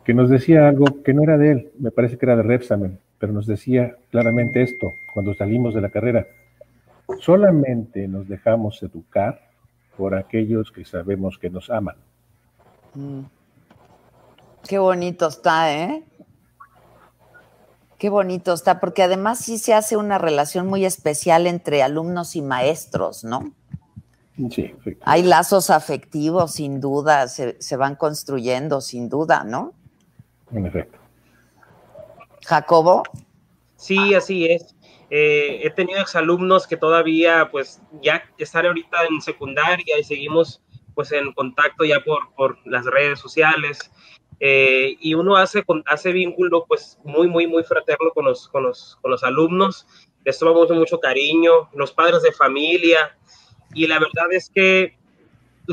que 0.03 0.15
nos 0.15 0.31
decía 0.31 0.67
algo 0.67 1.03
que 1.03 1.13
no 1.13 1.23
era 1.23 1.37
de 1.37 1.53
él, 1.53 1.71
me 1.79 1.91
parece 1.91 2.17
que 2.17 2.25
era 2.25 2.37
de 2.37 2.43
Repsamen, 2.43 2.99
pero 3.19 3.35
nos 3.35 3.47
decía 3.47 3.97
claramente 4.11 4.63
esto 4.63 4.95
cuando 5.13 5.35
salimos 5.35 5.75
de 5.75 5.83
la 5.83 5.91
carrera. 5.91 6.27
Solamente 7.21 8.09
nos 8.09 8.27
dejamos 8.29 8.83
educar 8.83 9.43
por 9.95 10.15
aquellos 10.15 10.73
que 10.73 10.87
sabemos 10.87 11.37
que 11.37 11.51
nos 11.51 11.69
aman. 11.69 11.97
Mm. 12.95 13.25
Qué 14.67 14.79
bonito 14.79 15.29
está, 15.29 15.75
¿eh? 15.75 16.03
Qué 17.99 18.11
bonito 18.11 18.53
está, 18.53 18.81
porque 18.81 19.03
además 19.03 19.41
sí 19.41 19.59
se 19.59 19.75
hace 19.75 19.97
una 19.97 20.19
relación 20.19 20.67
muy 20.67 20.85
especial 20.85 21.47
entre 21.47 21.83
alumnos 21.83 22.37
y 22.37 22.43
maestros, 22.43 23.25
¿no? 23.25 23.53
Sí, 24.51 24.73
Hay 25.03 25.25
lazos 25.25 25.69
afectivos, 25.69 26.55
sin 26.55 26.81
duda, 26.81 27.27
se, 27.27 27.61
se 27.61 27.77
van 27.77 27.97
construyendo, 27.97 28.81
sin 28.81 29.09
duda, 29.09 29.43
¿no? 29.43 29.75
en 30.53 30.67
efecto. 30.67 30.99
Jacobo. 32.47 33.03
Sí, 33.77 34.15
así 34.15 34.47
es. 34.47 34.75
Eh, 35.11 35.61
he 35.63 35.71
tenido 35.71 36.01
exalumnos 36.01 36.67
que 36.67 36.77
todavía, 36.77 37.49
pues, 37.51 37.81
ya 38.03 38.23
están 38.39 38.67
ahorita 38.67 38.99
en 39.11 39.21
secundaria 39.21 39.99
y 39.99 40.05
seguimos, 40.05 40.63
pues, 40.95 41.13
en 41.13 41.33
contacto 41.33 41.85
ya 41.85 42.01
por, 42.01 42.33
por 42.35 42.59
las 42.67 42.85
redes 42.87 43.19
sociales. 43.19 43.91
Eh, 44.41 44.97
y 45.01 45.15
uno 45.15 45.37
hace, 45.37 45.65
hace 45.87 46.13
vínculo, 46.13 46.65
pues, 46.67 46.99
muy, 47.05 47.29
muy, 47.29 47.47
muy 47.47 47.65
fraterno 47.65 48.11
con 48.15 48.27
los, 48.27 48.49
con 48.49 48.63
los, 48.63 48.99
con 49.03 49.11
los 49.11 49.23
alumnos. 49.25 49.87
Les 50.25 50.39
tomamos 50.39 50.71
mucho 50.71 51.01
cariño, 51.01 51.71
los 51.75 51.93
padres 51.93 52.23
de 52.23 52.33
familia. 52.33 53.17
Y 53.75 53.87
la 53.87 53.99
verdad 53.99 54.33
es 54.33 54.51
que 54.51 54.99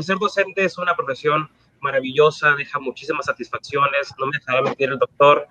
ser 0.02 0.18
docente 0.18 0.64
es 0.64 0.78
una 0.78 0.94
profesión 0.94 1.48
maravillosa, 1.80 2.54
deja 2.56 2.78
muchísimas 2.78 3.26
satisfacciones, 3.26 4.12
no 4.18 4.26
me 4.26 4.38
dejará 4.38 4.62
mentir 4.62 4.90
el 4.90 4.98
doctor, 4.98 5.46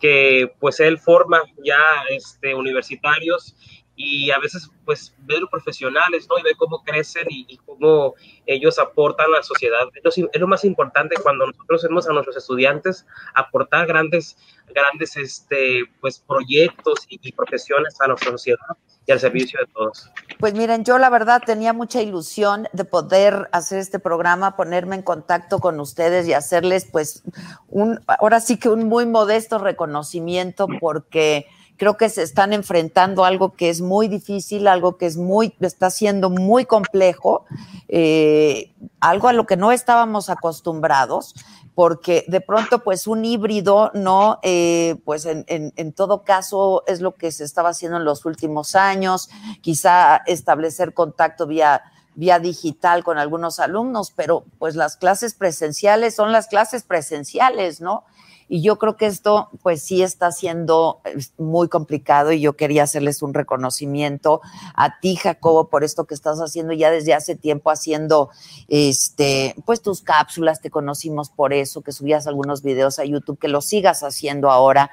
que 0.00 0.52
pues 0.60 0.80
él 0.80 0.98
forma 0.98 1.40
ya 1.64 1.78
este, 2.10 2.54
universitarios 2.54 3.56
y 4.00 4.30
a 4.30 4.38
veces 4.38 4.70
pues 4.84 5.12
ver 5.18 5.40
los 5.40 5.50
profesionales, 5.50 6.28
¿no? 6.30 6.38
Y 6.38 6.42
ver 6.42 6.54
cómo 6.56 6.82
crecen 6.84 7.26
y, 7.28 7.58
cómo 7.66 8.14
ellos 8.46 8.78
aportan 8.78 9.26
a 9.26 9.38
la 9.38 9.42
sociedad. 9.42 9.88
Es 10.32 10.40
lo, 10.40 10.46
más 10.46 10.64
importante 10.64 11.16
cuando 11.20 11.48
nosotros 11.48 11.82
vemos 11.82 12.08
a 12.08 12.12
nuestros 12.12 12.36
estudiantes 12.36 13.04
aportar 13.34 13.88
grandes, 13.88 14.38
grandes 14.68 15.16
este, 15.16 15.82
pues, 16.00 16.20
proyectos 16.20 17.00
y, 17.08 17.18
y 17.20 17.32
profesiones 17.32 18.00
a 18.00 18.06
nuestra 18.06 18.30
sociedad 18.30 18.76
y 19.04 19.10
al 19.10 19.18
servicio 19.18 19.58
de 19.58 19.66
todos. 19.72 20.08
Pues 20.38 20.54
miren, 20.54 20.84
yo 20.84 20.98
la 20.98 21.10
verdad 21.10 21.42
tenía 21.44 21.72
mucha 21.72 22.00
ilusión 22.00 22.68
de 22.72 22.84
poder 22.84 23.48
hacer 23.50 23.80
este 23.80 23.98
programa, 23.98 24.54
ponerme 24.54 24.94
en 24.94 25.02
contacto 25.02 25.58
con 25.58 25.80
ustedes 25.80 26.28
y 26.28 26.34
hacerles 26.34 26.86
pues 26.90 27.24
un, 27.66 28.00
ahora 28.06 28.38
sí 28.38 28.58
que 28.60 28.68
un 28.68 28.84
muy 28.84 29.06
modesto 29.06 29.58
reconocimiento 29.58 30.68
porque 30.78 31.46
creo 31.78 31.96
que 31.96 32.10
se 32.10 32.22
están 32.22 32.52
enfrentando 32.52 33.24
algo 33.24 33.54
que 33.54 33.70
es 33.70 33.80
muy 33.80 34.08
difícil, 34.08 34.66
algo 34.66 34.98
que 34.98 35.06
es 35.06 35.16
muy, 35.16 35.54
está 35.60 35.88
siendo 35.90 36.28
muy 36.28 36.66
complejo, 36.66 37.46
eh, 37.88 38.74
algo 39.00 39.28
a 39.28 39.32
lo 39.32 39.46
que 39.46 39.56
no 39.56 39.72
estábamos 39.72 40.28
acostumbrados 40.28 41.34
porque 41.78 42.24
de 42.26 42.40
pronto 42.40 42.82
pues 42.82 43.06
un 43.06 43.24
híbrido, 43.24 43.92
¿no? 43.94 44.40
Eh, 44.42 44.96
pues 45.04 45.24
en, 45.26 45.44
en, 45.46 45.92
todo 45.92 46.24
caso 46.24 46.82
es 46.88 47.00
lo 47.00 47.14
que 47.14 47.30
se 47.30 47.44
estaba 47.44 47.68
haciendo 47.68 47.98
en 47.98 48.04
los 48.04 48.24
últimos 48.24 48.74
años, 48.74 49.30
quizá 49.60 50.16
establecer 50.26 50.92
contacto 50.92 51.46
vía, 51.46 51.84
vía 52.16 52.40
digital 52.40 53.04
con 53.04 53.16
algunos 53.16 53.60
alumnos, 53.60 54.12
pero 54.16 54.44
pues 54.58 54.74
las 54.74 54.96
clases 54.96 55.34
presenciales 55.34 56.16
son 56.16 56.32
las 56.32 56.48
clases 56.48 56.82
presenciales, 56.82 57.80
¿no? 57.80 58.02
Y 58.48 58.62
yo 58.62 58.78
creo 58.78 58.96
que 58.96 59.06
esto, 59.06 59.50
pues 59.62 59.82
sí 59.82 60.02
está 60.02 60.32
siendo 60.32 61.00
eh, 61.04 61.18
muy 61.36 61.68
complicado 61.68 62.32
y 62.32 62.40
yo 62.40 62.54
quería 62.54 62.84
hacerles 62.84 63.22
un 63.22 63.34
reconocimiento 63.34 64.40
a 64.74 64.98
ti, 65.00 65.16
Jacobo, 65.16 65.68
por 65.68 65.84
esto 65.84 66.06
que 66.06 66.14
estás 66.14 66.38
haciendo 66.38 66.72
ya 66.72 66.90
desde 66.90 67.12
hace 67.14 67.36
tiempo, 67.36 67.70
haciendo, 67.70 68.30
este, 68.68 69.54
pues 69.66 69.82
tus 69.82 70.00
cápsulas, 70.00 70.60
te 70.60 70.70
conocimos 70.70 71.28
por 71.28 71.52
eso, 71.52 71.82
que 71.82 71.92
subías 71.92 72.26
algunos 72.26 72.62
videos 72.62 72.98
a 72.98 73.04
YouTube, 73.04 73.38
que 73.38 73.48
lo 73.48 73.60
sigas 73.60 74.02
haciendo 74.02 74.50
ahora, 74.50 74.90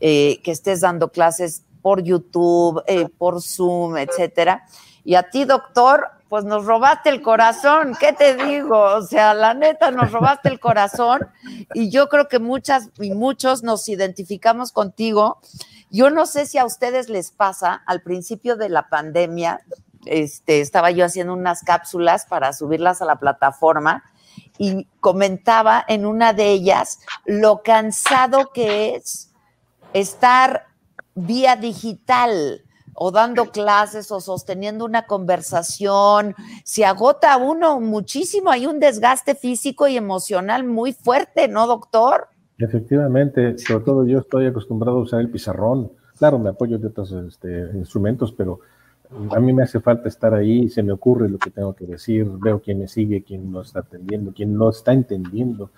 eh, 0.00 0.40
que 0.42 0.50
estés 0.50 0.80
dando 0.80 1.12
clases 1.12 1.62
por 1.82 2.02
YouTube, 2.02 2.82
eh, 2.86 3.08
por 3.18 3.42
Zoom, 3.42 3.98
etcétera. 3.98 4.64
Y 5.04 5.16
a 5.16 5.28
ti, 5.28 5.44
doctor, 5.44 6.08
pues 6.28 6.44
nos 6.44 6.64
robaste 6.64 7.10
el 7.10 7.22
corazón, 7.22 7.96
¿qué 8.00 8.12
te 8.12 8.34
digo? 8.34 8.78
O 8.78 9.02
sea, 9.02 9.34
la 9.34 9.54
neta, 9.54 9.90
nos 9.90 10.10
robaste 10.10 10.48
el 10.48 10.58
corazón 10.58 11.20
y 11.74 11.90
yo 11.90 12.08
creo 12.08 12.28
que 12.28 12.38
muchas 12.38 12.90
y 12.98 13.12
muchos 13.12 13.62
nos 13.62 13.88
identificamos 13.88 14.72
contigo. 14.72 15.38
Yo 15.90 16.10
no 16.10 16.26
sé 16.26 16.46
si 16.46 16.58
a 16.58 16.64
ustedes 16.64 17.08
les 17.08 17.30
pasa, 17.30 17.82
al 17.86 18.02
principio 18.02 18.56
de 18.56 18.68
la 18.68 18.88
pandemia, 18.88 19.60
este, 20.06 20.60
estaba 20.60 20.90
yo 20.90 21.04
haciendo 21.04 21.32
unas 21.32 21.62
cápsulas 21.62 22.26
para 22.26 22.52
subirlas 22.52 23.00
a 23.00 23.04
la 23.04 23.16
plataforma 23.16 24.02
y 24.58 24.86
comentaba 25.00 25.84
en 25.86 26.06
una 26.06 26.32
de 26.32 26.50
ellas 26.50 27.00
lo 27.24 27.62
cansado 27.62 28.50
que 28.52 28.96
es 28.96 29.30
estar 29.92 30.66
vía 31.14 31.56
digital 31.56 32.63
o 32.94 33.10
dando 33.10 33.46
clases 33.46 34.10
o 34.10 34.20
sosteniendo 34.20 34.84
una 34.84 35.06
conversación, 35.06 36.34
se 36.64 36.84
agota 36.84 37.36
uno 37.36 37.80
muchísimo, 37.80 38.50
hay 38.50 38.66
un 38.66 38.80
desgaste 38.80 39.34
físico 39.34 39.88
y 39.88 39.96
emocional 39.96 40.64
muy 40.64 40.92
fuerte, 40.92 41.48
¿no, 41.48 41.66
doctor? 41.66 42.28
Efectivamente, 42.58 43.58
sobre 43.58 43.84
todo 43.84 44.06
yo 44.06 44.20
estoy 44.20 44.46
acostumbrado 44.46 44.98
a 44.98 45.02
usar 45.02 45.20
el 45.20 45.30
pizarrón. 45.30 45.90
Claro, 46.18 46.38
me 46.38 46.50
apoyo 46.50 46.78
de 46.78 46.86
otros 46.86 47.12
este, 47.12 47.70
instrumentos, 47.74 48.32
pero 48.32 48.60
a 49.30 49.40
mí 49.40 49.52
me 49.52 49.64
hace 49.64 49.80
falta 49.80 50.08
estar 50.08 50.34
ahí, 50.34 50.68
se 50.68 50.82
me 50.82 50.92
ocurre 50.92 51.28
lo 51.28 51.38
que 51.38 51.50
tengo 51.50 51.74
que 51.74 51.86
decir, 51.86 52.26
veo 52.40 52.60
quién 52.60 52.78
me 52.78 52.88
sigue, 52.88 53.22
quién 53.22 53.50
no 53.50 53.62
está 53.62 53.80
atendiendo, 53.80 54.32
quién 54.32 54.54
no 54.56 54.70
está 54.70 54.92
entendiendo 54.92 55.70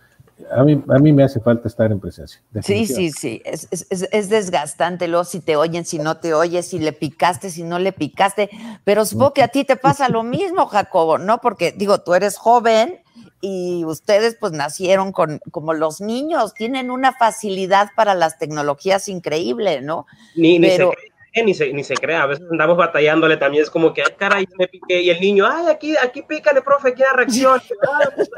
a 0.51 0.65
mí, 0.65 0.83
a 0.89 0.99
mí 0.99 1.13
me 1.13 1.25
hace 1.25 1.41
falta 1.41 1.67
estar 1.67 1.91
en 1.91 1.99
presencia. 1.99 2.41
Sí, 2.63 2.87
sí, 2.87 3.11
sí, 3.11 3.43
es, 3.45 3.69
es, 3.71 4.09
es, 4.11 4.29
desgastante 4.29 5.09
luego 5.09 5.25
si 5.25 5.41
te 5.41 5.57
oyen, 5.57 5.85
si 5.85 5.99
no 5.99 6.19
te 6.19 6.35
oyes, 6.35 6.67
si 6.69 6.79
le 6.79 6.93
picaste, 6.93 7.51
si 7.51 7.63
no 7.63 7.79
le 7.79 7.93
picaste, 7.93 8.51
pero 8.85 9.05
supongo 9.05 9.33
que 9.33 9.43
a 9.43 9.49
ti 9.49 9.65
te 9.65 9.77
pasa 9.77 10.09
lo 10.09 10.23
mismo, 10.23 10.67
Jacobo, 10.67 11.19
¿no? 11.19 11.41
Porque 11.41 11.73
digo, 11.73 12.03
tú 12.03 12.15
eres 12.15 12.37
joven 12.37 13.01
y 13.41 13.85
ustedes 13.87 14.37
pues 14.39 14.53
nacieron 14.53 15.13
con 15.13 15.41
como 15.51 15.73
los 15.73 16.01
niños, 16.01 16.53
tienen 16.55 16.91
una 16.91 17.13
facilidad 17.13 17.89
para 17.97 18.15
las 18.15 18.39
tecnologías 18.39 19.09
increíble, 19.09 19.81
¿no? 19.81 20.07
Ni, 20.35 20.61
pero, 20.61 20.91
ni 20.91 20.95
se, 20.95 21.16
ni 21.45 21.85
se 21.85 21.95
crea, 21.97 22.23
a 22.23 22.27
veces 22.27 22.45
andamos 22.51 22.77
batallándole 22.77 23.37
también, 23.37 23.63
es 23.63 23.71
como 23.71 23.93
que, 23.93 24.03
ay, 24.03 24.15
caray, 24.17 24.47
me 24.59 24.69
piqué, 24.69 25.03
y 25.03 25.11
el 25.11 25.21
niño, 25.21 25.47
ay, 25.47 25.67
aquí, 25.67 25.95
aquí 25.97 26.23
pícale, 26.23 26.63
profe, 26.63 26.91
aquí 26.91 27.03
la 27.03 27.13
reacción. 27.13 27.61
Ah, 27.89 28.09
pues, 28.15 28.31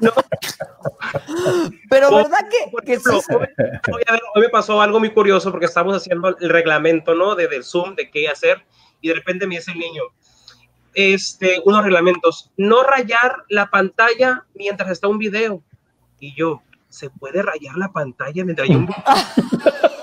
no. 0.00 0.12
Pero 1.88 2.14
verdad 2.14 2.38
que, 2.50 2.70
por 2.70 2.84
ejemplo, 2.84 3.20
hoy, 3.28 4.02
hoy, 4.08 4.20
hoy, 4.34 4.42
me 4.42 4.48
pasó 4.48 4.80
algo 4.80 4.98
muy 4.98 5.10
curioso 5.10 5.50
porque 5.50 5.66
estamos 5.66 5.96
haciendo 5.96 6.36
el 6.38 6.50
reglamento, 6.50 7.14
¿no? 7.14 7.34
De, 7.34 7.48
del 7.48 7.64
Zoom, 7.64 7.94
de 7.94 8.10
qué 8.10 8.28
hacer, 8.28 8.62
y 9.00 9.08
de 9.08 9.14
repente 9.14 9.46
me 9.46 9.56
dice 9.56 9.72
el 9.72 9.78
niño, 9.78 10.02
este, 10.94 11.60
unos 11.64 11.84
reglamentos, 11.84 12.50
no 12.56 12.82
rayar 12.82 13.44
la 13.48 13.70
pantalla 13.70 14.44
mientras 14.54 14.90
está 14.90 15.08
un 15.08 15.18
video. 15.18 15.62
Y 16.18 16.34
yo, 16.34 16.62
¿se 16.88 17.10
puede 17.10 17.42
rayar 17.42 17.76
la 17.76 17.92
pantalla 17.92 18.44
mientras 18.44 18.68
hay 18.68 18.76
un 18.76 18.86
video? 18.86 19.04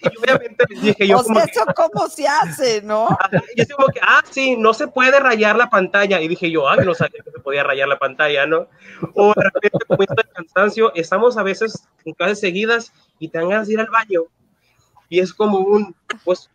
y 0.00 0.18
obviamente 0.18 0.64
dije 0.68 1.06
yo 1.06 1.18
o 1.18 1.22
como 1.22 1.36
sea, 1.36 1.44
que, 1.46 1.52
eso 1.52 1.64
cómo 1.74 2.08
se 2.08 2.26
hace, 2.26 2.82
¿no? 2.82 3.08
Y 3.56 3.64
yo 3.64 3.76
como 3.76 3.88
que, 3.88 4.00
ah, 4.02 4.22
sí, 4.30 4.56
no 4.56 4.74
se 4.74 4.88
puede 4.88 5.18
rayar 5.20 5.56
la 5.56 5.70
pantalla. 5.70 6.20
Y 6.20 6.28
dije 6.28 6.50
yo, 6.50 6.68
ah, 6.68 6.76
no 6.76 6.94
sabía 6.94 7.22
que 7.22 7.30
se 7.30 7.40
podía 7.40 7.62
rayar 7.62 7.88
la 7.88 7.98
pantalla, 7.98 8.46
¿no? 8.46 8.68
O 9.14 9.32
de 9.34 9.44
repente, 9.44 9.78
como 9.86 10.02
el 10.02 10.08
cansancio, 10.34 10.92
estamos 10.94 11.36
a 11.36 11.42
veces 11.42 11.86
en 12.04 12.14
clases 12.14 12.40
seguidas 12.40 12.92
y 13.18 13.28
te 13.28 13.38
dan 13.38 13.48
ganas 13.48 13.66
de 13.66 13.74
ir 13.74 13.80
al 13.80 13.90
baño. 13.90 14.22
Y 15.08 15.20
es 15.20 15.32
como 15.32 15.58
un, 15.58 15.94
pues, 16.24 16.50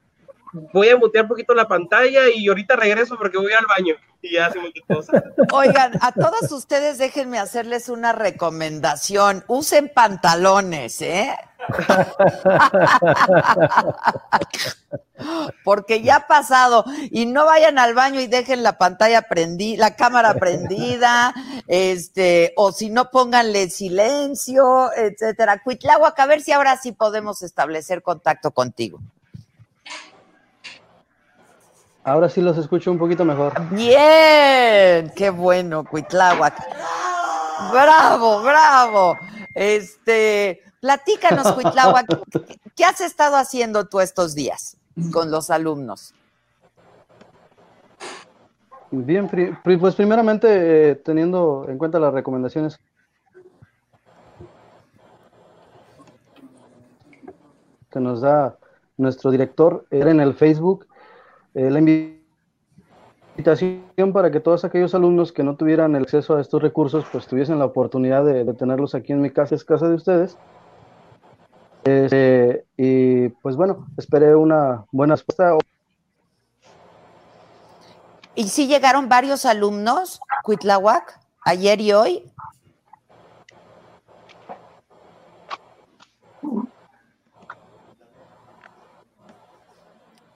voy 0.54 0.90
a 0.90 0.98
mutear 0.98 1.26
un 1.26 1.30
poquito 1.30 1.54
la 1.54 1.68
pantalla 1.68 2.30
y 2.34 2.48
ahorita 2.48 2.76
regreso 2.76 3.18
porque 3.18 3.38
voy 3.38 3.54
al 3.54 3.66
baño. 3.66 3.96
Y 4.22 4.34
ya 4.34 4.46
hacemos 4.46 4.70
cosas. 4.88 5.22
Oigan, 5.52 5.94
a 6.02 6.12
todos 6.14 6.52
ustedes 6.52 6.98
déjenme 6.98 7.40
hacerles 7.40 7.90
una 7.90 8.14
recomendación. 8.14 9.44
Usen 9.48 9.92
pantalones, 9.94 11.02
¿eh? 11.02 11.36
Porque 15.64 16.02
ya 16.02 16.18
ha 16.18 16.28
pasado 16.28 16.86
y 17.12 17.26
no 17.26 17.46
vayan 17.46 17.80
al 17.80 17.94
baño 17.94 18.20
y 18.20 18.28
dejen 18.28 18.64
la 18.64 18.78
pantalla 18.78 19.24
prendida, 19.24 19.90
la 19.90 19.96
cámara 19.96 20.34
prendida, 20.36 21.34
este, 21.68 22.54
o 22.56 22.72
si 22.72 22.90
no 22.90 23.10
pónganle 23.10 23.70
silencio, 23.70 24.92
etcétera. 24.94 25.62
Cuitláhuac, 25.64 26.20
a 26.20 26.26
ver 26.26 26.42
si 26.42 26.52
ahora 26.52 26.78
sí 26.78 26.92
podemos 26.92 27.42
establecer 27.42 28.02
contacto 28.02 28.52
contigo. 28.52 29.00
Ahora 32.06 32.28
sí 32.28 32.42
los 32.42 32.58
escucho 32.58 32.92
un 32.92 32.98
poquito 32.98 33.24
mejor. 33.24 33.54
Bien, 33.70 35.12
qué 35.16 35.30
bueno, 35.30 35.86
Cuitláhuac. 35.86 36.54
Bravo, 37.72 38.42
bravo. 38.42 39.18
Este, 39.56 40.62
platícanos, 40.82 41.54
Cuitláhuac, 41.54 42.06
¿qué 42.76 42.84
has 42.84 43.00
estado 43.00 43.38
haciendo 43.38 43.86
tú 43.86 44.02
estos 44.02 44.36
días 44.36 44.76
con 45.14 45.32
los 45.32 45.50
alumnos? 45.50 46.14
Bien, 48.92 49.30
pues 49.64 49.96
primeramente 49.96 50.92
eh, 50.92 50.96
teniendo 50.96 51.66
en 51.68 51.78
cuenta 51.78 52.00
las 52.00 52.14
recomendaciones 52.14 52.80
que 57.90 58.00
nos 58.00 58.22
da 58.22 58.58
nuestro 58.98 59.32
director 59.32 59.86
era 59.90 60.12
en 60.12 60.20
el 60.20 60.34
Facebook 60.34 60.86
eh, 61.56 61.70
la 61.70 61.80
invitación 63.38 64.14
para 64.14 64.32
que 64.32 64.40
todos 64.40 64.66
aquellos 64.66 64.96
alumnos 64.96 65.32
que 65.32 65.44
no 65.44 65.56
tuvieran 65.56 65.96
el 65.96 66.04
acceso 66.04 66.36
a 66.36 66.42
estos 66.42 66.62
recursos, 66.62 67.06
pues 67.12 67.28
tuviesen 67.28 67.60
la 67.60 67.66
oportunidad 67.66 68.26
de, 68.26 68.52
tenerlos 68.54 68.96
aquí 68.96 69.12
en 69.12 69.22
mi 69.22 69.30
casa, 69.30 69.56
es 69.56 69.64
casa 69.64 69.88
de 69.88 69.96
ustedes. 69.96 70.38
Este, 71.84 72.66
y 72.78 73.30
pues 73.30 73.56
bueno, 73.56 73.88
esperé 73.98 74.36
una 74.36 74.86
buena 74.92 75.16
respuesta. 75.16 75.58
¿Y 78.36 78.48
si 78.48 78.68
llegaron 78.68 79.10
varios 79.10 79.46
alumnos, 79.46 80.20
Cuitlahuac, 80.44 81.20
ayer 81.42 81.82
y 81.82 81.94
hoy? 81.94 82.32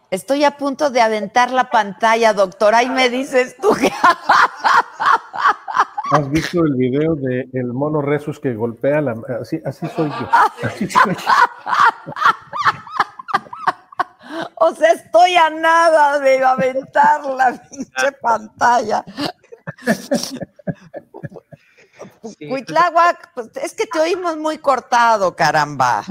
Estoy 0.10 0.46
a 0.46 0.58
punto 0.58 0.90
de 0.90 1.02
aventar 1.02 1.52
la 1.52 1.70
pantalla, 1.70 2.34
doctor. 2.34 2.74
Ahí 2.76 2.90
me 2.90 3.10
dices 3.10 3.58
tú 3.62 3.74
que. 3.74 3.92
¿Has 6.12 6.30
visto 6.30 6.64
el 6.64 6.76
video 6.76 7.16
de 7.16 7.50
el 7.54 7.74
mono 7.74 8.02
Resus 8.02 8.40
que 8.40 8.54
golpea 8.54 9.02
la. 9.02 9.16
Así, 9.42 9.62
así 9.66 9.86
soy 9.96 10.10
yo. 10.10 10.30
Así 10.64 10.90
soy 10.90 11.14
yo. 11.14 11.32
O 14.56 14.74
sea, 14.74 14.92
estoy 14.92 15.36
a 15.36 15.50
nada 15.50 16.20
de 16.20 16.44
aventar 16.44 17.26
la 17.26 17.52
pinche 17.70 18.12
pantalla. 18.22 19.04
Cuitláhuac, 22.50 23.34
pues, 23.34 23.50
es 23.56 23.74
que 23.74 23.86
te 23.86 24.00
oímos 24.00 24.38
muy 24.38 24.58
cortado, 24.58 25.36
caramba. 25.36 26.04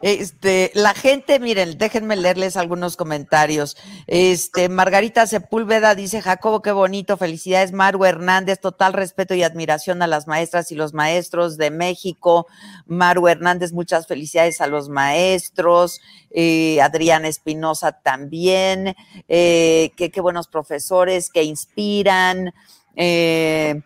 Este, 0.00 0.70
la 0.74 0.94
gente, 0.94 1.38
miren, 1.40 1.78
déjenme 1.78 2.16
leerles 2.16 2.56
algunos 2.56 2.96
comentarios. 2.96 3.76
Este, 4.06 4.68
Margarita 4.68 5.26
Sepúlveda 5.26 5.94
dice, 5.94 6.20
Jacobo, 6.22 6.62
qué 6.62 6.72
bonito, 6.72 7.16
felicidades, 7.16 7.72
Maru 7.72 8.04
Hernández, 8.04 8.60
total 8.60 8.92
respeto 8.92 9.34
y 9.34 9.42
admiración 9.42 10.02
a 10.02 10.06
las 10.06 10.26
maestras 10.26 10.70
y 10.72 10.74
los 10.74 10.94
maestros 10.94 11.56
de 11.56 11.70
México. 11.70 12.46
Maru 12.86 13.28
Hernández, 13.28 13.72
muchas 13.72 14.06
felicidades 14.06 14.60
a 14.60 14.66
los 14.66 14.88
maestros. 14.88 16.00
Eh, 16.30 16.80
Adriana 16.80 17.28
Espinosa 17.28 17.92
también. 17.92 18.94
Eh, 19.28 19.90
qué 19.96 20.20
buenos 20.20 20.48
profesores 20.48 21.30
que 21.30 21.42
inspiran. 21.44 22.52
Eh, 22.96 23.82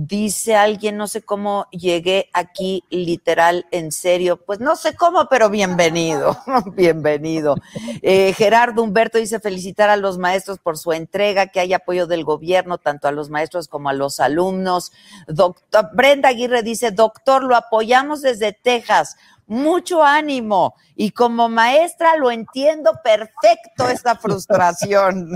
Dice 0.00 0.54
alguien, 0.54 0.96
no 0.96 1.08
sé 1.08 1.22
cómo 1.22 1.66
llegué 1.72 2.30
aquí 2.32 2.84
literal, 2.88 3.66
en 3.72 3.90
serio. 3.90 4.36
Pues 4.36 4.60
no 4.60 4.76
sé 4.76 4.94
cómo, 4.94 5.28
pero 5.28 5.50
bienvenido, 5.50 6.38
bienvenido. 6.76 7.56
Eh, 8.02 8.32
Gerardo 8.32 8.84
Humberto 8.84 9.18
dice 9.18 9.40
felicitar 9.40 9.90
a 9.90 9.96
los 9.96 10.16
maestros 10.16 10.60
por 10.60 10.78
su 10.78 10.92
entrega, 10.92 11.48
que 11.48 11.58
hay 11.58 11.72
apoyo 11.72 12.06
del 12.06 12.22
gobierno, 12.22 12.78
tanto 12.78 13.08
a 13.08 13.10
los 13.10 13.28
maestros 13.28 13.66
como 13.66 13.88
a 13.88 13.92
los 13.92 14.20
alumnos. 14.20 14.92
Doctor, 15.26 15.90
Brenda 15.94 16.28
Aguirre 16.28 16.62
dice, 16.62 16.92
doctor, 16.92 17.42
lo 17.42 17.56
apoyamos 17.56 18.22
desde 18.22 18.52
Texas. 18.52 19.16
Mucho 19.48 20.04
ánimo. 20.04 20.76
Y 20.94 21.10
como 21.10 21.48
maestra 21.48 22.14
lo 22.14 22.30
entiendo 22.30 22.92
perfecto 23.02 23.88
esta 23.88 24.14
frustración. 24.14 25.34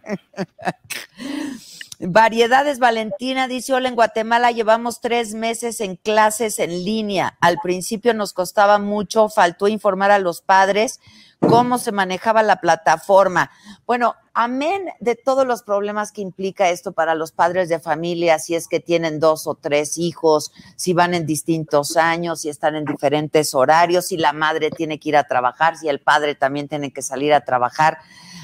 Variedades 2.14 2.78
Valentina 2.78 3.48
dice, 3.48 3.74
hola, 3.74 3.90
en 3.90 3.96
Guatemala 3.96 4.52
llevamos 4.52 5.02
tres 5.02 5.34
meses 5.34 5.82
en 5.82 5.96
clases 5.96 6.60
en 6.60 6.86
línea. 6.86 7.40
Al 7.42 7.58
principio 7.58 8.14
nos 8.14 8.34
costaba 8.34 8.78
mucho, 8.78 9.30
faltó 9.30 9.68
informar 9.68 10.12
a 10.12 10.20
los 10.20 10.42
padres 10.42 11.00
cómo 11.40 11.80
se 11.80 11.92
manejaba 11.92 12.44
la 12.44 12.58
plataforma. 12.58 13.50
Bueno, 13.88 14.14
amén 14.36 14.90
de 15.00 15.16
todos 15.16 15.48
los 15.48 15.64
problemas 15.64 16.12
que 16.12 16.22
implica 16.22 16.70
esto 16.70 16.92
para 16.92 17.16
los 17.16 17.32
padres 17.32 17.68
de 17.68 17.80
familia, 17.80 18.38
si 18.38 18.54
es 18.54 18.68
que 18.68 18.80
tienen 18.80 19.20
dos 19.20 19.48
o 19.48 19.56
tres 19.56 19.98
hijos, 19.98 20.52
si 20.76 20.94
van 20.94 21.16
en 21.16 21.26
distintos 21.26 21.98
años, 21.98 22.42
si 22.42 22.50
están 22.50 22.76
en 22.76 22.86
diferentes 22.86 23.56
horarios, 23.56 24.06
si 24.06 24.18
la 24.18 24.34
madre 24.34 24.70
tiene 24.70 25.00
que 25.00 25.10
ir 25.10 25.18
a 25.18 25.28
trabajar, 25.28 25.78
si 25.78 25.90
el 25.90 26.00
padre 26.00 26.36
también 26.36 26.68
tiene 26.68 26.94
que 26.94 27.02
salir 27.02 27.34
a 27.34 27.44
trabajar. 27.44 27.98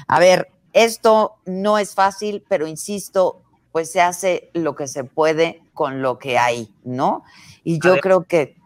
A 0.08 0.18
ver, 0.18 0.50
esto 0.72 1.36
no 1.44 1.78
es 1.78 1.94
fácil, 1.94 2.44
pero 2.48 2.66
insisto, 2.66 3.44
pues 3.72 3.90
se 3.90 4.00
hace 4.00 4.50
lo 4.52 4.74
que 4.74 4.86
se 4.86 5.04
puede 5.04 5.62
con 5.74 6.02
lo 6.02 6.18
que 6.18 6.38
hay, 6.38 6.68
¿no? 6.84 7.24
Y 7.64 7.78
yo 7.80 7.98
creo 7.98 8.24
que... 8.24 8.56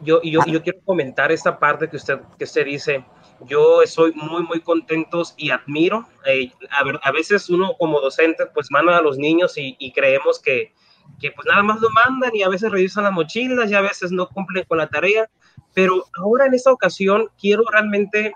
Yo, 0.00 0.20
yo, 0.22 0.44
yo 0.46 0.62
quiero 0.62 0.80
comentar 0.84 1.32
esta 1.32 1.58
parte 1.58 1.88
que 1.88 1.96
usted, 1.96 2.20
que 2.36 2.44
usted 2.44 2.64
dice. 2.64 3.04
Yo 3.46 3.82
estoy 3.82 4.12
muy, 4.12 4.42
muy 4.42 4.60
contento 4.60 5.22
y 5.36 5.50
admiro. 5.50 6.06
Eh, 6.26 6.52
a, 6.70 6.84
ver, 6.84 7.00
a, 7.02 7.10
veces 7.10 7.48
uno 7.50 7.74
como 7.78 8.00
docente 8.00 8.46
pues 8.46 8.70
manda 8.70 8.98
a 8.98 9.02
los 9.02 9.18
niños 9.18 9.56
y, 9.56 9.76
y 9.78 9.92
creemos 9.92 10.40
que, 10.40 10.72
que, 11.18 11.32
pues 11.32 11.46
nada 11.48 11.62
más 11.62 11.80
lo 11.80 11.88
mandan 11.90 12.34
y 12.34 12.42
a 12.42 12.48
veces 12.48 12.70
revisan 12.70 13.04
las 13.04 13.12
mochilas 13.12 13.70
y 13.70 13.74
a 13.74 13.80
veces 13.80 14.12
no 14.12 14.28
cumplen 14.28 14.64
con 14.68 14.78
la 14.78 14.88
tarea. 14.88 15.28
Pero 15.74 16.04
ahora 16.16 16.46
en 16.46 16.54
esta 16.54 16.72
ocasión 16.72 17.28
quiero 17.40 17.64
realmente 17.70 18.32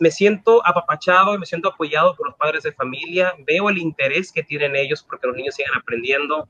me 0.00 0.10
siento 0.10 0.64
apapachado 0.66 1.34
y 1.34 1.38
me 1.38 1.46
siento 1.46 1.70
apoyado 1.70 2.14
por 2.14 2.26
los 2.26 2.36
padres 2.36 2.62
de 2.62 2.72
familia, 2.72 3.34
veo 3.46 3.70
el 3.70 3.78
interés 3.78 4.30
que 4.30 4.42
tienen 4.42 4.76
ellos 4.76 5.02
porque 5.02 5.26
los 5.26 5.36
niños 5.36 5.54
siguen 5.54 5.72
aprendiendo, 5.74 6.46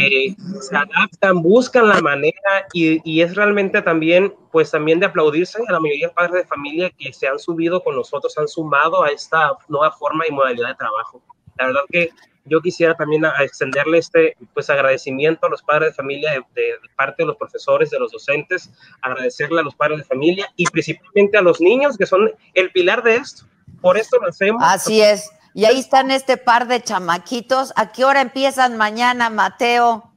eh, 0.00 0.34
se 0.60 0.76
adaptan, 0.76 1.42
buscan 1.42 1.88
la 1.88 2.00
manera 2.00 2.66
y, 2.72 3.00
y, 3.08 3.20
es 3.20 3.36
realmente 3.36 3.82
también, 3.82 4.34
pues 4.50 4.70
también 4.70 4.98
de 4.98 5.06
aplaudirse. 5.06 5.62
A 5.68 5.72
la 5.72 5.80
mayoría 5.80 6.08
de 6.08 6.14
padres 6.14 6.42
de 6.42 6.48
familia 6.48 6.90
que 6.90 7.12
se 7.12 7.28
han 7.28 7.38
subido 7.38 7.82
con 7.82 7.94
nosotros, 7.94 8.36
han 8.36 8.48
sumado 8.48 9.04
a 9.04 9.10
esta 9.10 9.52
nueva 9.68 9.92
forma 9.92 10.26
y 10.26 10.32
modalidad 10.32 10.68
de 10.68 10.74
trabajo. 10.74 11.22
La 11.58 11.66
verdad 11.66 11.82
que 11.90 12.10
yo 12.46 12.60
quisiera 12.60 12.94
también 12.94 13.24
a- 13.24 13.34
a 13.38 13.44
extenderle 13.44 13.98
este 13.98 14.36
pues 14.54 14.70
agradecimiento 14.70 15.46
a 15.46 15.50
los 15.50 15.62
padres 15.62 15.90
de 15.90 15.94
familia 15.94 16.32
de, 16.54 16.62
de 16.62 16.72
parte 16.96 17.22
de 17.22 17.26
los 17.26 17.36
profesores, 17.36 17.90
de 17.90 17.98
los 17.98 18.12
docentes, 18.12 18.70
agradecerle 19.02 19.60
a 19.60 19.62
los 19.64 19.74
padres 19.74 19.98
de 19.98 20.04
familia 20.04 20.46
y 20.56 20.64
principalmente 20.66 21.36
a 21.36 21.42
los 21.42 21.60
niños 21.60 21.96
que 21.98 22.06
son 22.06 22.30
el 22.54 22.70
pilar 22.72 23.02
de 23.02 23.16
esto. 23.16 23.44
Por 23.80 23.98
esto 23.98 24.18
lo 24.20 24.28
hacemos. 24.28 24.62
Así 24.64 25.02
es. 25.02 25.30
Y 25.54 25.64
ahí 25.64 25.78
están 25.80 26.10
este 26.10 26.36
par 26.36 26.66
de 26.68 26.82
chamaquitos. 26.82 27.72
¿A 27.76 27.90
qué 27.92 28.04
hora 28.04 28.20
empiezan 28.20 28.76
mañana, 28.76 29.30
Mateo? 29.30 30.12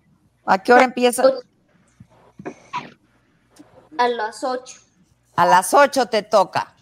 ¿A 0.45 0.61
qué 0.61 0.73
hora 0.73 0.83
empiezan? 0.83 1.31
A 3.97 4.07
las 4.07 4.43
8. 4.43 4.79
A 5.35 5.45
las 5.45 5.73
8 5.73 6.07
te 6.07 6.23
toca. 6.23 6.73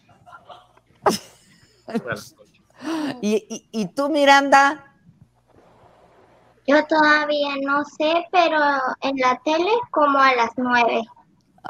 ¿Y, 3.21 3.45
y, 3.49 3.69
y 3.71 3.85
tú, 3.93 4.09
Miranda? 4.09 4.86
Yo 6.67 6.85
todavía 6.85 7.55
no 7.61 7.83
sé, 7.85 8.25
pero 8.29 8.57
en 9.01 9.17
la 9.17 9.39
tele 9.45 9.71
como 9.89 10.19
a 10.19 10.35
las 10.35 10.51
nueve. 10.57 11.01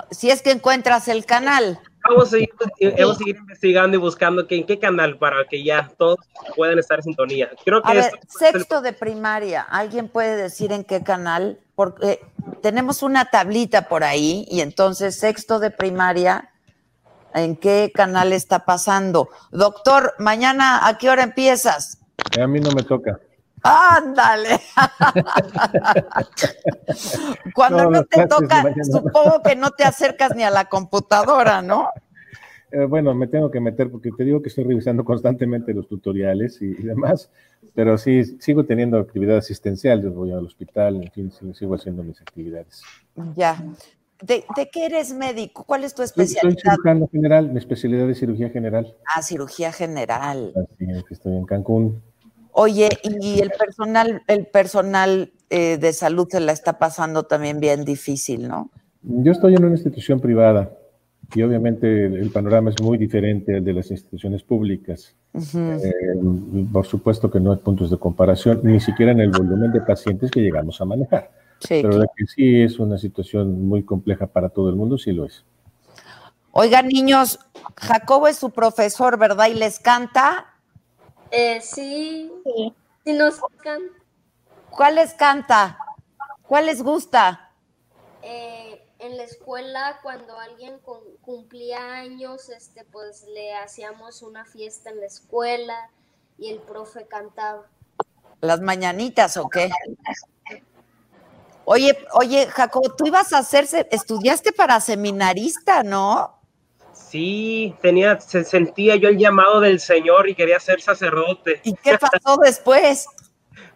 Si 0.09 0.31
es 0.31 0.41
que 0.41 0.51
encuentras 0.51 1.07
el 1.07 1.25
canal. 1.25 1.79
Vamos 2.09 2.27
a 2.27 2.31
seguir, 2.31 2.49
eh, 2.79 2.95
vamos 2.97 3.15
a 3.15 3.19
seguir 3.19 3.35
investigando 3.35 3.97
y 3.97 3.99
buscando 3.99 4.47
que, 4.47 4.55
en 4.55 4.65
qué 4.65 4.79
canal 4.79 5.17
para 5.17 5.45
que 5.45 5.63
ya 5.63 5.91
todos 5.97 6.17
puedan 6.55 6.79
estar 6.79 6.99
en 6.99 7.03
sintonía. 7.03 7.51
Creo 7.63 7.81
que 7.83 7.91
A 7.91 7.93
ver, 7.93 8.19
sexto 8.27 8.81
de 8.81 8.93
primaria, 8.93 9.61
¿alguien 9.61 10.07
puede 10.07 10.35
decir 10.35 10.71
en 10.71 10.83
qué 10.83 11.03
canal? 11.03 11.59
Porque 11.75 12.21
tenemos 12.63 13.03
una 13.03 13.25
tablita 13.25 13.87
por 13.89 14.03
ahí 14.03 14.47
y 14.49 14.61
entonces 14.61 15.19
sexto 15.19 15.59
de 15.59 15.69
primaria, 15.69 16.49
¿en 17.35 17.55
qué 17.55 17.91
canal 17.93 18.33
está 18.33 18.65
pasando? 18.65 19.29
Doctor, 19.51 20.15
mañana, 20.17 20.87
¿a 20.87 20.97
qué 20.97 21.09
hora 21.09 21.23
empiezas? 21.23 21.99
A 22.41 22.47
mí 22.47 22.59
no 22.59 22.71
me 22.71 22.83
toca. 22.83 23.19
Ándale. 23.63 24.59
Cuando 27.53 27.89
No, 27.89 28.03
te 28.03 28.27
toca, 28.27 28.63
supongo 28.83 29.41
que 29.43 29.55
no 29.55 29.71
te 29.71 29.83
acercas 29.83 30.35
ni 30.35 30.43
a 30.43 30.51
la 30.51 30.65
computadora, 30.65 31.61
¿no? 31.61 31.89
Eh, 32.71 32.83
bueno, 32.85 33.13
me 33.15 33.27
tengo 33.27 33.49
que 33.49 33.61
meter 33.61 33.89
porque 33.89 34.11
te 34.11 34.25
digo 34.25 34.41
que 34.41 34.49
estoy 34.49 34.65
revisando 34.65 35.05
constantemente 35.05 35.73
los 35.73 35.87
tutoriales 35.87 36.61
y, 36.61 36.65
y 36.65 36.83
demás, 36.83 37.31
pero 37.73 37.97
sí, 37.97 38.23
sigo 38.41 38.65
teniendo 38.65 38.97
actividad 38.99 39.37
asistencial, 39.37 40.01
yo 40.03 40.11
voy 40.11 40.33
al 40.33 40.45
hospital, 40.45 41.01
en 41.01 41.11
fin, 41.11 41.31
sigo 41.53 41.75
haciendo 41.75 42.03
mis 42.03 42.19
actividades. 42.21 42.81
Ya. 43.35 43.63
¿De, 44.21 44.43
de 44.55 44.69
qué 44.69 44.87
eres 44.87 45.13
médico? 45.13 45.63
¿Cuál 45.63 45.83
es 45.85 45.93
tu 45.93 46.05
Soy, 46.05 46.27
soy 46.27 46.35
especialidad? 46.51 46.73
cirujano 46.75 47.07
general, 47.09 47.49
mi 47.51 47.59
especialidad 47.59 48.09
es 48.09 48.19
cirugía 48.19 48.49
general, 48.49 48.93
Ah, 49.15 49.21
cirugía 49.21 49.71
general. 49.71 50.51
así 50.55 50.85
es 50.91 51.05
estoy 51.11 51.37
en 51.37 51.45
Cancún. 51.45 52.01
Oye, 52.59 52.89
y 53.03 53.39
el 53.39 53.51
personal, 53.51 54.23
el 54.25 54.47
personal 54.47 55.31
eh, 55.51 55.77
de 55.77 55.93
salud 55.93 56.27
se 56.27 56.39
la 56.39 56.53
está 56.53 56.79
pasando 56.79 57.27
también 57.27 57.59
bien 57.59 57.85
difícil, 57.85 58.47
¿no? 58.47 58.71
Yo 59.03 59.31
estoy 59.31 59.53
en 59.53 59.63
una 59.63 59.75
institución 59.75 60.19
privada 60.19 60.71
y 61.35 61.43
obviamente 61.43 62.07
el, 62.07 62.31
panorama 62.31 62.71
es 62.71 62.81
muy 62.81 62.97
diferente 62.97 63.57
al 63.57 63.63
de 63.63 63.73
las 63.73 63.91
instituciones 63.91 64.41
públicas. 64.41 65.15
Eh, 65.35 65.91
por 66.73 66.87
supuesto 66.87 67.29
que 67.29 67.39
no 67.39 67.51
hay 67.51 67.59
puntos 67.59 67.91
de 67.91 67.97
comparación, 67.99 68.61
ni 68.63 68.79
siquiera 68.79 69.11
en 69.11 69.19
el 69.19 69.29
volumen 69.29 69.71
de 69.71 69.81
pacientes 69.81 70.31
que 70.31 70.41
llegamos 70.41 70.81
a 70.81 70.85
manejar. 70.85 71.29
Sí, 71.59 71.81
Pero 71.83 71.99
que 72.15 72.25
sí 72.25 72.63
es 72.63 72.79
una 72.79 72.97
situación 72.97 73.67
muy 73.67 73.83
compleja 73.83 74.25
para 74.25 74.49
todo 74.49 74.71
el 74.71 74.75
mundo, 74.75 74.97
sí 74.97 75.11
lo 75.11 75.25
es. 75.25 75.45
Oigan, 76.53 76.87
niños, 76.87 77.37
Jacobo 77.75 78.27
es 78.27 78.37
su 78.37 78.49
profesor, 78.49 79.19
¿verdad? 79.19 79.45
Y 79.47 79.53
les 79.53 79.77
canta. 79.79 80.56
Eh, 81.31 81.61
sí, 81.61 82.31
sí 83.03 83.13
nos 83.13 83.39
can. 83.61 83.81
¿Cuál 84.69 84.95
les 84.95 85.13
canta? 85.13 85.77
¿Cuál 86.43 86.67
les 86.67 86.81
gusta? 86.81 87.51
Eh, 88.21 88.81
en 88.99 89.17
la 89.17 89.23
escuela 89.23 89.99
cuando 90.01 90.37
alguien 90.39 90.79
cum- 90.79 91.17
cumplía 91.21 91.93
años, 91.95 92.49
este, 92.49 92.83
pues 92.85 93.25
le 93.33 93.53
hacíamos 93.55 94.21
una 94.21 94.45
fiesta 94.45 94.89
en 94.89 94.99
la 94.99 95.05
escuela 95.05 95.89
y 96.37 96.49
el 96.49 96.59
profe 96.59 97.07
cantaba. 97.07 97.65
¿Las 98.41 98.61
mañanitas 98.61 99.35
o 99.37 99.49
qué? 99.49 99.69
Oye, 101.65 101.97
oye, 102.13 102.47
Jacobo, 102.47 102.95
tú 102.95 103.07
ibas 103.07 103.33
a 103.33 103.39
hacerse, 103.39 103.87
estudiaste 103.91 104.53
para 104.53 104.79
seminarista, 104.79 105.83
¿no? 105.83 106.36
Sí, 107.09 107.73
tenía, 107.81 108.19
se 108.19 108.43
sentía 108.43 108.97
yo 108.97 109.07
el 109.07 109.17
llamado 109.17 109.61
del 109.61 109.79
Señor 109.79 110.27
y 110.27 110.35
quería 110.35 110.59
ser 110.59 110.81
sacerdote. 110.81 111.61
¿Y 111.63 111.73
qué 111.75 111.97
pasó 111.97 112.37
después? 112.37 113.07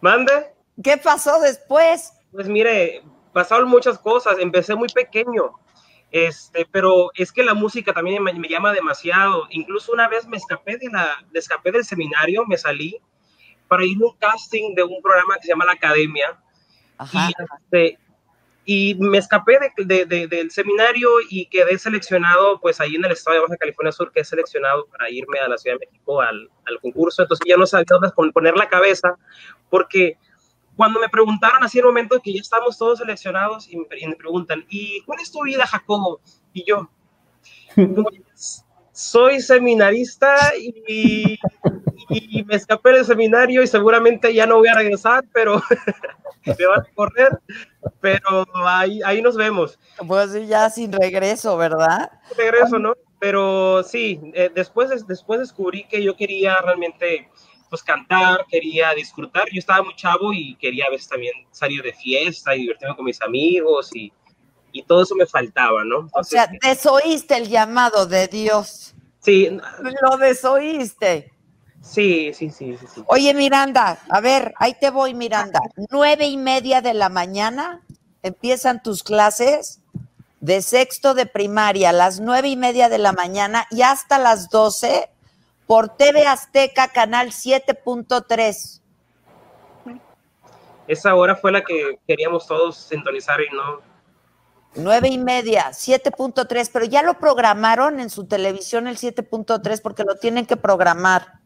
¿Mande? 0.02 0.52
¿Qué 0.82 0.98
pasó 0.98 1.40
después? 1.40 2.12
Pues 2.30 2.46
mire, 2.46 3.02
pasaron 3.32 3.68
muchas 3.68 3.98
cosas. 3.98 4.38
Empecé 4.38 4.74
muy 4.74 4.88
pequeño, 4.88 5.52
este, 6.10 6.66
pero 6.70 7.10
es 7.14 7.32
que 7.32 7.42
la 7.42 7.54
música 7.54 7.94
también 7.94 8.22
me, 8.22 8.34
me 8.34 8.48
llama 8.48 8.72
demasiado. 8.72 9.46
Incluso 9.48 9.92
una 9.92 10.08
vez 10.08 10.26
me 10.26 10.36
escapé 10.36 10.76
de 10.76 10.90
la, 10.90 11.24
me 11.32 11.38
escapé 11.38 11.72
del 11.72 11.84
seminario, 11.84 12.44
me 12.46 12.58
salí 12.58 13.00
para 13.66 13.86
ir 13.86 13.96
a 14.02 14.06
un 14.06 14.16
casting 14.18 14.74
de 14.74 14.82
un 14.82 15.00
programa 15.00 15.36
que 15.36 15.44
se 15.44 15.48
llama 15.48 15.64
La 15.64 15.72
Academia. 15.72 16.38
Ajá. 16.98 17.30
Y, 17.30 17.42
este, 17.42 17.98
y 18.64 18.94
me 18.94 19.18
escapé 19.18 19.58
de- 19.58 19.84
de- 19.84 20.06
de- 20.06 20.26
del 20.28 20.50
seminario 20.50 21.08
y 21.28 21.46
quedé 21.46 21.78
seleccionado, 21.78 22.60
pues 22.60 22.80
ahí 22.80 22.94
en 22.94 23.04
el 23.04 23.12
estado 23.12 23.34
de 23.36 23.42
Baja 23.42 23.56
California 23.56 23.90
Sur, 23.92 24.12
quedé 24.12 24.24
seleccionado 24.24 24.86
para 24.86 25.10
irme 25.10 25.38
a 25.40 25.48
la 25.48 25.58
Ciudad 25.58 25.78
de 25.78 25.86
México 25.86 26.20
al, 26.20 26.48
al 26.66 26.80
concurso. 26.80 27.22
Entonces 27.22 27.44
ya 27.48 27.56
no 27.56 27.66
sabía 27.66 27.86
dónde 27.88 28.10
pon- 28.10 28.32
poner 28.32 28.56
la 28.56 28.68
cabeza, 28.68 29.16
porque 29.68 30.16
cuando 30.76 31.00
me 31.00 31.08
preguntaron 31.08 31.62
así 31.64 31.78
en 31.78 31.84
el 31.84 31.88
momento 31.88 32.20
que 32.22 32.32
ya 32.34 32.40
estamos 32.40 32.78
todos 32.78 32.98
seleccionados 33.00 33.68
y 33.68 33.76
me, 33.76 33.86
y 33.98 34.06
me 34.06 34.16
preguntan, 34.16 34.64
¿y 34.68 35.02
cuál 35.02 35.20
es 35.20 35.30
tu 35.32 35.42
vida, 35.42 35.66
Jacobo? 35.66 36.20
Y 36.52 36.64
yo, 36.64 36.88
"Pues, 37.74 38.64
soy 38.92 39.40
seminarista 39.40 40.36
y, 40.58 41.38
y 42.10 42.44
me 42.44 42.54
escapé 42.56 42.90
del 42.92 43.04
seminario 43.04 43.62
y 43.62 43.66
seguramente 43.66 44.32
ya 44.32 44.46
no 44.46 44.56
voy 44.58 44.68
a 44.68 44.74
regresar, 44.74 45.24
pero 45.32 45.60
me 46.58 46.66
van 46.66 46.80
a 46.80 46.94
correr, 46.94 47.38
pero 48.00 48.46
ahí, 48.66 49.00
ahí 49.04 49.22
nos 49.22 49.36
vemos. 49.36 49.78
Pues 50.06 50.32
ya 50.48 50.68
sin 50.70 50.92
regreso, 50.92 51.56
¿verdad? 51.56 52.10
Regreso, 52.36 52.78
¿no? 52.78 52.94
Pero 53.18 53.82
sí, 53.84 54.20
eh, 54.34 54.50
después, 54.54 54.90
des- 54.90 55.06
después 55.06 55.38
descubrí 55.40 55.84
que 55.84 56.02
yo 56.02 56.16
quería 56.16 56.60
realmente 56.60 57.28
pues 57.70 57.82
cantar, 57.82 58.44
quería 58.50 58.92
disfrutar. 58.92 59.44
Yo 59.50 59.58
estaba 59.58 59.82
muy 59.82 59.96
chavo 59.96 60.32
y 60.34 60.56
quería 60.56 60.86
a 60.86 60.90
veces 60.90 61.08
también 61.08 61.32
salir 61.52 61.82
de 61.82 61.94
fiesta 61.94 62.54
y 62.54 62.62
divertirme 62.62 62.94
con 62.96 63.04
mis 63.06 63.22
amigos 63.22 63.90
y, 63.94 64.12
y 64.72 64.82
todo 64.82 65.04
eso 65.04 65.14
me 65.14 65.24
faltaba, 65.24 65.82
¿no? 65.84 66.06
O 66.12 66.22
sea, 66.22 66.50
desoíste 66.60 67.36
el 67.36 67.48
llamado 67.48 68.04
de 68.06 68.28
Dios. 68.28 68.94
sí, 69.20 69.48
Lo 70.02 70.16
desoíste. 70.18 71.31
Sí, 71.82 72.32
sí, 72.32 72.50
sí, 72.50 72.76
sí, 72.78 72.86
sí. 72.94 73.02
Oye, 73.06 73.34
Miranda, 73.34 73.98
a 74.08 74.20
ver, 74.20 74.54
ahí 74.56 74.74
te 74.80 74.90
voy, 74.90 75.14
Miranda. 75.14 75.60
Nueve 75.90 76.26
y 76.26 76.36
media 76.36 76.80
de 76.80 76.94
la 76.94 77.08
mañana 77.08 77.82
empiezan 78.22 78.82
tus 78.82 79.02
clases 79.02 79.80
de 80.40 80.62
sexto 80.62 81.14
de 81.14 81.26
primaria, 81.26 81.90
a 81.90 81.92
las 81.92 82.20
nueve 82.20 82.48
y 82.48 82.56
media 82.56 82.88
de 82.88 82.98
la 82.98 83.12
mañana 83.12 83.66
y 83.70 83.82
hasta 83.82 84.18
las 84.18 84.48
doce 84.48 85.10
por 85.66 85.96
TV 85.96 86.26
Azteca, 86.26 86.88
canal 86.88 87.28
7.3. 87.28 88.80
Esa 90.88 91.14
hora 91.14 91.36
fue 91.36 91.52
la 91.52 91.62
que 91.62 91.98
queríamos 92.06 92.46
todos 92.46 92.76
sintonizar 92.76 93.40
y 93.40 93.54
no. 93.54 93.80
Nueve 94.74 95.08
y 95.08 95.18
media, 95.18 95.70
7.3, 95.70 96.70
pero 96.72 96.86
ya 96.86 97.02
lo 97.02 97.18
programaron 97.18 98.00
en 98.00 98.10
su 98.10 98.26
televisión 98.26 98.86
el 98.86 98.96
7.3 98.96 99.80
porque 99.80 100.02
lo 100.02 100.16
tienen 100.16 100.46
que 100.46 100.56
programar. 100.56 101.41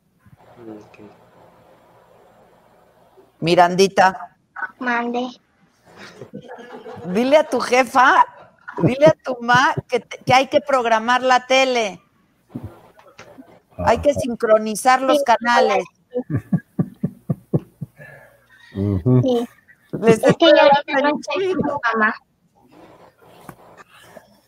Mirandita, 3.40 4.36
Mande. 4.78 5.28
dile 7.06 7.36
a 7.36 7.44
tu 7.44 7.60
jefa, 7.60 8.24
dile 8.82 9.06
a 9.06 9.12
tu 9.12 9.36
ma 9.40 9.74
que, 9.88 10.00
te- 10.00 10.18
que 10.24 10.34
hay 10.34 10.46
que 10.48 10.60
programar 10.60 11.22
la 11.22 11.46
tele. 11.46 12.00
Hay 13.78 13.98
que 13.98 14.14
sincronizar 14.14 15.02
los 15.02 15.22
canales. 15.22 15.84
Ujú. 18.74 19.20
Sí. 19.22 19.48
Les 19.92 20.14
Es 20.16 20.20
que 20.22 20.30
estoy 20.30 20.50
yo 20.50 20.62
ahorita 20.62 20.82
hablando 20.88 21.02
no 21.02 21.08
en 21.10 21.20
estoy 21.20 21.46
chino. 21.48 21.60
con 21.60 21.80
mamá. 22.00 22.14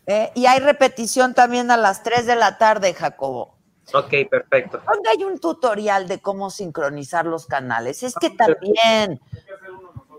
Eh, 0.07 0.31
y 0.33 0.47
hay 0.47 0.59
repetición 0.59 1.35
también 1.35 1.69
a 1.69 1.77
las 1.77 2.01
3 2.01 2.25
de 2.25 2.35
la 2.35 2.57
tarde, 2.57 2.95
Jacobo. 2.95 3.58
Ok, 3.93 4.13
perfecto. 4.29 4.81
¿Dónde 4.85 5.09
hay 5.09 5.23
un 5.23 5.39
tutorial 5.39 6.07
de 6.07 6.19
cómo 6.19 6.49
sincronizar 6.49 7.25
los 7.25 7.45
canales? 7.47 8.03
Es 8.03 8.15
que 8.15 8.29
también. 8.29 9.19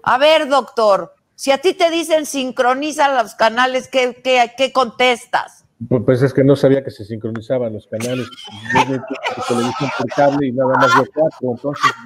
A 0.02 0.18
ver, 0.18 0.48
doctor, 0.48 1.14
si 1.34 1.50
a 1.52 1.58
ti 1.58 1.74
te 1.74 1.90
dicen 1.90 2.26
sincroniza 2.26 3.22
los 3.22 3.34
canales, 3.34 3.88
¿qué, 3.88 4.20
qué, 4.22 4.52
qué 4.56 4.72
contestas? 4.72 5.64
Pu- 5.88 6.04
Pues 6.04 6.20
es 6.22 6.34
que 6.34 6.44
no 6.44 6.56
sabía 6.56 6.82
que 6.84 6.90
se 6.90 7.04
sincronizaban 7.04 7.72
los 7.72 7.86
canales. 7.86 8.26
Yo 8.74 8.90
veo 8.90 9.00
tu- 9.06 9.34
tu 9.34 9.54
televisión 9.54 9.90
por 9.98 10.06
cable 10.14 10.46
y 10.48 10.52
nada 10.52 10.74
más 10.76 10.94
veo 10.94 11.06
cuatro, 11.14 11.50
entonces 11.52 11.90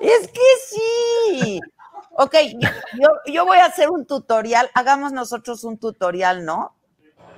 Es 0.00 0.28
que 0.28 0.40
sí. 0.68 1.60
Ok, 2.12 2.34
yo, 3.00 3.08
yo 3.32 3.44
voy 3.46 3.58
a 3.58 3.66
hacer 3.66 3.90
un 3.90 4.06
tutorial. 4.06 4.68
Hagamos 4.74 5.12
nosotros 5.12 5.62
un 5.64 5.78
tutorial, 5.78 6.44
¿no? 6.44 6.74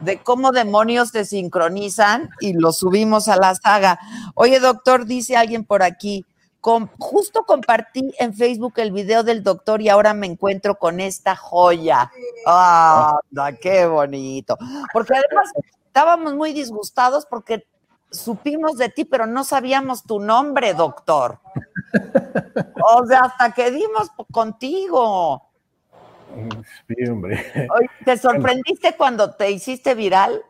De 0.01 0.23
cómo 0.23 0.53
demonios 0.53 1.13
te 1.13 1.25
sincronizan 1.25 2.31
y 2.41 2.55
lo 2.55 2.73
subimos 2.73 3.29
a 3.29 3.37
la 3.37 3.55
saga. 3.55 3.99
Oye, 4.35 4.61
doctor, 4.61 5.07
dice 5.07 5.37
alguien 5.37 5.65
por 5.65 5.83
aquí. 5.83 6.25
Con, 6.61 6.91
justo 6.99 7.45
compartí 7.45 8.13
en 8.19 8.35
Facebook 8.35 8.75
el 8.77 8.93
video 8.93 9.23
del 9.23 9.43
doctor 9.43 9.81
y 9.81 9.89
ahora 9.89 10.13
me 10.13 10.27
encuentro 10.27 10.75
con 10.75 11.01
esta 11.01 11.35
joya. 11.35 12.11
¡Ah, 12.47 13.19
qué 13.63 13.87
bonito! 13.87 14.59
Porque 14.93 15.15
además 15.15 15.51
estábamos 15.87 16.35
muy 16.35 16.53
disgustados 16.53 17.25
porque 17.27 17.67
supimos 18.11 18.77
de 18.77 18.89
ti, 18.89 19.05
pero 19.05 19.27
no 19.27 19.45
sabíamos 19.45 20.03
tu 20.03 20.21
nombre, 20.21 20.75
doctor. 20.75 21.41
O 22.83 23.07
sea, 23.07 23.21
hasta 23.21 23.53
que 23.53 23.71
dimos 23.71 24.11
contigo. 24.31 25.50
Sí, 26.89 27.09
hombre. 27.09 27.45
¿Te 28.05 28.17
sorprendiste 28.17 28.95
cuando 28.97 29.33
te 29.35 29.51
hiciste 29.51 29.95
viral? 29.95 30.41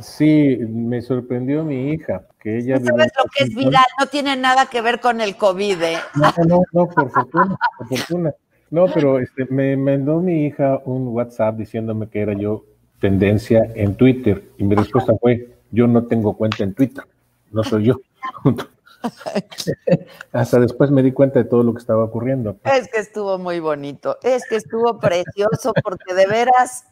Sí, 0.00 0.56
me 0.68 1.02
sorprendió 1.02 1.64
mi 1.64 1.90
hija, 1.90 2.22
que 2.40 2.58
ella... 2.58 2.78
¿Tú 2.78 2.86
sabes 2.86 3.12
lo 3.18 3.24
que 3.30 3.44
es 3.44 3.54
viral? 3.54 3.84
No 4.00 4.06
tiene 4.06 4.36
nada 4.36 4.66
que 4.66 4.80
ver 4.80 5.00
con 5.00 5.20
el 5.20 5.36
COVID, 5.36 5.82
¿eh? 5.82 5.98
No, 6.14 6.32
no, 6.46 6.62
no, 6.72 6.86
por 6.86 7.10
fortuna, 7.10 7.58
por 7.76 7.86
fortuna. 7.88 8.34
No, 8.70 8.86
pero 8.86 9.18
este, 9.18 9.44
me 9.50 9.76
mandó 9.76 10.20
mi 10.20 10.46
hija 10.46 10.80
un 10.86 11.08
WhatsApp 11.08 11.56
diciéndome 11.56 12.08
que 12.08 12.22
era 12.22 12.32
yo 12.32 12.64
tendencia 13.00 13.70
en 13.74 13.96
Twitter 13.96 14.44
y 14.56 14.64
mi 14.64 14.74
respuesta 14.74 15.12
fue, 15.20 15.56
yo 15.70 15.86
no 15.86 16.04
tengo 16.04 16.34
cuenta 16.36 16.64
en 16.64 16.72
Twitter, 16.72 17.04
no 17.50 17.62
soy 17.64 17.84
yo. 17.84 18.00
Hasta 20.32 20.60
después 20.60 20.90
me 20.90 21.02
di 21.02 21.12
cuenta 21.12 21.38
de 21.38 21.44
todo 21.44 21.62
lo 21.62 21.74
que 21.74 21.80
estaba 21.80 22.04
ocurriendo. 22.04 22.56
Es 22.64 22.88
que 22.88 22.98
estuvo 22.98 23.38
muy 23.38 23.60
bonito, 23.60 24.18
es 24.22 24.42
que 24.48 24.56
estuvo 24.56 24.98
precioso 24.98 25.72
porque 25.82 26.14
de 26.14 26.26
veras 26.26 26.84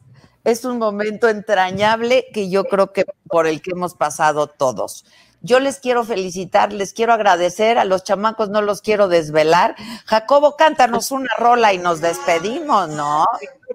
es 0.44 0.64
un 0.64 0.78
momento 0.78 1.28
entrañable 1.28 2.26
que 2.32 2.48
yo 2.48 2.64
creo 2.64 2.92
que 2.92 3.04
por 3.28 3.46
el 3.46 3.60
que 3.60 3.72
hemos 3.72 3.94
pasado 3.94 4.46
todos. 4.46 5.04
Yo 5.42 5.58
les 5.58 5.78
quiero 5.78 6.04
felicitar, 6.04 6.72
les 6.72 6.92
quiero 6.92 7.14
agradecer, 7.14 7.78
a 7.78 7.86
los 7.86 8.04
chamacos 8.04 8.50
no 8.50 8.60
los 8.60 8.82
quiero 8.82 9.08
desvelar. 9.08 9.74
Jacobo, 10.04 10.54
cántanos 10.56 11.10
una 11.12 11.30
rola 11.38 11.72
y 11.72 11.78
nos 11.78 12.02
despedimos, 12.02 12.90
¿no? 12.90 13.24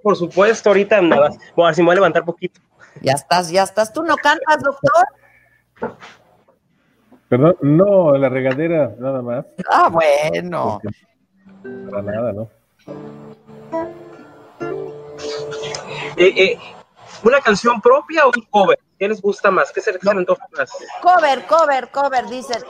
Por 0.04 0.16
supuesto, 0.16 0.70
ahorita 0.70 1.02
nada. 1.02 1.32
Bueno, 1.56 1.70
así 1.70 1.82
me 1.82 1.88
voy 1.88 1.94
a 1.94 1.96
levantar 1.96 2.24
poquito. 2.24 2.62
Ya 3.02 3.14
estás, 3.14 3.50
ya 3.50 3.64
estás. 3.64 3.92
¿Tú 3.92 4.04
no 4.04 4.16
cantas, 4.16 4.62
doctor? 4.62 5.98
Perdón, 7.30 7.57
no, 7.61 8.17
la 8.17 8.30
regadera, 8.30 8.95
nada 8.99 9.21
más. 9.21 9.45
Ah, 9.69 9.89
bueno. 9.89 10.80
Para 11.89 12.01
nada, 12.03 12.34
¿no? 12.34 12.49
Eh, 16.17 16.34
eh, 16.38 16.59
¿Una 17.23 17.41
canción 17.41 17.82
propia 17.82 18.26
o 18.26 18.32
un 18.36 18.43
cover? 18.49 18.80
¿Qué 18.99 19.07
les 19.07 19.21
gusta 19.21 19.49
más? 19.51 19.71
¿Qué 19.71 19.82
seleccionan 19.82 20.23
dos 20.23 20.38
más? 20.55 20.71
Cover, 21.01 21.45
cover, 21.47 21.89
cover, 21.89 22.26
dicen. 22.28 22.61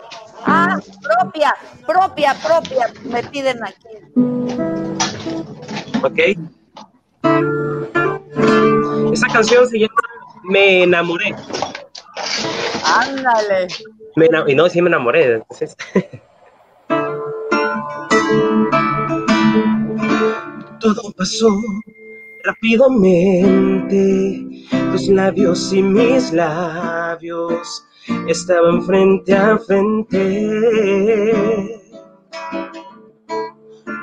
Ah, 0.45 0.79
propia, 1.01 1.55
propia, 1.85 2.35
propia, 2.35 2.93
me 3.03 3.21
piden 3.23 3.59
aquí. 3.63 3.89
Ok. 6.01 6.19
Esa 9.11 9.27
canción 9.27 9.67
se 9.67 9.79
llama 9.79 10.01
Me 10.43 10.83
enamoré. 10.83 11.35
Ándale. 12.85 13.67
Y 14.47 14.55
no, 14.55 14.69
sí 14.69 14.81
me 14.81 14.87
enamoré. 14.87 15.35
Entonces, 15.35 15.75
Todo 20.79 21.11
pasó 21.17 21.49
rápidamente. 22.43 24.45
Tus 24.91 25.09
labios 25.09 25.73
y 25.73 25.81
mis 25.81 26.31
labios 26.31 27.83
estaban 28.27 28.83
frente 28.83 29.35
a 29.35 29.57
frente. 29.57 30.21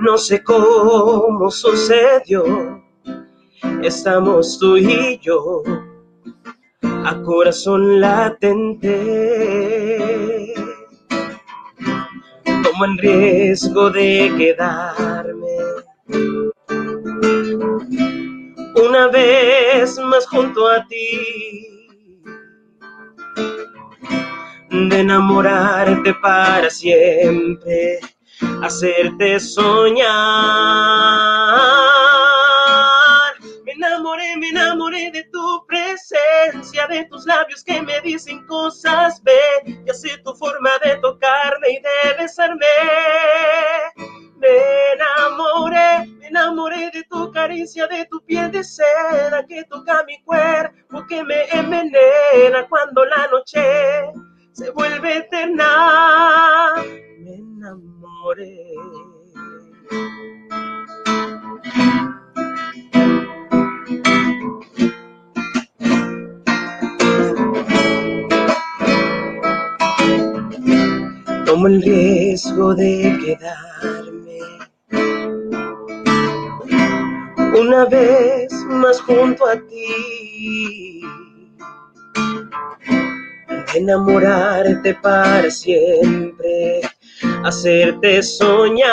No 0.03 0.19
sé 0.19 0.43
cómo 0.43 1.51
sucedió. 1.51 2.83
Estamos 3.83 4.59
tú 4.59 4.77
y 4.77 5.19
yo 5.23 5.63
a 7.05 7.23
corazón 7.23 8.01
latente. 8.01 8.95
Tomo 12.45 12.85
el 12.85 12.99
riesgo 12.99 13.91
de 13.91 14.33
quedarme 14.39 15.73
una 18.75 19.09
vez 19.09 19.99
más 19.99 20.27
junto 20.27 20.69
a 20.69 20.87
ti, 20.87 22.19
de 24.71 25.01
enamorarte 25.01 26.15
para 26.15 26.71
siempre, 26.71 28.01
hacerte 28.63 29.41
soñar. 29.41 30.13
De 36.51 37.05
tus 37.05 37.25
labios 37.27 37.63
que 37.63 37.81
me 37.83 38.01
dicen 38.01 38.45
cosas 38.47 39.23
bellas, 39.23 40.03
de 40.03 40.19
tu 40.19 40.35
forma 40.35 40.71
de 40.85 40.97
tocarme 40.97 41.69
y 41.71 41.81
de 41.81 42.15
besarme. 42.19 42.67
Me 44.37 44.49
enamoré, 44.95 46.07
me 46.19 46.27
enamoré 46.27 46.91
de 46.91 47.05
tu 47.05 47.31
caricia, 47.31 47.87
de 47.87 48.07
tu 48.07 48.21
piel 48.25 48.51
de 48.51 48.65
seda 48.65 49.45
que 49.47 49.65
toca 49.65 50.03
mi 50.05 50.21
cuerpo, 50.23 51.07
que 51.09 51.23
me 51.23 51.45
envenena 51.53 52.67
cuando 52.69 53.05
la 53.05 53.29
noche 53.29 54.11
se 54.53 54.71
vuelve 54.71 55.19
eterna. 55.19 56.75
Me 57.21 57.35
enamoré. 57.35 58.73
Tomo 71.53 71.67
el 71.67 71.83
riesgo 71.83 72.75
de 72.75 73.15
quedarme 73.23 74.39
una 77.61 77.85
vez 77.85 78.51
más 78.71 78.99
junto 79.03 79.47
a 79.47 79.57
ti, 79.57 81.03
de 83.75 83.79
enamorarte 83.79 84.95
para 84.95 85.51
siempre, 85.51 86.81
hacerte 87.45 88.23
soñar. 88.23 88.89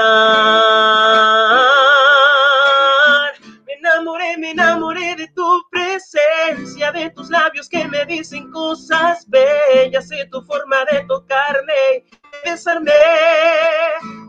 Me 3.65 3.73
enamoré, 3.75 4.37
me 4.37 4.51
enamoré 4.51 5.15
de 5.15 5.27
tu 5.29 5.61
presencia, 5.71 6.91
de 6.91 7.09
tus 7.11 7.29
labios 7.29 7.69
que 7.69 7.87
me 7.87 8.05
dicen 8.05 8.51
cosas 8.51 9.25
bellas, 9.29 10.09
de 10.09 10.25
tu 10.25 10.41
forma 10.41 10.75
de 10.91 11.05
tocarme, 11.07 12.03
besarme. 12.43 12.91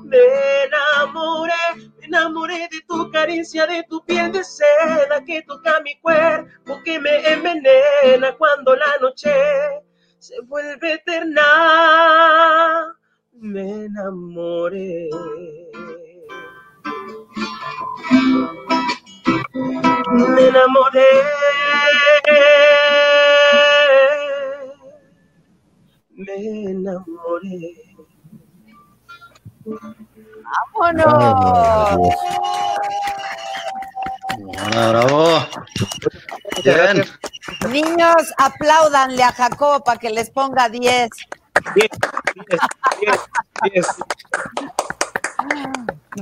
Me 0.05 0.19
enamoré, 0.65 1.53
me 1.99 2.07
enamoré 2.07 2.69
de 2.71 2.81
tu 2.89 3.11
caricia, 3.11 3.67
de 3.67 3.85
tu 3.89 4.05
piel 4.05 4.33
de 4.33 4.43
seda 4.43 5.23
que 5.25 5.43
toca 5.43 5.81
mi 5.81 5.97
cuerpo, 6.01 6.81
que 6.85 6.99
me 6.99 7.33
envenena 7.33 8.35
cuando 8.37 8.75
la 8.75 8.99
noche 9.01 9.33
se 10.19 10.41
vuelve 10.43 10.95
eterna. 10.95 12.97
Me 13.33 13.85
enamoré. 13.85 15.09
Me 20.13 20.49
enamoré. 20.49 21.09
Me 26.13 26.71
enamoré. 26.71 27.90
¡Vámonos! 30.75 32.15
Bravo. 34.71 35.47
Bien. 36.65 37.05
Niños, 37.69 38.33
apláudanle 38.39 39.23
a 39.23 39.33
Jacobo 39.33 39.83
para 39.85 39.99
que 39.99 40.11
les 40.11 40.31
ponga 40.31 40.69
10. 40.69 41.11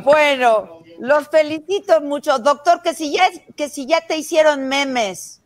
Bueno, 0.03 0.83
los 0.99 1.29
felicito 1.29 2.01
mucho. 2.01 2.39
Doctor, 2.39 2.83
que 2.83 2.95
si 2.95 3.13
ya, 3.13 3.29
que 3.57 3.69
si 3.69 3.87
ya 3.87 4.01
te 4.07 4.17
hicieron 4.17 4.69
memes. 4.69 5.43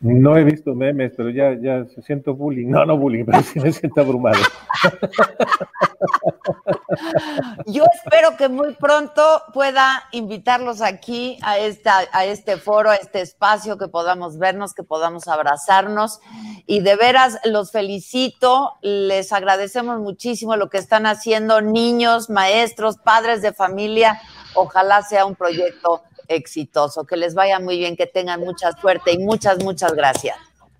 No 0.00 0.36
he 0.36 0.44
visto 0.44 0.76
memes, 0.76 1.12
pero 1.16 1.30
ya, 1.30 1.56
ya 1.60 1.84
siento 2.06 2.32
bullying. 2.32 2.68
No, 2.68 2.86
no 2.86 2.96
bullying, 2.96 3.24
pero 3.24 3.42
sí 3.42 3.58
me 3.58 3.72
siento 3.72 4.00
abrumado. 4.00 4.38
Yo 7.66 7.82
espero 7.92 8.36
que 8.36 8.48
muy 8.48 8.74
pronto 8.74 9.42
pueda 9.52 10.04
invitarlos 10.12 10.82
aquí 10.82 11.36
a, 11.42 11.58
esta, 11.58 12.02
a 12.12 12.24
este 12.24 12.58
foro, 12.58 12.90
a 12.90 12.94
este 12.94 13.20
espacio, 13.20 13.76
que 13.76 13.88
podamos 13.88 14.38
vernos, 14.38 14.72
que 14.72 14.84
podamos 14.84 15.26
abrazarnos. 15.26 16.20
Y 16.66 16.80
de 16.80 16.94
veras 16.94 17.40
los 17.44 17.72
felicito, 17.72 18.74
les 18.82 19.32
agradecemos 19.32 19.98
muchísimo 19.98 20.54
lo 20.54 20.70
que 20.70 20.78
están 20.78 21.06
haciendo 21.06 21.60
niños, 21.60 22.30
maestros, 22.30 22.98
padres 22.98 23.42
de 23.42 23.52
familia. 23.52 24.20
Ojalá 24.54 25.02
sea 25.02 25.26
un 25.26 25.34
proyecto 25.34 26.02
exitoso, 26.28 27.04
que 27.04 27.16
les 27.16 27.34
vaya 27.34 27.58
muy 27.58 27.78
bien, 27.78 27.96
que 27.96 28.06
tengan 28.06 28.40
mucha 28.40 28.72
suerte 28.72 29.12
y 29.12 29.18
muchas, 29.18 29.62
muchas 29.62 29.94
gracias. 29.94 30.36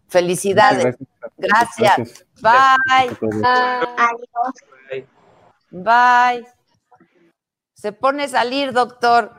Felicidades. 0.09 0.97
Gracias. 1.37 1.97
Gracias. 1.97 2.25
Bye. 2.41 3.17
Adiós. 3.99 4.55
Bye. 5.71 6.47
Se 7.75 7.93
pone 7.93 8.25
a 8.25 8.29
salir, 8.29 8.73
doctor. 8.73 9.33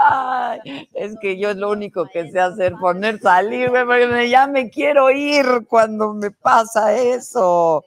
Ay, 0.00 0.88
es 0.94 1.16
que 1.20 1.38
yo 1.38 1.50
es 1.50 1.56
lo 1.56 1.70
único 1.70 2.06
que 2.06 2.30
sé 2.30 2.40
hacer, 2.40 2.74
poner 2.76 3.20
salir, 3.20 3.70
güey, 3.70 3.84
porque 3.84 4.30
ya 4.30 4.46
me 4.46 4.70
quiero 4.70 5.10
ir 5.10 5.66
cuando 5.68 6.14
me 6.14 6.30
pasa 6.30 6.96
eso. 6.96 7.84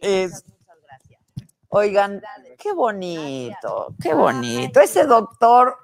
Es- 0.00 0.44
Oigan, 1.72 2.20
qué 2.58 2.72
bonito, 2.72 3.94
qué 4.02 4.12
bonito. 4.12 4.80
Ese 4.80 5.04
doctor, 5.06 5.76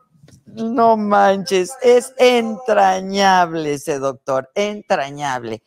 no 0.47 0.97
manches, 0.97 1.73
es 1.81 2.12
entrañable 2.19 3.75
ese 3.75 4.01
doctor, 4.01 4.51
entrañable. 4.57 5.62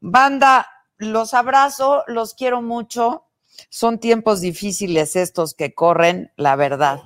Banda, 0.00 0.66
los 0.96 1.34
abrazo, 1.34 2.04
los 2.06 2.32
quiero 2.32 2.62
mucho. 2.62 3.26
Son 3.68 3.98
tiempos 3.98 4.40
difíciles 4.40 5.14
estos 5.14 5.52
que 5.52 5.74
corren, 5.74 6.32
la 6.36 6.56
verdad. 6.56 7.02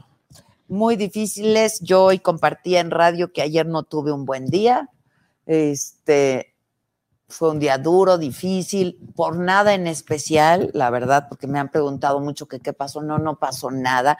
Muy 0.68 0.94
difíciles. 0.94 1.80
Yo 1.80 2.04
hoy 2.04 2.20
compartí 2.20 2.76
en 2.76 2.92
radio 2.92 3.32
que 3.32 3.42
ayer 3.42 3.66
no 3.66 3.82
tuve 3.82 4.12
un 4.12 4.24
buen 4.24 4.46
día. 4.46 4.90
Este, 5.46 6.53
fue 7.28 7.50
un 7.50 7.58
día 7.58 7.78
duro, 7.78 8.18
difícil, 8.18 8.98
por 9.16 9.36
nada 9.36 9.74
en 9.74 9.86
especial, 9.86 10.70
la 10.74 10.90
verdad, 10.90 11.26
porque 11.28 11.46
me 11.46 11.58
han 11.58 11.70
preguntado 11.70 12.20
mucho 12.20 12.46
qué 12.46 12.72
pasó. 12.72 13.02
No, 13.02 13.18
no 13.18 13.38
pasó 13.38 13.70
nada. 13.70 14.18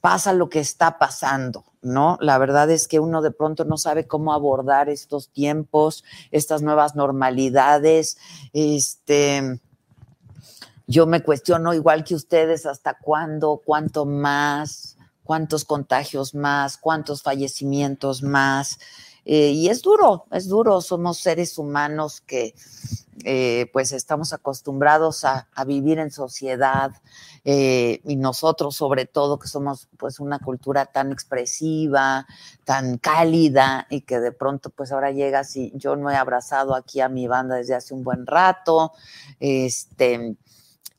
Pasa 0.00 0.32
lo 0.32 0.48
que 0.48 0.60
está 0.60 0.98
pasando, 0.98 1.64
¿no? 1.80 2.18
La 2.20 2.38
verdad 2.38 2.70
es 2.70 2.88
que 2.88 3.00
uno 3.00 3.22
de 3.22 3.30
pronto 3.30 3.64
no 3.64 3.76
sabe 3.76 4.06
cómo 4.06 4.32
abordar 4.32 4.88
estos 4.88 5.28
tiempos, 5.30 6.04
estas 6.30 6.62
nuevas 6.62 6.96
normalidades. 6.96 8.18
Este, 8.52 9.60
yo 10.86 11.06
me 11.06 11.22
cuestiono 11.22 11.74
igual 11.74 12.04
que 12.04 12.14
ustedes 12.14 12.66
hasta 12.66 12.98
cuándo, 12.98 13.62
cuánto 13.64 14.04
más, 14.04 14.96
cuántos 15.22 15.64
contagios 15.64 16.34
más, 16.34 16.76
cuántos 16.76 17.22
fallecimientos 17.22 18.22
más. 18.22 18.78
Eh, 19.24 19.50
y 19.50 19.68
es 19.68 19.82
duro, 19.82 20.26
es 20.30 20.48
duro. 20.48 20.80
Somos 20.80 21.18
seres 21.18 21.58
humanos 21.58 22.20
que 22.20 22.54
eh, 23.24 23.70
pues 23.72 23.92
estamos 23.92 24.32
acostumbrados 24.32 25.24
a, 25.24 25.46
vivir 25.66 25.98
en 25.98 26.10
sociedad 26.10 26.90
eh, 27.44 28.00
y 28.04 28.16
nosotros 28.16 28.74
sobre 28.74 29.04
todo 29.04 29.38
que 29.38 29.48
somos 29.48 29.88
pues 29.96 30.18
una 30.18 30.38
cultura 30.38 30.86
tan 30.86 31.12
expresiva, 31.12 32.26
tan 32.64 32.98
cálida 32.98 33.86
y 33.90 34.00
que 34.00 34.18
de 34.18 34.32
pronto 34.32 34.70
pues 34.70 34.90
ahora 34.90 35.12
llegas 35.12 35.56
y 35.56 35.72
yo 35.76 35.94
no 35.94 36.10
he 36.10 36.16
abrazado 36.16 36.74
aquí 36.74 37.00
a 37.00 37.08
mi 37.08 37.28
banda 37.28 37.56
desde 37.56 37.74
hace 37.74 37.94
un 37.94 38.02
buen 38.02 38.26
rato, 38.26 38.92
este 39.38 40.36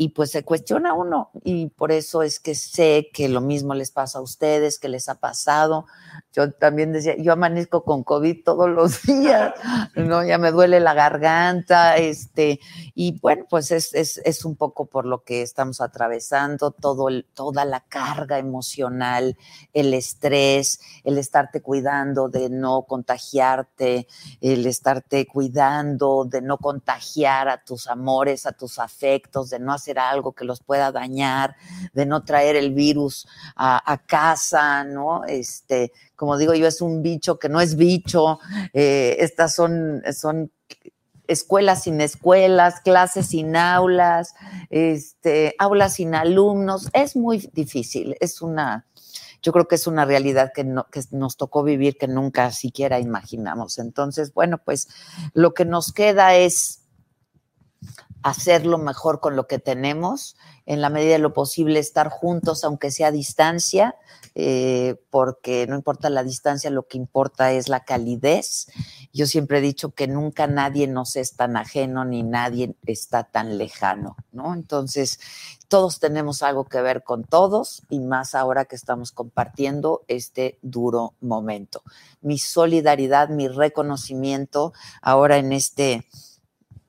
y 0.04 0.10
pues 0.10 0.32
se 0.32 0.44
cuestiona 0.44 0.94
uno 0.94 1.32
y 1.46 1.68
por 1.70 1.94
eso 1.94 2.24
es 2.24 2.42
que 2.42 2.56
sé 2.56 3.10
que 3.14 3.30
lo 3.30 3.40
mismo 3.40 3.74
les 3.74 3.90
pasa 3.90 4.20
a 4.20 4.22
ustedes, 4.22 4.78
que 4.78 4.90
les 4.90 5.08
ha 5.08 5.16
pasado. 5.16 5.86
Yo 6.34 6.52
también 6.52 6.92
decía, 6.92 7.16
yo 7.18 7.32
amanezco 7.32 7.86
con 7.86 8.04
COVID 8.04 8.44
todos 8.44 8.70
los 8.70 9.02
días, 9.04 9.54
¿no? 9.96 10.26
Ya 10.26 10.38
me 10.38 10.52
duele 10.52 10.82
la 10.82 10.94
garganta, 10.94 11.96
este, 11.96 12.60
y 12.96 13.18
bueno, 13.22 13.46
pues 13.50 13.72
es, 13.72 13.94
es, 13.94 14.20
es 14.26 14.44
un 14.44 14.58
poco 14.58 14.88
por 14.88 15.06
lo 15.06 15.24
que 15.24 15.42
estamos 15.42 15.80
atravesando, 15.80 16.72
todo 16.72 17.08
toda 17.34 17.64
la 17.64 17.80
carga 17.80 18.40
emocional, 18.40 19.38
el 19.72 19.94
estrés, 19.94 20.82
el 21.06 21.18
estarte 21.18 21.62
cuidando 21.62 22.28
de 22.28 22.50
no 22.50 22.84
contagiarte, 22.84 24.08
el 24.42 24.66
estarte 24.66 25.26
cuidando 25.28 26.26
de 26.26 26.42
no 26.42 26.58
contagiar 26.58 27.48
a 27.48 27.64
tus 27.64 27.88
amores, 27.88 28.46
a 28.46 28.52
tus 28.52 28.80
afectos, 28.80 29.50
de 29.50 29.60
no 29.60 29.72
hacer 29.72 29.93
algo 30.00 30.34
que 30.34 30.46
los 30.46 30.62
pueda 30.62 30.92
dañar, 30.92 31.56
de 31.94 32.06
no 32.06 32.24
traer 32.24 32.56
el 32.56 32.74
virus 32.74 33.28
a, 33.56 33.98
casa, 34.08 34.84
¿no? 34.84 35.24
Este, 35.26 35.92
como 36.16 36.38
digo 36.38 36.54
yo, 36.54 36.68
es 36.68 36.82
un 36.82 37.02
bicho 37.02 37.40
que 37.40 37.50
no 37.50 37.62
es 37.62 37.76
bicho, 37.76 38.40
eh, 38.74 39.18
estas 39.20 39.56
son, 39.56 40.02
son 40.14 40.52
escuelas 41.28 41.84
sin 41.84 42.02
escuelas, 42.02 42.82
clases 42.82 43.28
sin 43.28 43.56
aulas, 43.56 44.36
este, 44.70 45.56
aulas 45.58 45.96
sin 45.96 46.16
alumnos, 46.16 46.90
es 46.94 47.16
muy 47.16 47.50
difícil, 47.54 48.16
es 48.20 48.42
una, 48.42 48.86
yo 49.42 49.52
creo 49.52 49.68
que 49.68 49.76
es 49.76 49.88
una 49.88 50.06
realidad 50.06 50.52
que, 50.54 50.64
no, 50.64 50.88
que 50.90 51.02
nos 51.12 51.38
tocó 51.38 51.64
vivir 51.64 51.98
que 51.98 52.08
nunca 52.08 52.52
siquiera 52.52 53.00
imaginamos. 53.00 53.78
Entonces, 53.78 54.34
bueno, 54.34 54.58
pues 54.58 54.88
lo 55.34 55.54
que 55.54 55.66
nos 55.66 55.92
queda 55.92 56.36
es 56.36 56.83
hacerlo 58.24 58.78
mejor 58.78 59.20
con 59.20 59.36
lo 59.36 59.48
que 59.48 59.60
tenemos, 59.60 60.36
en 60.66 60.82
la 60.82 60.90
medida 60.90 61.14
de 61.14 61.20
lo 61.20 61.34
posible 61.34 61.80
estar 61.80 62.10
juntos, 62.10 62.64
aunque 62.64 62.90
sea 62.90 63.08
a 63.08 63.12
distancia, 63.12 63.96
eh, 64.34 64.96
porque 65.10 65.68
no 65.68 65.76
importa 65.76 66.10
la 66.10 66.24
distancia, 66.24 66.70
lo 66.70 66.88
que 66.88 66.98
importa 66.98 67.52
es 67.52 67.68
la 67.68 67.84
calidez. 67.84 68.68
Yo 69.12 69.28
siempre 69.28 69.58
he 69.58 69.62
dicho 69.62 69.92
que 69.92 70.08
nunca 70.08 70.48
nadie 70.48 70.88
nos 70.88 71.18
es 71.18 71.36
tan 71.36 71.58
ajeno 71.58 72.06
ni 72.06 72.24
nadie 72.24 72.76
está 72.86 73.26
tan 73.26 73.58
lejano, 73.58 74.16
¿no? 74.32 74.54
Entonces, 74.54 75.20
todos 75.68 76.00
tenemos 76.00 76.44
algo 76.44 76.66
que 76.66 76.82
ver 76.82 77.04
con 77.04 77.26
todos 77.26 77.84
y 77.90 78.00
más 78.00 78.36
ahora 78.36 78.66
que 78.66 78.76
estamos 78.76 79.12
compartiendo 79.12 80.04
este 80.08 80.58
duro 80.62 81.14
momento. 81.20 81.84
Mi 82.22 82.38
solidaridad, 82.38 83.30
mi 83.30 83.50
reconocimiento 83.50 84.72
ahora 85.02 85.38
en 85.38 85.52
este 85.52 86.08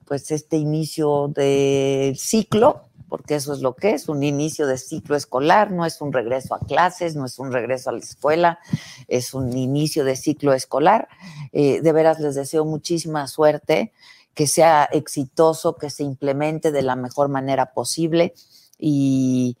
pues 0.05 0.31
este 0.31 0.57
inicio 0.57 1.27
del 1.27 2.17
ciclo, 2.17 2.81
porque 3.09 3.35
eso 3.35 3.53
es 3.53 3.61
lo 3.61 3.75
que 3.75 3.91
es, 3.91 4.09
un 4.09 4.23
inicio 4.23 4.67
de 4.67 4.77
ciclo 4.77 5.15
escolar, 5.15 5.71
no 5.71 5.85
es 5.85 6.01
un 6.01 6.11
regreso 6.11 6.55
a 6.55 6.59
clases, 6.59 7.15
no 7.15 7.25
es 7.25 7.39
un 7.39 7.51
regreso 7.51 7.89
a 7.89 7.93
la 7.93 7.99
escuela, 7.99 8.59
es 9.07 9.33
un 9.33 9.55
inicio 9.55 10.03
de 10.03 10.15
ciclo 10.15 10.53
escolar. 10.53 11.07
Eh, 11.51 11.81
de 11.81 11.91
veras 11.91 12.19
les 12.19 12.35
deseo 12.35 12.65
muchísima 12.65 13.27
suerte, 13.27 13.93
que 14.33 14.47
sea 14.47 14.83
exitoso, 14.85 15.75
que 15.75 15.89
se 15.89 16.03
implemente 16.03 16.71
de 16.71 16.81
la 16.81 16.95
mejor 16.95 17.29
manera 17.29 17.73
posible. 17.73 18.33
Y, 18.77 19.57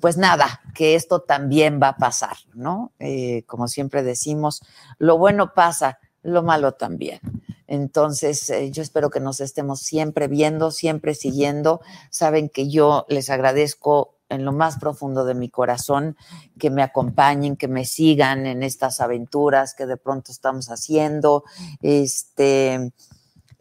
pues 0.00 0.16
nada, 0.16 0.60
que 0.74 0.96
esto 0.96 1.20
también 1.20 1.78
va 1.80 1.90
a 1.90 1.96
pasar, 1.96 2.36
¿no? 2.52 2.92
Eh, 2.98 3.44
como 3.46 3.68
siempre 3.68 4.02
decimos, 4.02 4.60
lo 4.98 5.16
bueno 5.18 5.54
pasa, 5.54 6.00
lo 6.22 6.42
malo 6.42 6.72
también. 6.72 7.20
Entonces, 7.66 8.48
eh, 8.50 8.70
yo 8.70 8.82
espero 8.82 9.10
que 9.10 9.20
nos 9.20 9.40
estemos 9.40 9.80
siempre 9.80 10.28
viendo, 10.28 10.70
siempre 10.70 11.14
siguiendo. 11.14 11.80
Saben 12.10 12.48
que 12.48 12.68
yo 12.68 13.06
les 13.08 13.30
agradezco 13.30 14.14
en 14.28 14.44
lo 14.44 14.52
más 14.52 14.78
profundo 14.78 15.24
de 15.24 15.34
mi 15.34 15.48
corazón 15.48 16.16
que 16.58 16.70
me 16.70 16.82
acompañen, 16.82 17.56
que 17.56 17.68
me 17.68 17.84
sigan 17.84 18.46
en 18.46 18.62
estas 18.62 19.00
aventuras 19.00 19.74
que 19.74 19.86
de 19.86 19.96
pronto 19.96 20.32
estamos 20.32 20.68
haciendo. 20.68 21.44
Este, 21.80 22.92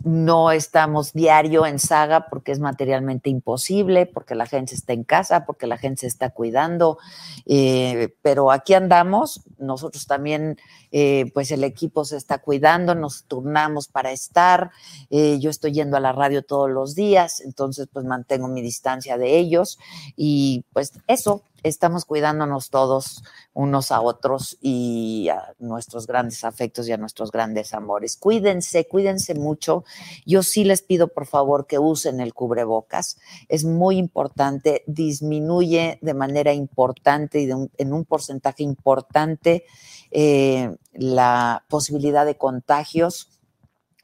no 0.05 0.51
estamos 0.51 1.13
diario 1.13 1.65
en 1.65 1.79
saga 1.79 2.27
porque 2.29 2.51
es 2.51 2.59
materialmente 2.59 3.31
imposible, 3.31 4.05
porque 4.05 4.35
la 4.35 4.45
gente 4.45 4.75
está 4.75 4.93
en 4.93 5.03
casa, 5.03 5.47
porque 5.47 5.65
la 5.65 5.79
gente 5.79 6.01
se 6.01 6.07
está 6.07 6.29
cuidando, 6.29 6.99
eh, 7.47 8.13
pero 8.21 8.51
aquí 8.51 8.75
andamos, 8.75 9.41
nosotros 9.57 10.05
también, 10.05 10.59
eh, 10.91 11.31
pues 11.33 11.49
el 11.49 11.63
equipo 11.63 12.05
se 12.05 12.17
está 12.17 12.37
cuidando, 12.37 12.93
nos 12.93 13.23
turnamos 13.23 13.87
para 13.87 14.11
estar, 14.11 14.69
eh, 15.09 15.39
yo 15.39 15.49
estoy 15.49 15.71
yendo 15.71 15.97
a 15.97 16.01
la 16.01 16.11
radio 16.11 16.43
todos 16.43 16.69
los 16.69 16.93
días, 16.93 17.41
entonces 17.41 17.87
pues 17.91 18.05
mantengo 18.05 18.47
mi 18.47 18.61
distancia 18.61 19.17
de 19.17 19.39
ellos 19.39 19.79
y 20.15 20.65
pues 20.71 20.93
eso, 21.07 21.41
estamos 21.67 22.05
cuidándonos 22.05 22.69
todos 22.69 23.23
unos 23.53 23.91
a 23.91 24.01
otros 24.01 24.57
y 24.61 25.29
a 25.29 25.55
nuestros 25.59 26.05
grandes 26.05 26.43
afectos 26.43 26.87
y 26.87 26.91
a 26.91 26.97
nuestros 26.97 27.31
grandes 27.31 27.73
amores. 27.73 28.17
Cuídense, 28.17 28.87
cuídense 28.87 29.33
mucho. 29.33 29.83
Yo 30.25 30.43
sí 30.43 30.63
les 30.63 30.83
pido 30.83 31.07
por 31.07 31.25
favor 31.25 31.65
que 31.65 31.79
usen 31.79 32.19
el 32.19 32.33
cubrebocas. 32.33 33.17
Es 33.49 33.63
muy 33.63 33.97
importante, 33.97 34.83
disminuye 34.85 35.97
de 36.01 36.13
manera 36.13 36.53
importante 36.53 37.39
y 37.39 37.47
de 37.47 37.55
un, 37.55 37.71
en 37.77 37.93
un 37.93 38.05
porcentaje 38.05 38.63
importante 38.63 39.65
eh, 40.11 40.75
la 40.93 41.65
posibilidad 41.67 42.25
de 42.25 42.37
contagios 42.37 43.29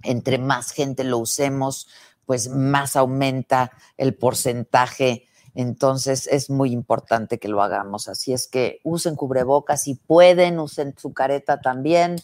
entre 0.04 0.40
más 0.40 0.72
gente 0.72 1.04
lo 1.04 1.20
usemos, 1.20 1.88
pues 2.26 2.50
más 2.50 2.96
aumenta 2.96 3.72
el 3.98 4.16
porcentaje. 4.16 5.28
Entonces 5.56 6.28
es 6.28 6.50
muy 6.50 6.72
importante 6.72 7.40
que 7.40 7.48
lo 7.48 7.62
hagamos. 7.62 8.08
Así 8.08 8.34
es 8.34 8.48
que 8.48 8.80
usen 8.84 9.16
cubrebocas 9.16 9.84
si 9.84 9.96
pueden, 9.96 10.60
usen 10.60 10.96
su 10.98 11.14
careta 11.14 11.62
también. 11.62 12.18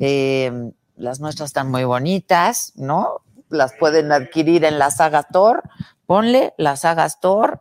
Eh, 0.00 0.72
las 0.96 1.20
nuestras 1.20 1.50
están 1.50 1.70
muy 1.70 1.84
bonitas, 1.84 2.72
¿no? 2.76 3.22
Las 3.48 3.72
pueden 3.74 4.12
adquirir 4.12 4.64
en 4.64 4.78
la 4.78 4.90
saga 4.90 5.22
Thor. 5.22 5.62
Ponle 6.06 6.54
la 6.58 6.76
saga 6.76 7.08
Thor. 7.08 7.60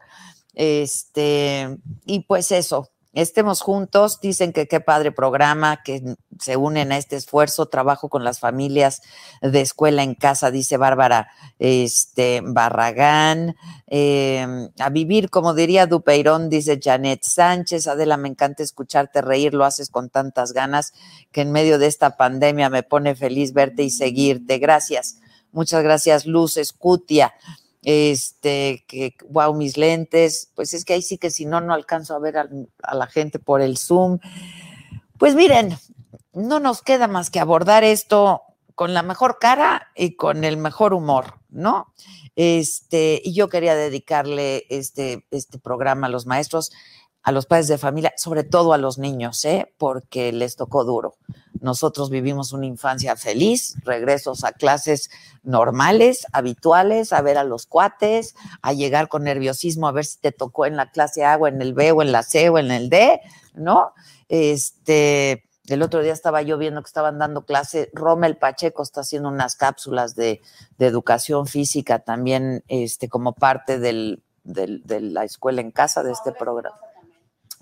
Este, 0.54 1.78
y 2.06 2.22
pues 2.22 2.52
eso, 2.52 2.90
estemos 3.22 3.62
juntos. 3.62 4.22
Dicen 4.22 4.54
que 4.54 4.68
qué 4.68 4.80
padre 4.80 5.12
programa, 5.12 5.82
que 5.84 6.16
se 6.40 6.56
unen 6.56 6.92
a 6.92 6.98
este 6.98 7.16
esfuerzo. 7.16 7.66
Trabajo 7.66 8.10
con 8.10 8.24
las 8.24 8.40
familias 8.40 9.02
de 9.42 9.62
escuela 9.62 10.04
en 10.04 10.14
casa, 10.16 10.52
dice 10.52 10.78
Bárbara 10.78 11.30
este, 11.58 12.42
Barragán. 12.44 13.56
Eh, 13.88 14.70
a 14.80 14.90
vivir, 14.90 15.30
como 15.30 15.54
diría 15.54 15.88
Dupeirón, 15.88 16.50
dice 16.50 16.80
Janet 16.82 17.24
Sánchez. 17.24 17.88
Adela, 17.88 18.18
me 18.18 18.30
encanta 18.30 18.64
escucharte 18.64 19.22
reír, 19.22 19.54
lo 19.54 19.66
haces 19.66 19.90
con 19.90 20.10
tantas 20.10 20.54
ganas 20.54 20.94
que 21.32 21.42
en 21.42 21.52
medio 21.52 21.80
de 21.80 21.88
esta 21.88 22.18
pandemia 22.18 22.70
me 22.70 22.84
pone 22.84 23.16
feliz 23.16 23.54
verte 23.54 23.84
y 23.84 23.90
seguirte. 23.90 24.60
Gracias. 24.60 25.18
Muchas 25.52 25.82
gracias, 25.82 26.26
Luz 26.28 26.58
Escutia 26.58 27.34
este, 27.90 28.84
que, 28.86 29.16
wow, 29.30 29.54
mis 29.54 29.78
lentes, 29.78 30.52
pues 30.56 30.74
es 30.74 30.84
que 30.84 30.92
ahí 30.92 31.02
sí 31.02 31.18
que 31.18 31.30
si 31.30 31.46
no, 31.46 31.62
no 31.62 31.74
alcanzo 31.74 32.16
a 32.16 32.20
ver 32.20 32.38
a, 32.38 32.50
la 32.94 33.08
gente 33.08 33.40
por 33.40 33.62
el 33.62 33.78
Zoom. 33.78 34.20
Pues 35.18 35.36
miren, 35.36 35.78
no 36.34 36.60
nos 36.60 36.82
queda 36.82 37.08
más 37.08 37.30
que 37.30 37.40
abordar 37.40 37.86
esto 37.86 38.42
con 38.76 38.94
la 38.94 39.04
mejor 39.04 39.40
cara 39.40 39.88
y 39.96 40.18
con 40.18 40.44
el 40.44 40.58
mejor 40.58 40.94
humor, 40.94 41.36
¿no? 41.48 41.94
Este, 42.36 43.22
y 43.24 43.34
yo 43.34 43.48
quería 43.48 43.74
dedicarle 43.74 44.66
este, 44.70 45.26
este 45.32 45.58
programa 45.58 46.08
a 46.08 46.10
los 46.10 46.26
maestros, 46.26 46.74
a 47.28 47.34
los 47.34 47.46
padres 47.46 47.68
de 47.68 47.78
familia, 47.78 48.14
sobre 48.16 48.46
todo 48.46 48.72
a 48.72 48.78
los 48.78 49.00
niños, 49.00 49.44
¿eh? 49.44 49.74
porque 49.78 50.32
les 50.32 50.56
tocó 50.56 50.86
duro. 50.86 51.18
Nosotros 51.60 52.10
vivimos 52.10 52.54
una 52.54 52.68
infancia 52.68 53.18
feliz, 53.18 53.76
regresos 53.84 54.46
a 54.46 54.54
clases 54.54 55.10
normales, 55.44 56.26
habituales, 56.32 57.12
a 57.12 57.22
ver 57.22 57.38
a 57.38 57.44
los 57.44 57.66
cuates, 57.66 58.34
a 58.62 58.72
llegar 58.72 59.10
con 59.10 59.26
nerviosismo 59.26 59.90
a 59.90 59.92
ver 59.92 60.06
si 60.06 60.22
te 60.22 60.32
tocó 60.32 60.68
en 60.68 60.78
la 60.78 60.90
clase 60.90 61.26
A 61.26 61.36
o 61.36 61.48
en 61.48 61.62
el 61.62 61.74
B 61.74 61.92
o 61.92 62.02
en 62.02 62.14
la 62.14 62.24
C 62.24 62.48
o 62.48 62.60
en 62.60 62.72
el 62.72 62.90
D, 62.90 63.20
¿no? 63.56 63.92
Este, 64.30 65.44
el 65.68 65.82
otro 65.82 66.02
día 66.02 66.14
estaba 66.14 66.44
yo 66.44 66.58
viendo 66.58 66.82
que 66.82 66.88
estaban 66.88 67.20
dando 67.20 67.44
clase, 67.44 67.90
Rommel 67.92 68.38
Pacheco 68.38 68.84
está 68.84 69.02
haciendo 69.02 69.28
unas 69.28 69.58
cápsulas 69.58 70.16
de, 70.16 70.40
de 70.78 70.86
educación 70.86 71.46
física 71.46 72.00
también, 72.00 72.64
este, 72.70 73.10
como 73.10 73.34
parte 73.34 73.80
del, 73.80 74.24
del, 74.46 74.82
de 74.86 75.02
la 75.02 75.26
escuela 75.26 75.60
en 75.60 75.72
casa 75.72 76.04
de 76.04 76.14
este 76.14 76.32
programa. 76.32 76.78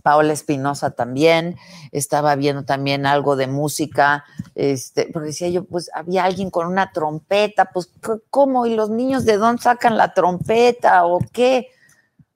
Paola 0.06 0.34
Espinosa 0.34 0.92
también, 0.92 1.58
estaba 1.92 2.36
viendo 2.36 2.64
también 2.64 3.08
algo 3.08 3.36
de 3.36 3.48
música, 3.48 4.24
este, 4.54 5.10
pero 5.12 5.26
decía 5.26 5.50
yo, 5.50 5.66
pues 5.66 5.90
había 5.96 6.26
alguien 6.26 6.52
con 6.52 6.68
una 6.68 6.92
trompeta, 6.92 7.72
pues 7.74 7.90
¿cómo? 8.30 8.68
¿Y 8.68 8.76
los 8.76 8.92
niños 8.92 9.26
de 9.26 9.38
dónde 9.38 9.64
sacan 9.64 9.98
la 9.98 10.14
trompeta 10.14 11.08
o 11.08 11.18
qué? 11.34 11.70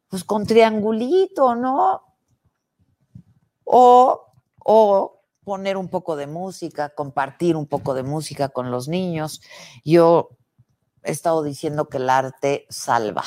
Pues 0.08 0.24
con 0.24 0.48
triangulito, 0.48 1.54
¿no? 1.54 2.02
O, 3.66 4.34
o 4.66 5.22
poner 5.44 5.78
un 5.78 5.90
poco 5.90 6.16
de 6.16 6.26
música, 6.26 6.90
compartir 6.90 7.56
un 7.56 7.68
poco 7.68 7.94
de 7.94 8.02
música 8.02 8.50
con 8.50 8.72
los 8.72 8.88
niños. 8.88 9.42
Yo 9.86 10.30
he 11.04 11.12
estado 11.12 11.44
diciendo 11.44 11.88
que 11.88 11.98
el 11.98 12.10
arte 12.10 12.66
salva 12.72 13.26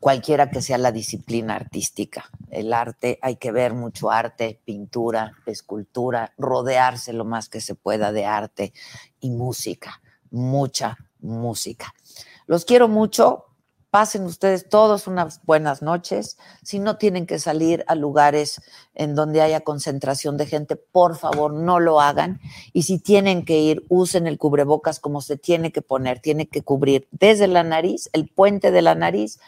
cualquiera 0.00 0.50
que 0.50 0.62
sea 0.62 0.78
la 0.78 0.92
disciplina 0.92 1.56
artística. 1.56 2.30
El 2.50 2.72
arte, 2.72 3.18
hay 3.22 3.36
que 3.36 3.52
ver 3.52 3.74
mucho 3.74 4.10
arte, 4.10 4.60
pintura, 4.64 5.32
escultura, 5.46 6.32
rodearse 6.38 7.12
lo 7.12 7.24
más 7.24 7.48
que 7.48 7.60
se 7.60 7.74
pueda 7.74 8.12
de 8.12 8.24
arte 8.24 8.72
y 9.20 9.30
música, 9.30 10.00
mucha 10.30 10.96
música. 11.20 11.94
Los 12.46 12.64
quiero 12.64 12.88
mucho. 12.88 13.42
Pasen 13.88 14.24
ustedes 14.24 14.68
todos 14.68 15.06
unas 15.06 15.40
buenas 15.44 15.80
noches. 15.80 16.36
Si 16.62 16.80
no 16.80 16.98
tienen 16.98 17.24
que 17.24 17.38
salir 17.38 17.82
a 17.88 17.94
lugares 17.94 18.60
en 18.94 19.14
donde 19.14 19.40
haya 19.40 19.62
concentración 19.62 20.36
de 20.36 20.44
gente, 20.44 20.76
por 20.76 21.16
favor, 21.16 21.54
no 21.54 21.80
lo 21.80 22.00
hagan. 22.00 22.38
Y 22.74 22.82
si 22.82 22.98
tienen 22.98 23.44
que 23.46 23.58
ir, 23.58 23.86
usen 23.88 24.26
el 24.26 24.36
cubrebocas 24.36 25.00
como 25.00 25.22
se 25.22 25.38
tiene 25.38 25.72
que 25.72 25.80
poner. 25.80 26.20
Tiene 26.20 26.46
que 26.46 26.62
cubrir 26.62 27.08
desde 27.10 27.46
la 27.46 27.62
nariz, 27.62 28.10
el 28.12 28.28
puente 28.28 28.70
de 28.70 28.82
la 28.82 28.94
nariz, 28.94 29.40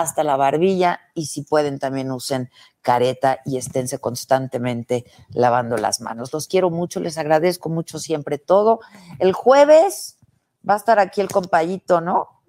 hasta 0.00 0.24
la 0.24 0.36
barbilla 0.36 1.00
y 1.12 1.26
si 1.26 1.42
pueden 1.42 1.78
también 1.78 2.10
usen 2.10 2.50
careta 2.80 3.40
y 3.44 3.58
esténse 3.58 3.98
constantemente 3.98 5.04
lavando 5.34 5.76
las 5.76 6.00
manos. 6.00 6.32
Los 6.32 6.48
quiero 6.48 6.70
mucho, 6.70 6.98
les 6.98 7.18
agradezco 7.18 7.68
mucho 7.68 7.98
siempre 7.98 8.38
todo. 8.38 8.80
El 9.18 9.34
jueves 9.34 10.16
va 10.68 10.74
a 10.74 10.76
estar 10.78 10.98
aquí 10.98 11.20
el 11.20 11.28
compayito, 11.28 12.00
¿no? 12.00 12.42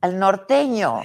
El 0.00 0.18
norteño, 0.18 1.00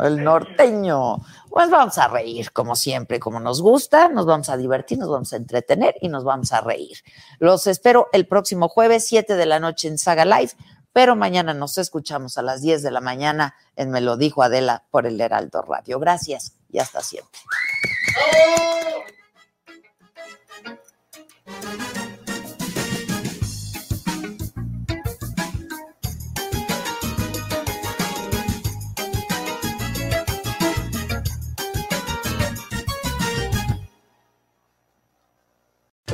el 0.00 0.24
norteño. 0.24 1.18
Pues 1.48 1.70
vamos 1.70 1.96
a 1.98 2.08
reír, 2.08 2.50
como 2.50 2.74
siempre, 2.74 3.20
como 3.20 3.38
nos 3.38 3.62
gusta, 3.62 4.08
nos 4.08 4.26
vamos 4.26 4.48
a 4.48 4.56
divertir, 4.56 4.98
nos 4.98 5.08
vamos 5.08 5.32
a 5.32 5.36
entretener 5.36 5.94
y 6.00 6.08
nos 6.08 6.24
vamos 6.24 6.52
a 6.52 6.60
reír. 6.60 6.98
Los 7.38 7.68
espero 7.68 8.08
el 8.12 8.26
próximo 8.26 8.68
jueves, 8.68 9.06
7 9.06 9.36
de 9.36 9.46
la 9.46 9.60
noche 9.60 9.86
en 9.86 9.96
Saga 9.96 10.24
Live 10.24 10.54
pero 10.92 11.16
mañana 11.16 11.54
nos 11.54 11.78
escuchamos 11.78 12.38
a 12.38 12.42
las 12.42 12.62
10 12.62 12.82
de 12.82 12.90
la 12.90 13.00
mañana 13.00 13.54
en 13.76 13.90
Me 13.90 14.00
lo 14.00 14.16
dijo 14.16 14.42
Adela 14.42 14.84
por 14.90 15.06
el 15.06 15.20
Heraldo 15.20 15.62
Radio. 15.62 15.98
Gracias 15.98 16.54
y 16.70 16.78
hasta 16.78 17.00
siempre. 17.00 17.40